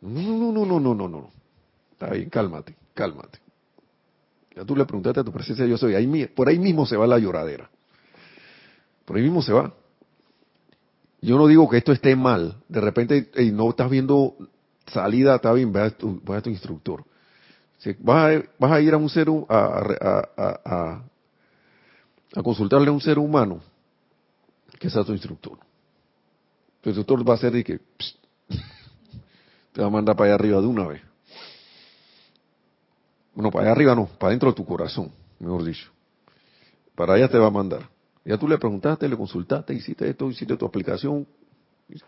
No, 0.00 0.20
no, 0.20 0.50
no, 0.50 0.64
no, 0.64 0.80
no, 0.80 0.94
no, 0.94 1.08
no. 1.08 1.30
Está 1.92 2.08
bien, 2.08 2.30
cálmate, 2.30 2.74
cálmate. 2.94 3.38
Ya 4.56 4.64
tú 4.64 4.74
le 4.74 4.86
preguntaste 4.86 5.20
a 5.20 5.24
tu 5.24 5.30
presencia, 5.30 5.66
yo 5.66 5.76
soy. 5.76 5.94
Ahí, 5.94 6.26
por 6.26 6.48
ahí 6.48 6.58
mismo 6.58 6.86
se 6.86 6.96
va 6.96 7.06
la 7.06 7.18
lloradera. 7.18 7.68
Por 9.04 9.18
ahí 9.18 9.22
mismo 9.22 9.42
se 9.42 9.52
va. 9.52 9.74
Yo 11.20 11.36
no 11.36 11.46
digo 11.46 11.68
que 11.68 11.76
esto 11.76 11.92
esté 11.92 12.16
mal. 12.16 12.62
De 12.66 12.80
repente 12.80 13.30
y 13.36 13.50
no 13.50 13.68
estás 13.68 13.90
viendo 13.90 14.36
salida, 14.86 15.34
está 15.34 15.52
bien, 15.52 15.70
ve 15.70 15.82
a 15.82 15.90
tu, 15.90 16.22
a 16.32 16.40
tu 16.40 16.48
instructor. 16.48 17.04
Vas, 17.98 18.36
a, 18.36 18.42
vas 18.58 18.72
a 18.72 18.80
ir 18.80 18.94
a 18.94 18.96
un 18.96 19.10
ser, 19.10 19.28
a, 19.48 20.28
a 20.64 21.11
consultarle 22.40 22.88
a 22.88 22.92
un 22.92 23.00
ser 23.00 23.18
humano 23.18 23.60
que 24.78 24.88
sea 24.88 25.04
tu 25.04 25.12
instructor. 25.12 25.58
Tu 26.80 26.90
instructor 26.90 27.28
va 27.28 27.34
a 27.34 27.38
ser 27.38 27.52
de 27.52 27.62
que 27.62 27.80
te 29.72 29.80
va 29.80 29.86
a 29.86 29.90
mandar 29.90 30.16
para 30.16 30.28
allá 30.28 30.34
arriba 30.36 30.60
de 30.60 30.66
una 30.66 30.86
vez. 30.86 31.02
Bueno, 33.34 33.50
para 33.50 33.64
allá 33.64 33.72
arriba 33.72 33.94
no, 33.94 34.06
para 34.06 34.30
dentro 34.30 34.50
de 34.50 34.54
tu 34.54 34.64
corazón, 34.64 35.10
mejor 35.38 35.64
dicho. 35.64 35.90
Para 36.94 37.14
allá 37.14 37.28
te 37.28 37.38
va 37.38 37.46
a 37.46 37.50
mandar. 37.50 37.88
Ya 38.24 38.38
tú 38.38 38.46
le 38.46 38.58
preguntaste, 38.58 39.08
le 39.08 39.16
consultaste, 39.16 39.74
hiciste 39.74 40.08
esto, 40.08 40.30
hiciste 40.30 40.56
tu 40.56 40.66
aplicación, 40.66 41.26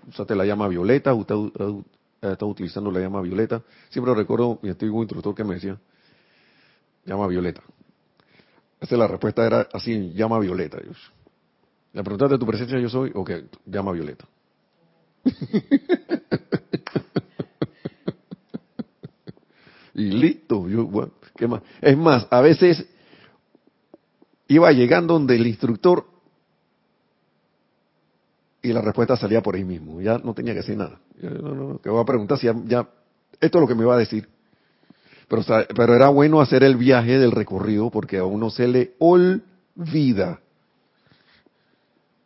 usaste 0.09 0.35
la 0.35 0.45
llama 0.45 0.69
violeta, 0.69 1.13
usted 1.15 1.35
está 2.21 2.45
utilizando 2.45 2.91
la 2.91 3.01
llama 3.01 3.21
violeta. 3.21 3.63
Siempre 3.91 4.15
recuerdo 4.15 4.59
mi 4.63 4.71
antiguo 4.71 5.03
instructor 5.03 5.35
que 5.35 5.45
me 5.45 5.55
decía, 5.55 5.79
llama 7.05 7.27
violeta. 7.27 7.63
Esa 8.85 8.97
la 8.99 9.07
respuesta 9.07 9.47
era 9.47 9.67
así, 9.73 10.13
llama 10.13 10.39
violeta. 10.39 10.79
Dios. 10.79 10.99
La 11.95 12.03
pregunta 12.03 12.29
de 12.29 12.39
tu 12.39 12.45
presencia 12.45 12.79
yo 12.79 12.91
soy, 12.91 13.11
ok, 13.15 13.31
llama 13.65 13.93
violeta. 13.93 14.27
y 19.95 20.11
listo, 20.11 20.69
yo, 20.69 20.85
bueno, 20.85 21.13
¿qué 21.35 21.49
más? 21.49 21.63
Es 21.81 21.97
más, 21.97 22.27
a 22.31 22.43
veces 22.43 22.87
iba 24.49 24.71
llegando 24.71 25.15
donde 25.15 25.37
el 25.37 25.47
instructor 25.47 26.05
y 28.61 28.71
la 28.71 28.83
respuesta 28.83 29.17
salía 29.17 29.43
por 29.43 29.55
ahí 29.55 29.65
mismo, 29.65 30.03
ya 30.03 30.19
no 30.19 30.35
tenía 30.35 30.53
que 30.53 30.61
decir 30.61 30.77
nada. 30.77 31.01
no, 31.23 31.55
no, 31.55 31.81
que 31.81 31.89
voy 31.89 32.03
a 32.03 32.05
preguntar 32.05 32.37
si 32.37 32.49
ya, 32.67 32.87
esto 33.41 33.59
es 33.59 33.63
lo 33.63 33.67
que 33.67 33.75
me 33.75 33.87
va 33.87 33.95
a 33.95 33.99
decir. 33.99 34.29
Pero, 35.29 35.43
pero 35.75 35.95
era 35.95 36.09
bueno 36.09 36.41
hacer 36.41 36.63
el 36.63 36.77
viaje 36.77 37.19
del 37.19 37.33
recorrido 37.33 37.91
porque 37.91 38.19
a 38.19 38.25
uno 38.25 38.51
se 38.51 38.69
le 38.69 38.95
olvida. 38.99 40.41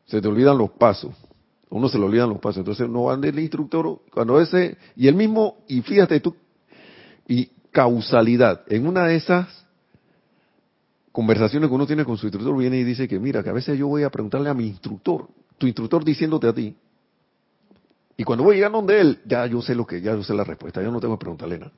Se 0.06 0.20
te 0.20 0.28
olvidan 0.28 0.58
los 0.58 0.70
pasos. 0.70 1.14
A 1.70 1.74
uno 1.74 1.88
se 1.88 1.98
le 1.98 2.04
olvidan 2.04 2.28
los 2.28 2.38
pasos. 2.38 2.58
Entonces 2.58 2.88
no 2.88 3.04
van 3.04 3.20
del 3.20 3.38
instructor 3.38 4.00
cuando 4.12 4.40
ese, 4.40 4.76
y 4.96 5.06
el 5.06 5.14
mismo, 5.14 5.58
y 5.68 5.82
fíjate 5.82 6.20
tú, 6.20 6.34
y 7.26 7.50
causalidad. 7.70 8.62
En 8.68 8.86
una 8.86 9.04
de 9.06 9.16
esas 9.16 9.66
conversaciones 11.12 11.68
que 11.68 11.74
uno 11.74 11.86
tiene 11.86 12.04
con 12.04 12.16
su 12.16 12.26
instructor 12.26 12.56
viene 12.56 12.78
y 12.78 12.84
dice 12.84 13.06
que 13.06 13.18
mira, 13.18 13.42
que 13.42 13.50
a 13.50 13.52
veces 13.52 13.78
yo 13.78 13.88
voy 13.88 14.02
a 14.02 14.10
preguntarle 14.10 14.48
a 14.48 14.54
mi 14.54 14.66
instructor, 14.66 15.28
tu 15.58 15.66
instructor 15.66 16.04
diciéndote 16.04 16.48
a 16.48 16.52
ti, 16.52 16.76
y 18.16 18.24
cuando 18.24 18.42
voy 18.42 18.54
a 18.54 18.56
llegar 18.56 18.72
donde 18.72 19.00
él, 19.00 19.20
ya 19.26 19.46
yo 19.46 19.62
sé 19.62 19.76
lo 19.76 19.86
que, 19.86 20.00
ya 20.00 20.12
yo 20.14 20.24
sé 20.24 20.34
la 20.34 20.42
respuesta, 20.42 20.82
yo 20.82 20.90
no 20.90 21.00
tengo 21.00 21.16
que 21.16 21.20
preguntarle 21.20 21.58
nada. 21.60 21.72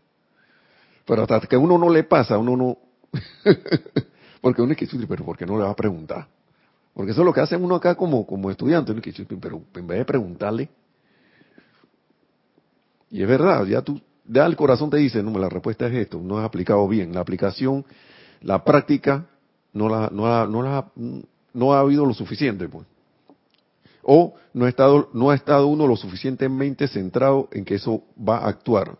Pero 1.06 1.22
hasta 1.22 1.40
que 1.40 1.56
a 1.56 1.58
uno 1.58 1.78
no 1.78 1.90
le 1.90 2.04
pasa, 2.04 2.38
uno 2.38 2.56
no... 2.56 2.78
porque 4.40 4.62
uno 4.62 4.72
es 4.72 4.78
que, 4.78 5.06
pero 5.08 5.24
¿por 5.24 5.36
qué 5.36 5.46
no 5.46 5.56
le 5.56 5.64
va 5.64 5.70
a 5.70 5.76
preguntar? 5.76 6.26
Porque 6.94 7.12
eso 7.12 7.22
es 7.22 7.24
lo 7.24 7.32
que 7.32 7.40
hace 7.40 7.56
uno 7.56 7.76
acá 7.76 7.94
como, 7.94 8.26
como 8.26 8.50
estudiante, 8.50 8.92
uno 8.92 9.00
es 9.04 9.26
pero 9.40 9.62
en 9.74 9.86
vez 9.86 9.98
de 9.98 10.04
preguntarle... 10.04 10.68
Y 13.12 13.22
es 13.22 13.28
verdad, 13.28 13.66
ya 13.66 13.82
tú, 13.82 14.00
ya 14.24 14.46
el 14.46 14.54
corazón 14.54 14.88
te 14.88 14.96
dice, 14.98 15.22
no, 15.22 15.36
la 15.36 15.48
respuesta 15.48 15.88
es 15.88 15.94
esto, 15.94 16.20
no 16.22 16.38
has 16.38 16.44
aplicado 16.44 16.86
bien. 16.86 17.12
La 17.12 17.20
aplicación, 17.20 17.84
la 18.40 18.62
práctica, 18.62 19.26
no 19.72 19.88
la, 19.88 20.08
no 20.12 20.28
la, 20.28 20.46
no 20.46 20.62
la, 20.62 20.86
no 21.52 21.72
ha 21.74 21.80
habido 21.80 22.06
lo 22.06 22.14
suficiente, 22.14 22.68
pues. 22.68 22.86
O 24.02 24.34
no 24.54 24.64
ha 24.64 24.68
estado, 24.68 25.10
no 25.12 25.30
ha 25.30 25.34
estado 25.34 25.66
uno 25.66 25.86
lo 25.86 25.96
suficientemente 25.96 26.86
centrado 26.88 27.48
en 27.52 27.64
que 27.64 27.74
eso 27.74 28.04
va 28.16 28.38
a 28.38 28.48
actuar 28.48 28.96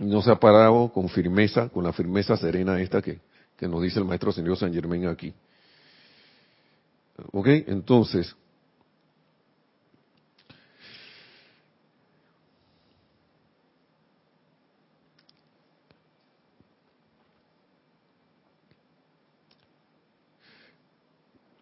no 0.00 0.22
se 0.22 0.30
ha 0.30 0.40
parado 0.40 0.90
con 0.92 1.08
firmeza, 1.08 1.68
con 1.68 1.84
la 1.84 1.92
firmeza 1.92 2.36
serena 2.36 2.80
esta 2.80 3.02
que, 3.02 3.20
que 3.56 3.68
nos 3.68 3.82
dice 3.82 3.98
el 3.98 4.06
maestro 4.06 4.32
señor 4.32 4.56
San 4.56 4.72
Germán 4.72 5.06
aquí. 5.06 5.32
¿Ok? 7.32 7.46
Entonces, 7.66 8.34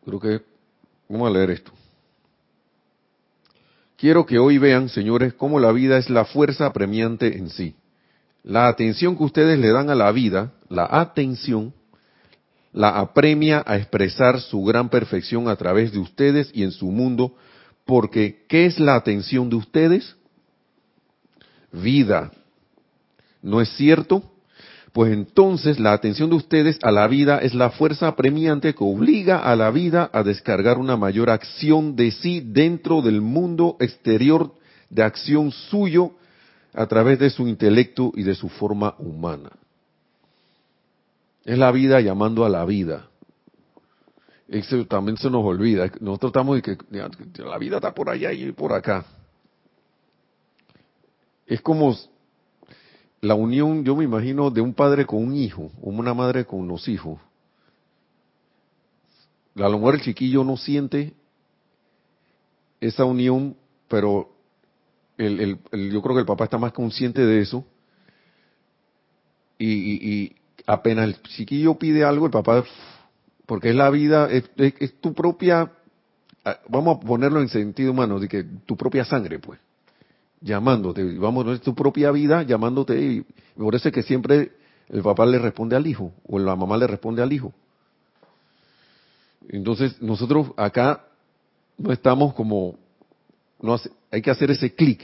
creo 0.04 0.20
que 0.20 0.42
vamos 1.08 1.28
a 1.28 1.32
leer 1.32 1.50
esto. 1.50 1.72
Quiero 3.96 4.24
que 4.24 4.38
hoy 4.38 4.58
vean, 4.58 4.88
señores, 4.88 5.34
cómo 5.34 5.58
la 5.58 5.72
vida 5.72 5.98
es 5.98 6.08
la 6.08 6.24
fuerza 6.24 6.66
apremiante 6.66 7.36
en 7.36 7.50
sí 7.50 7.74
la 8.42 8.68
atención 8.68 9.16
que 9.16 9.24
ustedes 9.24 9.58
le 9.58 9.68
dan 9.68 9.90
a 9.90 9.94
la 9.94 10.10
vida, 10.12 10.52
la 10.68 10.86
atención, 10.90 11.74
la 12.72 12.98
apremia 12.98 13.62
a 13.66 13.76
expresar 13.76 14.40
su 14.40 14.62
gran 14.64 14.88
perfección 14.88 15.48
a 15.48 15.56
través 15.56 15.92
de 15.92 15.98
ustedes 15.98 16.50
y 16.54 16.62
en 16.62 16.70
su 16.70 16.86
mundo, 16.86 17.34
porque 17.84 18.44
¿qué 18.48 18.66
es 18.66 18.78
la 18.78 18.94
atención 18.94 19.48
de 19.50 19.56
ustedes? 19.56 20.16
Vida. 21.72 22.30
¿No 23.42 23.60
es 23.60 23.68
cierto? 23.70 24.22
Pues 24.92 25.12
entonces 25.12 25.78
la 25.78 25.92
atención 25.92 26.30
de 26.30 26.36
ustedes 26.36 26.78
a 26.82 26.90
la 26.90 27.06
vida 27.06 27.38
es 27.38 27.54
la 27.54 27.70
fuerza 27.70 28.08
apremiante 28.08 28.74
que 28.74 28.84
obliga 28.84 29.38
a 29.38 29.54
la 29.54 29.70
vida 29.70 30.10
a 30.12 30.22
descargar 30.22 30.78
una 30.78 30.96
mayor 30.96 31.30
acción 31.30 31.94
de 31.94 32.10
sí 32.10 32.40
dentro 32.40 33.02
del 33.02 33.20
mundo 33.20 33.76
exterior 33.80 34.54
de 34.90 35.02
acción 35.02 35.52
suyo 35.52 36.12
a 36.74 36.86
través 36.86 37.18
de 37.18 37.30
su 37.30 37.48
intelecto 37.48 38.12
y 38.14 38.22
de 38.22 38.34
su 38.34 38.48
forma 38.48 38.94
humana. 38.98 39.50
Es 41.44 41.56
la 41.56 41.72
vida 41.72 42.00
llamando 42.00 42.44
a 42.44 42.48
la 42.48 42.64
vida. 42.64 43.08
Eso 44.48 44.86
también 44.86 45.16
se 45.16 45.30
nos 45.30 45.44
olvida. 45.44 45.90
Nosotros 46.00 46.30
estamos 46.30 46.56
de 46.56 46.62
que 46.62 46.78
la 47.42 47.58
vida 47.58 47.76
está 47.76 47.94
por 47.94 48.10
allá 48.10 48.32
y 48.32 48.52
por 48.52 48.72
acá. 48.72 49.04
Es 51.46 51.60
como 51.60 51.96
la 53.20 53.34
unión, 53.34 53.84
yo 53.84 53.96
me 53.96 54.04
imagino, 54.04 54.50
de 54.50 54.60
un 54.60 54.74
padre 54.74 55.06
con 55.06 55.22
un 55.22 55.34
hijo, 55.34 55.70
o 55.80 55.90
una 55.90 56.14
madre 56.14 56.44
con 56.44 56.68
los 56.68 56.86
hijos. 56.88 57.18
A 59.56 59.68
lo 59.68 59.78
mejor 59.78 59.96
el 59.96 60.02
chiquillo 60.02 60.44
no 60.44 60.56
siente 60.56 61.14
esa 62.80 63.04
unión, 63.04 63.56
pero 63.88 64.30
el, 65.18 65.58
yo 65.90 66.00
creo 66.02 66.14
que 66.14 66.20
el 66.20 66.26
papá 66.26 66.44
está 66.44 66.58
más 66.58 66.72
consciente 66.72 67.24
de 67.24 67.40
eso. 67.40 67.64
Y, 69.58 70.34
apenas 70.66 71.06
el 71.06 71.22
chiquillo 71.22 71.74
pide 71.74 72.04
algo, 72.04 72.26
el 72.26 72.32
papá, 72.32 72.62
porque 73.46 73.70
es 73.70 73.74
la 73.74 73.90
vida, 73.90 74.28
es, 74.30 74.44
tu 75.00 75.14
propia, 75.14 75.72
ah, 76.44 76.58
vamos 76.68 76.98
a 76.98 77.00
ponerlo 77.00 77.40
en 77.40 77.48
sentido 77.48 77.92
humano, 77.92 78.20
de 78.20 78.28
que 78.28 78.44
tu 78.44 78.76
propia 78.76 79.04
sangre, 79.04 79.38
pues 79.38 79.58
llamándote, 80.40 81.02
vamos, 81.18 81.48
es 81.48 81.60
tu 81.62 81.74
propia 81.74 82.12
vida 82.12 82.42
llamándote, 82.42 83.00
y 83.00 83.24
me 83.56 83.64
parece 83.64 83.90
que 83.90 84.02
siempre 84.02 84.52
el 84.88 85.02
papá 85.02 85.26
le 85.26 85.38
responde 85.38 85.74
al 85.74 85.86
hijo, 85.86 86.12
o 86.26 86.38
la 86.38 86.54
mamá 86.54 86.76
le 86.76 86.86
responde 86.86 87.22
al 87.22 87.32
hijo. 87.32 87.52
Entonces, 89.48 90.00
nosotros 90.02 90.52
acá 90.56 91.04
no 91.78 91.92
estamos 91.92 92.34
como, 92.34 92.76
no 93.60 93.74
hace, 93.74 93.90
hay 94.10 94.22
que 94.22 94.30
hacer 94.30 94.50
ese 94.50 94.74
clic, 94.74 95.02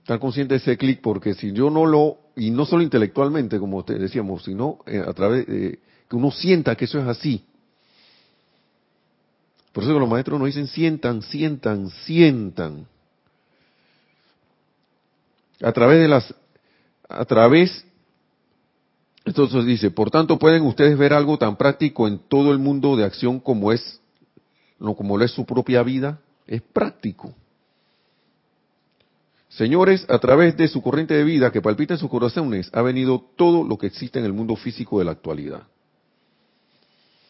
estar 0.00 0.18
consciente 0.18 0.54
de 0.54 0.58
ese 0.58 0.76
clic, 0.76 1.00
porque 1.00 1.34
si 1.34 1.52
yo 1.52 1.70
no 1.70 1.86
lo, 1.86 2.18
y 2.36 2.50
no 2.50 2.64
solo 2.66 2.82
intelectualmente, 2.82 3.58
como 3.58 3.84
te 3.84 3.94
decíamos, 3.94 4.44
sino 4.44 4.78
eh, 4.86 5.02
a 5.06 5.12
través 5.12 5.46
de 5.46 5.78
que 6.08 6.16
uno 6.16 6.30
sienta 6.30 6.74
que 6.76 6.86
eso 6.86 6.98
es 6.98 7.06
así. 7.06 7.44
Por 9.72 9.84
eso 9.84 9.92
que 9.92 10.00
los 10.00 10.08
maestros 10.08 10.38
nos 10.38 10.46
dicen, 10.46 10.66
sientan, 10.66 11.22
sientan, 11.22 11.90
sientan. 11.90 12.86
A 15.60 15.72
través 15.72 16.00
de 16.00 16.08
las, 16.08 16.34
a 17.08 17.24
través, 17.24 17.84
entonces 19.24 19.66
dice, 19.66 19.90
por 19.90 20.10
tanto 20.10 20.38
pueden 20.38 20.62
ustedes 20.62 20.96
ver 20.96 21.12
algo 21.12 21.38
tan 21.38 21.56
práctico 21.56 22.08
en 22.08 22.18
todo 22.18 22.52
el 22.52 22.58
mundo 22.58 22.96
de 22.96 23.04
acción 23.04 23.40
como 23.40 23.72
es, 23.72 24.00
no 24.78 24.94
como 24.94 25.18
lo 25.18 25.24
es 25.24 25.32
su 25.32 25.44
propia 25.44 25.82
vida, 25.82 26.20
es 26.48 26.62
práctico. 26.62 27.34
Señores, 29.48 30.04
a 30.08 30.18
través 30.18 30.56
de 30.56 30.68
su 30.68 30.82
corriente 30.82 31.14
de 31.14 31.24
vida 31.24 31.52
que 31.52 31.62
palpita 31.62 31.94
en 31.94 32.00
sus 32.00 32.10
corazones, 32.10 32.70
ha 32.72 32.82
venido 32.82 33.24
todo 33.36 33.64
lo 33.64 33.78
que 33.78 33.86
existe 33.86 34.18
en 34.18 34.24
el 34.24 34.32
mundo 34.32 34.56
físico 34.56 34.98
de 34.98 35.04
la 35.04 35.12
actualidad. 35.12 35.62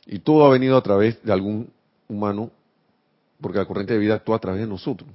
Y 0.07 0.21
todo 0.21 0.47
ha 0.47 0.51
venido 0.51 0.77
a 0.77 0.83
través 0.83 1.23
de 1.23 1.33
algún 1.33 1.71
humano, 2.09 2.51
porque 3.41 3.59
la 3.59 3.67
corriente 3.67 3.93
de 3.95 4.01
vida 4.01 4.15
actúa 4.15 4.37
a 4.37 4.41
través 4.41 4.61
de 4.61 4.67
nosotros. 4.67 5.11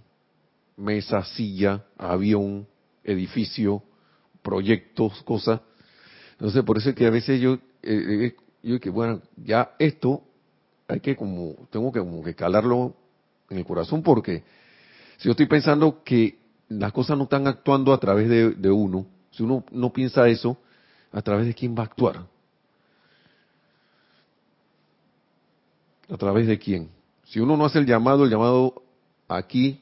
Mesa, 0.78 1.24
silla, 1.24 1.84
avión, 1.98 2.68
edificio, 3.04 3.84
proyectos, 4.42 5.22
cosas. 5.24 5.62
Entonces, 6.34 6.64
por 6.64 6.78
eso 6.78 6.90
es 6.90 6.96
que 6.96 7.06
a 7.06 7.10
veces 7.10 7.40
yo, 7.40 7.56
eh, 7.82 8.34
eh, 8.34 8.36
yo 8.64 8.80
que 8.80 8.90
bueno, 8.90 9.22
ya 9.38 9.76
esto 9.78 10.24
hay 10.88 11.00
que 11.00 11.16
como, 11.16 11.56
tengo 11.70 11.92
que 11.92 12.00
como 12.00 12.24
que 12.24 12.34
calarlo 12.34 12.96
en 13.50 13.58
el 13.58 13.66
corazón 13.66 14.02
porque 14.02 14.44
si 15.18 15.26
yo 15.26 15.32
estoy 15.32 15.48
pensando 15.48 16.04
que 16.04 16.38
las 16.70 16.92
cosas 16.92 17.18
no 17.18 17.24
están 17.24 17.48
actuando 17.48 17.94
a 17.94 18.00
través 18.00 18.30
de, 18.30 18.72
uno, 18.72 19.06
si 19.32 19.44
uno 19.44 19.64
no 19.72 19.92
piensa 19.92 20.28
eso, 20.28 20.58
¿a 21.12 21.22
través 21.22 21.46
de 21.46 21.54
quién 21.54 21.76
va 21.76 21.84
a 21.84 21.86
actuar? 21.86 22.26
¿A 26.10 26.18
través 26.18 26.48
de 26.48 26.58
quién? 26.58 26.90
Si 27.26 27.40
uno 27.40 27.56
no 27.58 27.66
hace 27.66 27.80
el 27.80 27.86
llamado, 27.86 28.26
el 28.26 28.30
llamado 28.30 28.84
aquí 29.28 29.82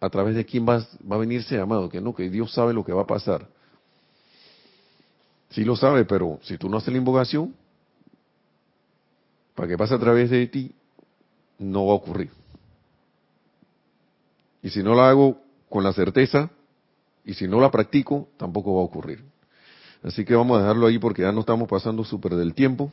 a 0.00 0.10
través 0.10 0.34
de 0.34 0.44
quién 0.44 0.68
va, 0.68 0.78
va 1.10 1.16
a 1.16 1.18
venir 1.18 1.40
ese 1.40 1.56
llamado, 1.56 1.88
que 1.88 2.00
no, 2.00 2.14
que 2.14 2.28
Dios 2.28 2.52
sabe 2.52 2.74
lo 2.74 2.84
que 2.84 2.92
va 2.92 3.02
a 3.02 3.06
pasar. 3.06 3.46
Sí 5.50 5.64
lo 5.64 5.76
sabe, 5.76 6.04
pero 6.04 6.40
si 6.42 6.58
tú 6.58 6.68
no 6.68 6.78
haces 6.78 6.92
la 6.92 6.98
invocación, 6.98 7.54
para 9.54 9.68
que 9.68 9.76
pase 9.76 9.94
a 9.94 9.98
través 9.98 10.30
de 10.30 10.46
ti, 10.46 10.74
no 11.58 11.86
va 11.86 11.92
a 11.92 11.96
ocurrir. 11.96 12.41
Y 14.62 14.70
si 14.70 14.82
no 14.82 14.94
la 14.94 15.10
hago 15.10 15.40
con 15.68 15.84
la 15.84 15.92
certeza, 15.92 16.50
y 17.24 17.34
si 17.34 17.46
no 17.46 17.60
la 17.60 17.70
practico, 17.70 18.28
tampoco 18.36 18.74
va 18.74 18.82
a 18.82 18.84
ocurrir. 18.84 19.24
Así 20.02 20.24
que 20.24 20.34
vamos 20.34 20.58
a 20.58 20.62
dejarlo 20.62 20.86
ahí 20.86 20.98
porque 20.98 21.22
ya 21.22 21.32
no 21.32 21.40
estamos 21.40 21.68
pasando 21.68 22.04
súper 22.04 22.34
del 22.34 22.54
tiempo. 22.54 22.92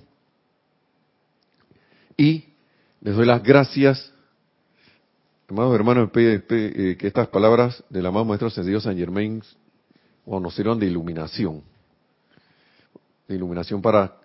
Y 2.16 2.46
les 3.02 3.16
doy 3.16 3.26
las 3.26 3.42
gracias 3.42 4.14
Amados 5.50 5.74
hermanos, 5.74 6.12
eh, 6.14 6.96
que 7.00 7.08
estas 7.08 7.28
palabras 7.30 7.84
del 7.90 8.06
amado 8.06 8.24
Maestro 8.24 8.50
Ascendido 8.50 8.80
San 8.80 8.96
Germain 8.96 9.42
nos 10.28 10.54
sirvan 10.54 10.78
de 10.78 10.86
iluminación. 10.86 11.64
De 13.28 13.34
iluminación 13.34 13.82
para, 13.82 14.16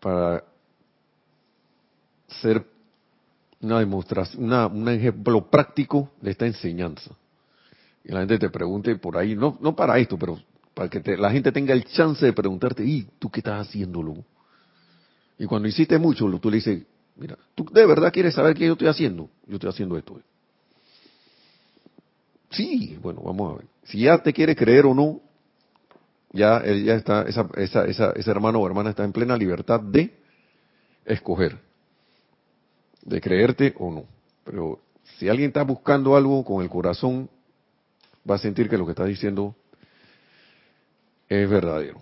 para 0.00 0.42
ser 2.26 2.66
una 3.66 3.80
demostración, 3.80 4.52
un 4.52 4.88
ejemplo 4.88 5.50
práctico 5.50 6.10
de 6.20 6.30
esta 6.30 6.46
enseñanza. 6.46 7.10
Y 8.04 8.12
la 8.12 8.20
gente 8.20 8.38
te 8.38 8.50
pregunte 8.50 8.96
por 8.96 9.16
ahí, 9.16 9.34
no, 9.34 9.58
no 9.60 9.74
para 9.74 9.98
esto, 9.98 10.18
pero 10.18 10.38
para 10.74 10.88
que 10.88 11.16
la 11.16 11.30
gente 11.30 11.52
tenga 11.52 11.74
el 11.74 11.84
chance 11.84 12.24
de 12.24 12.32
preguntarte, 12.32 12.84
¿y 12.84 13.08
tú 13.18 13.30
qué 13.30 13.40
estás 13.40 13.66
haciéndolo? 13.68 14.24
Y 15.38 15.46
cuando 15.46 15.68
hiciste 15.68 15.98
mucho, 15.98 16.26
tú 16.38 16.50
le 16.50 16.56
dices, 16.56 16.82
Mira, 17.16 17.38
¿tú 17.54 17.64
de 17.72 17.86
verdad 17.86 18.12
quieres 18.12 18.34
saber 18.34 18.54
qué 18.54 18.66
yo 18.66 18.72
estoy 18.72 18.88
haciendo? 18.88 19.30
Yo 19.46 19.54
estoy 19.54 19.70
haciendo 19.70 19.96
esto. 19.96 20.20
Sí, 22.50 22.98
bueno, 23.02 23.22
vamos 23.24 23.52
a 23.52 23.56
ver. 23.58 23.66
Si 23.84 24.00
ya 24.00 24.18
te 24.18 24.32
quiere 24.32 24.54
creer 24.54 24.84
o 24.86 24.94
no, 24.94 25.20
ya, 26.32 26.58
él 26.58 26.84
ya 26.84 26.94
está, 26.94 27.22
esa, 27.22 27.48
esa, 27.56 27.86
esa, 27.86 28.10
ese 28.10 28.30
hermano 28.30 28.60
o 28.60 28.66
hermana 28.66 28.90
está 28.90 29.04
en 29.04 29.12
plena 29.12 29.36
libertad 29.36 29.80
de 29.80 30.14
escoger, 31.06 31.58
de 33.06 33.20
creerte 33.20 33.74
o 33.78 33.90
no. 33.90 34.04
Pero 34.44 34.80
si 35.18 35.28
alguien 35.28 35.48
está 35.48 35.62
buscando 35.62 36.16
algo 36.16 36.44
con 36.44 36.62
el 36.62 36.68
corazón, 36.68 37.30
va 38.28 38.34
a 38.34 38.38
sentir 38.38 38.68
que 38.68 38.76
lo 38.76 38.84
que 38.84 38.92
está 38.92 39.04
diciendo 39.04 39.54
es 41.28 41.48
verdadero. 41.48 42.00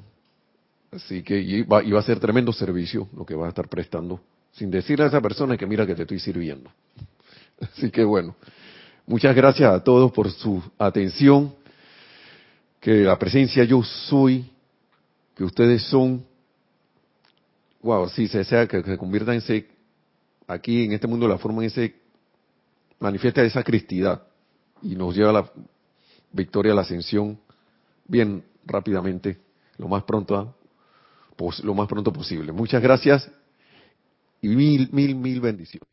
Así 0.91 1.23
que 1.23 1.39
y 1.39 1.63
va, 1.63 1.83
y 1.83 1.91
va 1.93 2.01
a 2.01 2.05
ser 2.05 2.19
tremendo 2.19 2.53
servicio 2.53 3.09
lo 3.17 3.25
que 3.25 3.35
va 3.35 3.47
a 3.47 3.49
estar 3.51 3.69
prestando 3.69 4.21
sin 4.53 4.71
decirle 4.71 5.05
a 5.05 5.09
esa 5.09 5.21
persona 5.21 5.57
que 5.57 5.67
mira 5.67 5.87
que 5.87 5.95
te 5.95 6.03
estoy 6.03 6.21
sirviendo. 6.21 6.71
Así 7.61 7.91
que 7.91 8.05
bueno, 8.05 8.37
muchas 9.07 9.35
gracias 9.35 9.73
a 9.73 9.83
todos 9.83 10.13
por 10.13 10.31
su 10.31 10.63
atención, 10.79 11.55
que 12.81 13.03
la 13.03 13.19
presencia 13.19 13.65
yo 13.65 13.83
soy, 13.83 14.51
que 15.35 15.43
ustedes 15.43 15.83
son, 15.85 16.25
wow, 17.83 18.09
sí, 18.09 18.29
se 18.29 18.45
sea 18.45 18.67
que 18.69 18.83
se 18.83 18.97
convierta 18.97 19.35
en 19.35 19.41
aquí 20.47 20.85
en 20.85 20.93
este 20.93 21.07
mundo 21.07 21.29
la 21.29 21.39
forma 21.39 21.63
en 21.63 21.69
ese, 21.69 21.95
manifiesta 23.01 23.43
esa 23.43 23.63
cristidad 23.63 24.23
y 24.83 24.95
nos 24.95 25.15
lleva 25.15 25.31
a 25.31 25.33
la 25.33 25.51
victoria, 26.33 26.73
a 26.73 26.75
la 26.75 26.83
ascensión, 26.83 27.39
bien 28.07 28.45
rápidamente, 28.67 29.39
lo 29.79 29.89
más 29.89 30.05
pronto, 30.05 30.57
lo 31.63 31.75
más 31.75 31.89
pronto 31.89 32.13
posible. 32.13 32.53
Muchas 32.53 32.83
gracias 32.83 33.31
y 34.41 34.49
mil, 34.49 34.89
mil, 34.93 35.15
mil 35.15 35.41
bendiciones. 35.41 35.89